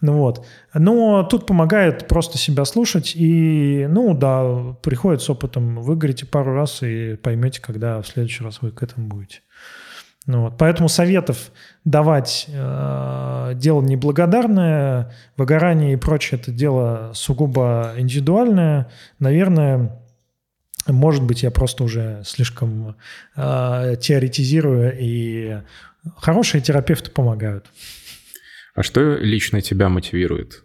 Ну 0.00 0.14
вот. 0.14 0.46
Но 0.74 1.22
тут 1.22 1.46
помогает 1.46 2.06
просто 2.06 2.38
себя 2.38 2.64
слушать, 2.64 3.12
и, 3.14 3.86
ну 3.88 4.14
да, 4.14 4.74
приходит 4.82 5.22
с 5.22 5.30
опытом, 5.30 5.80
выгорите 5.80 6.26
пару 6.26 6.54
раз 6.54 6.82
и 6.82 7.16
поймете, 7.16 7.60
когда 7.62 8.02
в 8.02 8.06
следующий 8.06 8.44
раз 8.44 8.60
вы 8.60 8.72
к 8.72 8.82
этому 8.82 9.08
будете. 9.08 9.40
Ну, 10.26 10.42
вот. 10.42 10.58
Поэтому 10.58 10.88
советов 10.88 11.52
давать 11.84 12.46
э, 12.48 13.52
дело 13.54 13.80
неблагодарное, 13.80 15.12
выгорание 15.36 15.92
и 15.92 15.96
прочее 15.96 16.40
это 16.40 16.50
дело 16.50 17.12
сугубо 17.14 17.94
индивидуальное. 17.96 18.90
Наверное, 19.20 20.02
может 20.88 21.22
быть, 21.22 21.44
я 21.44 21.52
просто 21.52 21.84
уже 21.84 22.22
слишком 22.24 22.96
э, 23.36 23.96
теоретизирую, 24.00 24.96
и 24.98 25.60
хорошие 26.16 26.60
терапевты 26.60 27.10
помогают. 27.10 27.66
А 28.74 28.82
что 28.82 29.16
лично 29.16 29.62
тебя 29.62 29.88
мотивирует? 29.88 30.64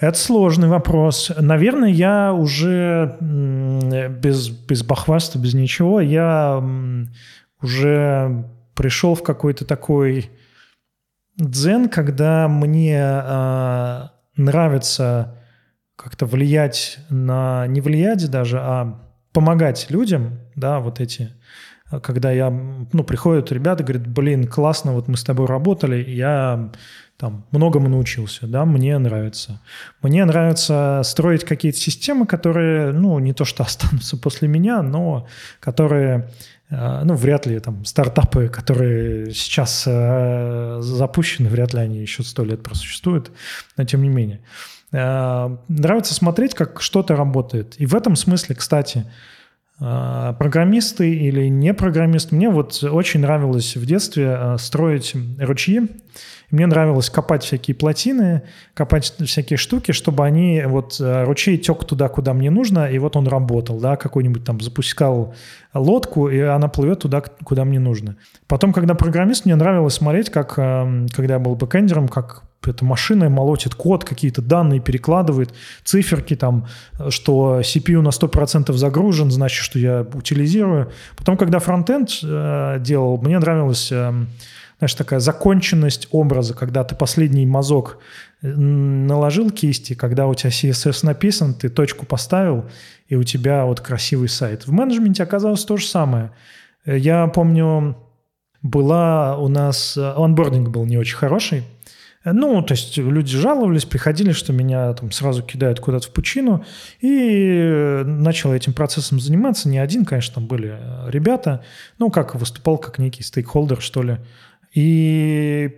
Это 0.00 0.18
сложный 0.18 0.68
вопрос. 0.68 1.30
Наверное, 1.38 1.90
я 1.90 2.32
уже 2.32 3.16
без, 3.20 4.48
без 4.48 4.82
бахваста, 4.82 5.38
без 5.38 5.54
ничего, 5.54 6.00
я 6.00 6.62
уже 7.62 8.44
пришел 8.74 9.14
в 9.14 9.22
какой-то 9.22 9.64
такой 9.64 10.30
дзен, 11.36 11.88
когда 11.88 12.48
мне 12.48 13.00
э, 13.00 14.02
нравится 14.36 15.38
как-то 15.96 16.26
влиять 16.26 16.98
на... 17.08 17.66
Не 17.68 17.80
влиять 17.80 18.28
даже, 18.30 18.58
а 18.60 19.00
помогать 19.32 19.86
людям, 19.90 20.40
да, 20.56 20.80
вот 20.80 21.00
эти 21.00 21.32
когда 22.02 22.32
я, 22.32 22.50
ну, 22.50 23.04
приходят 23.04 23.52
ребята, 23.52 23.84
говорят, 23.84 24.06
блин, 24.06 24.46
классно, 24.46 24.92
вот 24.92 25.06
мы 25.08 25.16
с 25.16 25.24
тобой 25.24 25.46
работали, 25.46 26.02
я 26.10 26.70
там 27.16 27.46
многому 27.52 27.88
научился, 27.88 28.46
да, 28.46 28.64
мне 28.64 28.98
нравится. 28.98 29.60
Мне 30.02 30.24
нравится 30.24 31.00
строить 31.04 31.44
какие-то 31.44 31.78
системы, 31.78 32.26
которые, 32.26 32.92
ну, 32.92 33.18
не 33.20 33.32
то 33.32 33.44
что 33.44 33.62
останутся 33.64 34.16
после 34.16 34.48
меня, 34.48 34.82
но 34.82 35.26
которые, 35.60 36.30
э, 36.70 37.02
ну, 37.04 37.14
вряд 37.14 37.46
ли 37.46 37.60
там 37.60 37.84
стартапы, 37.84 38.48
которые 38.48 39.32
сейчас 39.32 39.84
э, 39.86 40.78
запущены, 40.80 41.48
вряд 41.48 41.72
ли 41.72 41.80
они 41.80 41.98
еще 42.00 42.24
сто 42.24 42.44
лет 42.44 42.62
просуществуют, 42.62 43.30
но 43.76 43.84
тем 43.84 44.02
не 44.02 44.08
менее. 44.08 44.40
Э, 44.90 45.56
нравится 45.68 46.14
смотреть, 46.14 46.54
как 46.54 46.82
что-то 46.82 47.14
работает. 47.14 47.76
И 47.78 47.86
в 47.86 47.94
этом 47.94 48.16
смысле, 48.16 48.56
кстати, 48.56 49.06
программисты 49.76 51.12
или 51.12 51.48
не 51.48 51.74
программисты, 51.74 52.36
мне 52.36 52.48
вот 52.48 52.84
очень 52.84 53.18
нравилось 53.18 53.74
в 53.74 53.84
детстве 53.84 54.54
строить 54.56 55.14
ручьи, 55.40 55.90
мне 56.54 56.66
нравилось 56.66 57.10
копать 57.10 57.42
всякие 57.42 57.74
плотины, 57.74 58.42
копать 58.74 59.12
всякие 59.24 59.56
штуки, 59.56 59.92
чтобы 59.92 60.24
они, 60.24 60.62
вот 60.66 61.00
э, 61.00 61.24
ручей 61.24 61.58
тек 61.58 61.84
туда, 61.84 62.08
куда 62.08 62.32
мне 62.32 62.50
нужно, 62.50 62.86
и 62.86 62.98
вот 62.98 63.16
он 63.16 63.26
работал, 63.26 63.80
да, 63.80 63.96
какой-нибудь 63.96 64.44
там 64.44 64.60
запускал 64.60 65.34
лодку, 65.74 66.28
и 66.28 66.38
она 66.38 66.68
плывет 66.68 67.00
туда, 67.00 67.20
куда 67.20 67.64
мне 67.64 67.80
нужно. 67.80 68.16
Потом, 68.46 68.72
когда 68.72 68.94
программист, 68.94 69.44
мне 69.44 69.56
нравилось 69.56 69.94
смотреть, 69.94 70.30
как, 70.30 70.54
эм, 70.56 71.08
когда 71.08 71.34
я 71.34 71.40
был 71.40 71.56
бэкэндером, 71.56 72.08
как 72.08 72.44
эта 72.66 72.84
машина 72.84 73.28
молотит 73.28 73.74
код, 73.74 74.04
какие-то 74.04 74.40
данные 74.40 74.80
перекладывает, 74.80 75.52
циферки 75.84 76.36
там, 76.36 76.66
что 77.10 77.60
CPU 77.60 78.00
на 78.00 78.08
100% 78.08 78.72
загружен, 78.72 79.30
значит, 79.30 79.62
что 79.62 79.78
я 79.78 80.06
утилизирую. 80.14 80.90
Потом, 81.16 81.36
когда 81.36 81.58
фронтенд 81.58 82.10
э, 82.22 82.78
делал, 82.80 83.18
мне 83.20 83.38
нравилось... 83.38 83.90
Э, 83.92 84.12
знаешь, 84.78 84.94
такая 84.94 85.20
законченность 85.20 86.08
образа, 86.10 86.54
когда 86.54 86.84
ты 86.84 86.94
последний 86.94 87.46
мазок 87.46 87.98
э, 88.42 88.48
наложил 88.48 89.50
кисти, 89.50 89.94
когда 89.94 90.26
у 90.26 90.34
тебя 90.34 90.50
CSS 90.50 91.06
написан, 91.06 91.54
ты 91.54 91.68
точку 91.68 92.06
поставил, 92.06 92.64
и 93.08 93.14
у 93.16 93.22
тебя 93.22 93.64
вот 93.64 93.80
красивый 93.80 94.28
сайт. 94.28 94.66
В 94.66 94.72
менеджменте 94.72 95.22
оказалось 95.22 95.64
то 95.64 95.76
же 95.76 95.86
самое. 95.86 96.32
Э, 96.84 96.98
я 96.98 97.26
помню, 97.28 97.96
была 98.62 99.38
у 99.38 99.48
нас... 99.48 99.96
Э, 99.96 100.14
онбординг 100.16 100.70
был 100.70 100.84
не 100.86 100.98
очень 100.98 101.16
хороший. 101.16 101.64
Ну, 102.24 102.62
то 102.62 102.72
есть 102.72 102.96
люди 102.96 103.36
жаловались, 103.36 103.84
приходили, 103.84 104.32
что 104.32 104.54
меня 104.54 104.94
там 104.94 105.12
сразу 105.12 105.42
кидают 105.42 105.78
куда-то 105.80 106.06
в 106.06 106.10
пучину. 106.10 106.64
И 107.02 108.02
начал 108.06 108.54
этим 108.54 108.72
процессом 108.72 109.20
заниматься. 109.20 109.68
Не 109.68 109.78
один, 109.78 110.06
конечно, 110.06 110.36
там 110.36 110.46
были 110.46 110.78
ребята. 111.06 111.62
Ну, 111.98 112.10
как 112.10 112.34
выступал 112.34 112.78
как 112.78 112.98
некий 112.98 113.22
стейкхолдер, 113.22 113.82
что 113.82 114.02
ли. 114.02 114.18
И 114.74 115.74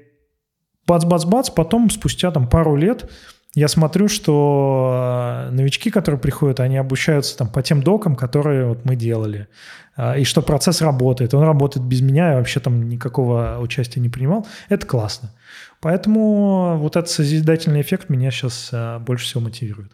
бац-бац-бац, 0.86 1.50
потом 1.50 1.90
спустя 1.90 2.30
там 2.30 2.48
пару 2.48 2.76
лет 2.76 3.10
я 3.56 3.68
смотрю, 3.68 4.08
что 4.08 5.46
э, 5.48 5.50
новички, 5.50 5.90
которые 5.90 6.20
приходят, 6.20 6.60
они 6.60 6.76
обучаются 6.76 7.38
там 7.38 7.48
по 7.48 7.62
тем 7.62 7.82
докам, 7.82 8.14
которые 8.14 8.66
вот 8.66 8.84
мы 8.84 8.96
делали. 8.96 9.48
А, 9.96 10.18
и 10.18 10.24
что 10.24 10.42
процесс 10.42 10.82
работает. 10.82 11.32
Он 11.32 11.42
работает 11.42 11.86
без 11.86 12.02
меня, 12.02 12.32
я 12.32 12.36
вообще 12.36 12.60
там 12.60 12.86
никакого 12.86 13.56
участия 13.60 13.98
не 13.98 14.10
принимал. 14.10 14.46
Это 14.68 14.86
классно. 14.86 15.32
Поэтому 15.80 16.76
вот 16.76 16.96
этот 16.96 17.08
созидательный 17.08 17.80
эффект 17.80 18.10
меня 18.10 18.30
сейчас 18.30 18.68
э, 18.72 18.98
больше 18.98 19.24
всего 19.24 19.40
мотивирует. 19.40 19.92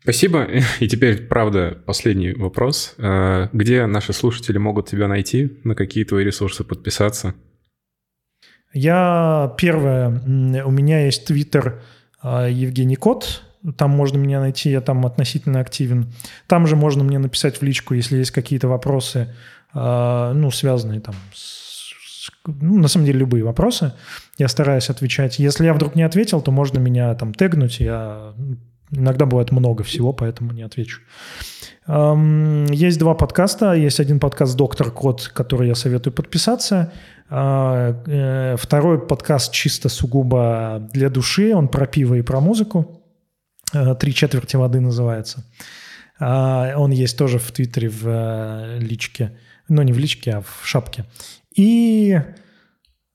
Спасибо. 0.00 0.48
И 0.80 0.88
теперь, 0.88 1.26
правда, 1.26 1.76
последний 1.84 2.32
вопрос. 2.32 2.94
Э, 2.96 3.48
где 3.52 3.84
наши 3.84 4.14
слушатели 4.14 4.56
могут 4.56 4.88
тебя 4.88 5.06
найти? 5.06 5.60
На 5.64 5.74
какие 5.74 6.04
твои 6.04 6.24
ресурсы 6.24 6.64
подписаться? 6.64 7.34
Я 8.72 9.54
первое, 9.58 10.08
у 10.64 10.70
меня 10.70 11.04
есть 11.04 11.26
твиттер 11.26 11.82
а, 12.22 12.48
Евгений 12.48 12.96
Кот, 12.96 13.42
там 13.76 13.90
можно 13.90 14.18
меня 14.18 14.40
найти, 14.40 14.70
я 14.70 14.80
там 14.80 15.06
относительно 15.06 15.60
активен. 15.60 16.12
Там 16.48 16.66
же 16.66 16.74
можно 16.74 17.04
мне 17.04 17.18
написать 17.18 17.58
в 17.58 17.62
личку, 17.62 17.94
если 17.94 18.16
есть 18.16 18.32
какие-то 18.32 18.68
вопросы, 18.68 19.34
а, 19.72 20.32
ну, 20.32 20.50
связанные 20.50 21.00
там 21.00 21.14
с, 21.32 22.30
ну, 22.46 22.78
на 22.78 22.88
самом 22.88 23.06
деле 23.06 23.20
любые 23.20 23.44
вопросы. 23.44 23.92
Я 24.38 24.48
стараюсь 24.48 24.90
отвечать. 24.90 25.38
Если 25.38 25.64
я 25.64 25.74
вдруг 25.74 25.94
не 25.94 26.02
ответил, 26.02 26.40
то 26.40 26.50
можно 26.50 26.78
меня 26.78 27.14
там 27.14 27.34
тегнуть. 27.34 27.78
Я 27.78 28.32
иногда 28.90 29.26
бывает 29.26 29.52
много 29.52 29.84
всего, 29.84 30.12
поэтому 30.12 30.52
не 30.52 30.62
отвечу. 30.62 31.00
Есть 31.86 32.98
два 32.98 33.14
подкаста. 33.14 33.72
Есть 33.72 34.00
один 34.00 34.20
подкаст 34.20 34.56
«Доктор 34.56 34.90
Кот», 34.90 35.30
который 35.34 35.68
я 35.68 35.74
советую 35.74 36.12
подписаться. 36.12 36.92
А, 37.34 37.94
э, 38.06 38.56
второй 38.58 38.98
подкаст 39.06 39.54
чисто 39.54 39.88
сугубо 39.88 40.86
для 40.92 41.08
души. 41.08 41.54
Он 41.54 41.66
про 41.66 41.86
пиво 41.86 42.14
и 42.16 42.22
про 42.22 42.40
музыку. 42.40 43.00
Э, 43.72 43.94
«Три 43.94 44.12
четверти 44.12 44.56
воды» 44.56 44.80
называется. 44.80 45.42
А, 46.20 46.74
он 46.76 46.90
есть 46.90 47.16
тоже 47.16 47.38
в 47.38 47.50
Твиттере, 47.50 47.88
в 47.88 48.02
э, 48.06 48.78
личке. 48.80 49.38
Ну, 49.70 49.80
не 49.80 49.94
в 49.94 49.98
личке, 49.98 50.32
а 50.32 50.40
в 50.42 50.60
шапке. 50.62 51.06
И, 51.56 52.20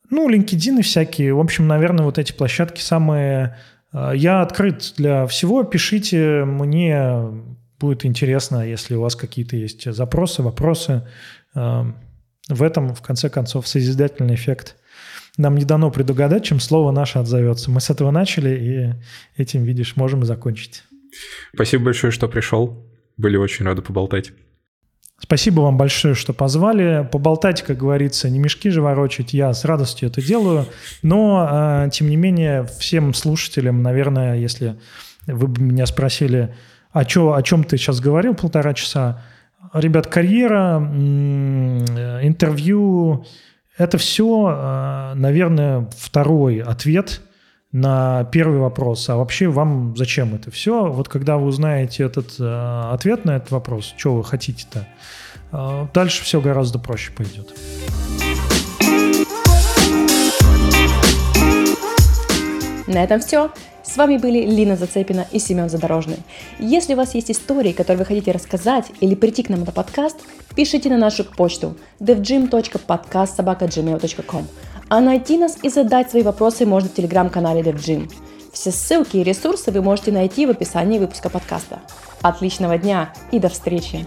ну, 0.10 0.27
LinkedIn 0.27 0.80
и 0.80 0.81
всякие. 0.81 1.35
В 1.35 1.39
общем, 1.39 1.68
наверное, 1.68 2.03
вот 2.03 2.18
эти 2.18 2.34
площадки 2.34 2.81
самые... 2.81 3.57
Я 3.94 4.41
открыт 4.41 4.94
для 4.98 5.26
всего. 5.27 5.64
Пишите 5.64 6.44
мне 6.44 7.22
Будет 7.80 8.06
интересно, 8.06 8.68
если 8.68 8.95
у 8.95 9.02
вас 9.02 9.15
какие-то 9.15 9.56
есть 9.56 9.91
запросы, 9.91 10.41
вопросы. 10.41 11.07
В 12.49 12.64
этом, 12.64 12.95
в 12.95 13.02
конце 13.02 13.30
концов, 13.30 13.68
созидательный 13.68 14.36
эффект. 14.36 14.76
Нам 15.38 15.56
не 15.56 15.65
дано 15.65 15.91
предугадать, 15.91 16.45
чем 16.45 16.60
слово 16.60 16.91
наше 16.91 17.19
отзовется. 17.19 17.69
Мы 17.69 17.82
с 17.82 17.90
этого 17.90 18.11
начали, 18.11 18.95
и 19.38 19.41
этим, 19.41 19.64
видишь, 19.64 19.95
можем 19.95 20.24
и 20.24 20.26
закончить. 20.26 20.84
Спасибо 21.53 21.86
большое, 21.86 22.11
что 22.11 22.28
пришел. 22.28 22.86
Были 23.18 23.38
очень 23.38 23.65
рады 23.65 23.82
поболтать. 23.82 24.32
Спасибо 25.19 25.61
вам 25.61 25.78
большое, 25.78 26.14
что 26.14 26.32
позвали. 26.34 27.07
Поболтать, 27.11 27.64
как 27.64 27.78
говорится, 27.78 28.30
не 28.30 28.38
мешки 28.38 28.69
же 28.69 28.82
ворочать. 28.82 29.34
Я 29.34 29.52
с 29.52 29.65
радостью 29.65 30.10
это 30.10 30.22
делаю. 30.22 30.68
Но, 31.02 31.86
э, 31.86 31.90
тем 31.91 32.10
не 32.10 32.15
менее, 32.15 32.65
всем 32.80 33.14
слушателям, 33.15 33.82
наверное, 33.82 34.38
если 34.38 34.80
вы 35.26 35.48
бы 35.48 35.61
меня 35.61 35.88
спросили, 35.88 36.56
о, 36.91 37.03
чё, 37.03 37.34
о 37.34 37.41
чем 37.41 37.64
ты 37.64 37.78
сейчас 37.78 37.99
говорил 37.99 38.36
полтора 38.36 38.74
часа 38.74 39.24
ребят, 39.73 40.07
карьера, 40.07 40.77
интервью, 42.21 43.25
это 43.77 43.97
все, 43.97 44.47
а, 44.49 45.13
наверное, 45.15 45.88
второй 45.95 46.61
ответ 46.61 47.21
на 47.71 48.23
первый 48.25 48.59
вопрос. 48.59 49.07
А 49.09 49.17
вообще 49.17 49.47
вам 49.47 49.95
зачем 49.95 50.34
это 50.34 50.49
все? 50.49 50.88
Вот 50.88 51.09
когда 51.09 51.38
вы 51.38 51.45
узнаете 51.45 52.03
этот 52.03 52.35
а, 52.39 52.91
ответ 52.93 53.23
на 53.25 53.38
этот 53.38 53.51
вопрос, 53.51 53.93
что 53.95 54.15
вы 54.15 54.23
хотите-то, 54.23 54.88
а, 55.51 55.88
дальше 55.93 56.23
все 56.23 56.41
гораздо 56.41 56.79
проще 56.79 57.11
пойдет. 57.11 57.53
На 62.88 63.03
этом 63.03 63.19
все. 63.19 63.51
С 63.88 63.95
вами 63.95 64.18
были 64.18 64.45
Лина 64.45 64.76
Зацепина 64.76 65.26
и 65.31 65.39
Семен 65.39 65.69
Задорожный. 65.69 66.18
Если 66.59 66.93
у 66.93 66.97
вас 66.97 67.15
есть 67.15 67.31
истории, 67.31 67.72
которые 67.72 67.99
вы 67.99 68.05
хотите 68.05 68.34
рассказать 68.34 68.88
или 68.99 69.15
прийти 69.15 69.43
к 69.43 69.49
нам 69.49 69.61
на 69.61 69.72
подкаст, 69.72 70.18
пишите 70.55 70.89
на 70.89 70.97
нашу 70.97 71.23
почту 71.23 71.77
devgym.podcastsobaka.gmail.com 71.99 74.45
А 74.89 74.99
найти 74.99 75.38
нас 75.38 75.57
и 75.64 75.69
задать 75.69 76.11
свои 76.11 76.23
вопросы 76.23 76.65
можно 76.65 76.89
в 76.89 76.93
телеграм-канале 76.93 77.61
DevGym. 77.61 78.11
Все 78.51 78.72
ссылки 78.72 79.15
и 79.18 79.23
ресурсы 79.23 79.72
вы 79.72 79.81
можете 79.81 80.11
найти 80.11 80.45
в 80.45 80.49
описании 80.49 80.99
выпуска 80.99 81.30
подкаста. 81.30 81.80
Отличного 82.22 82.77
дня 82.77 83.14
и 83.31 83.39
до 83.39 83.47
встречи! 83.47 84.05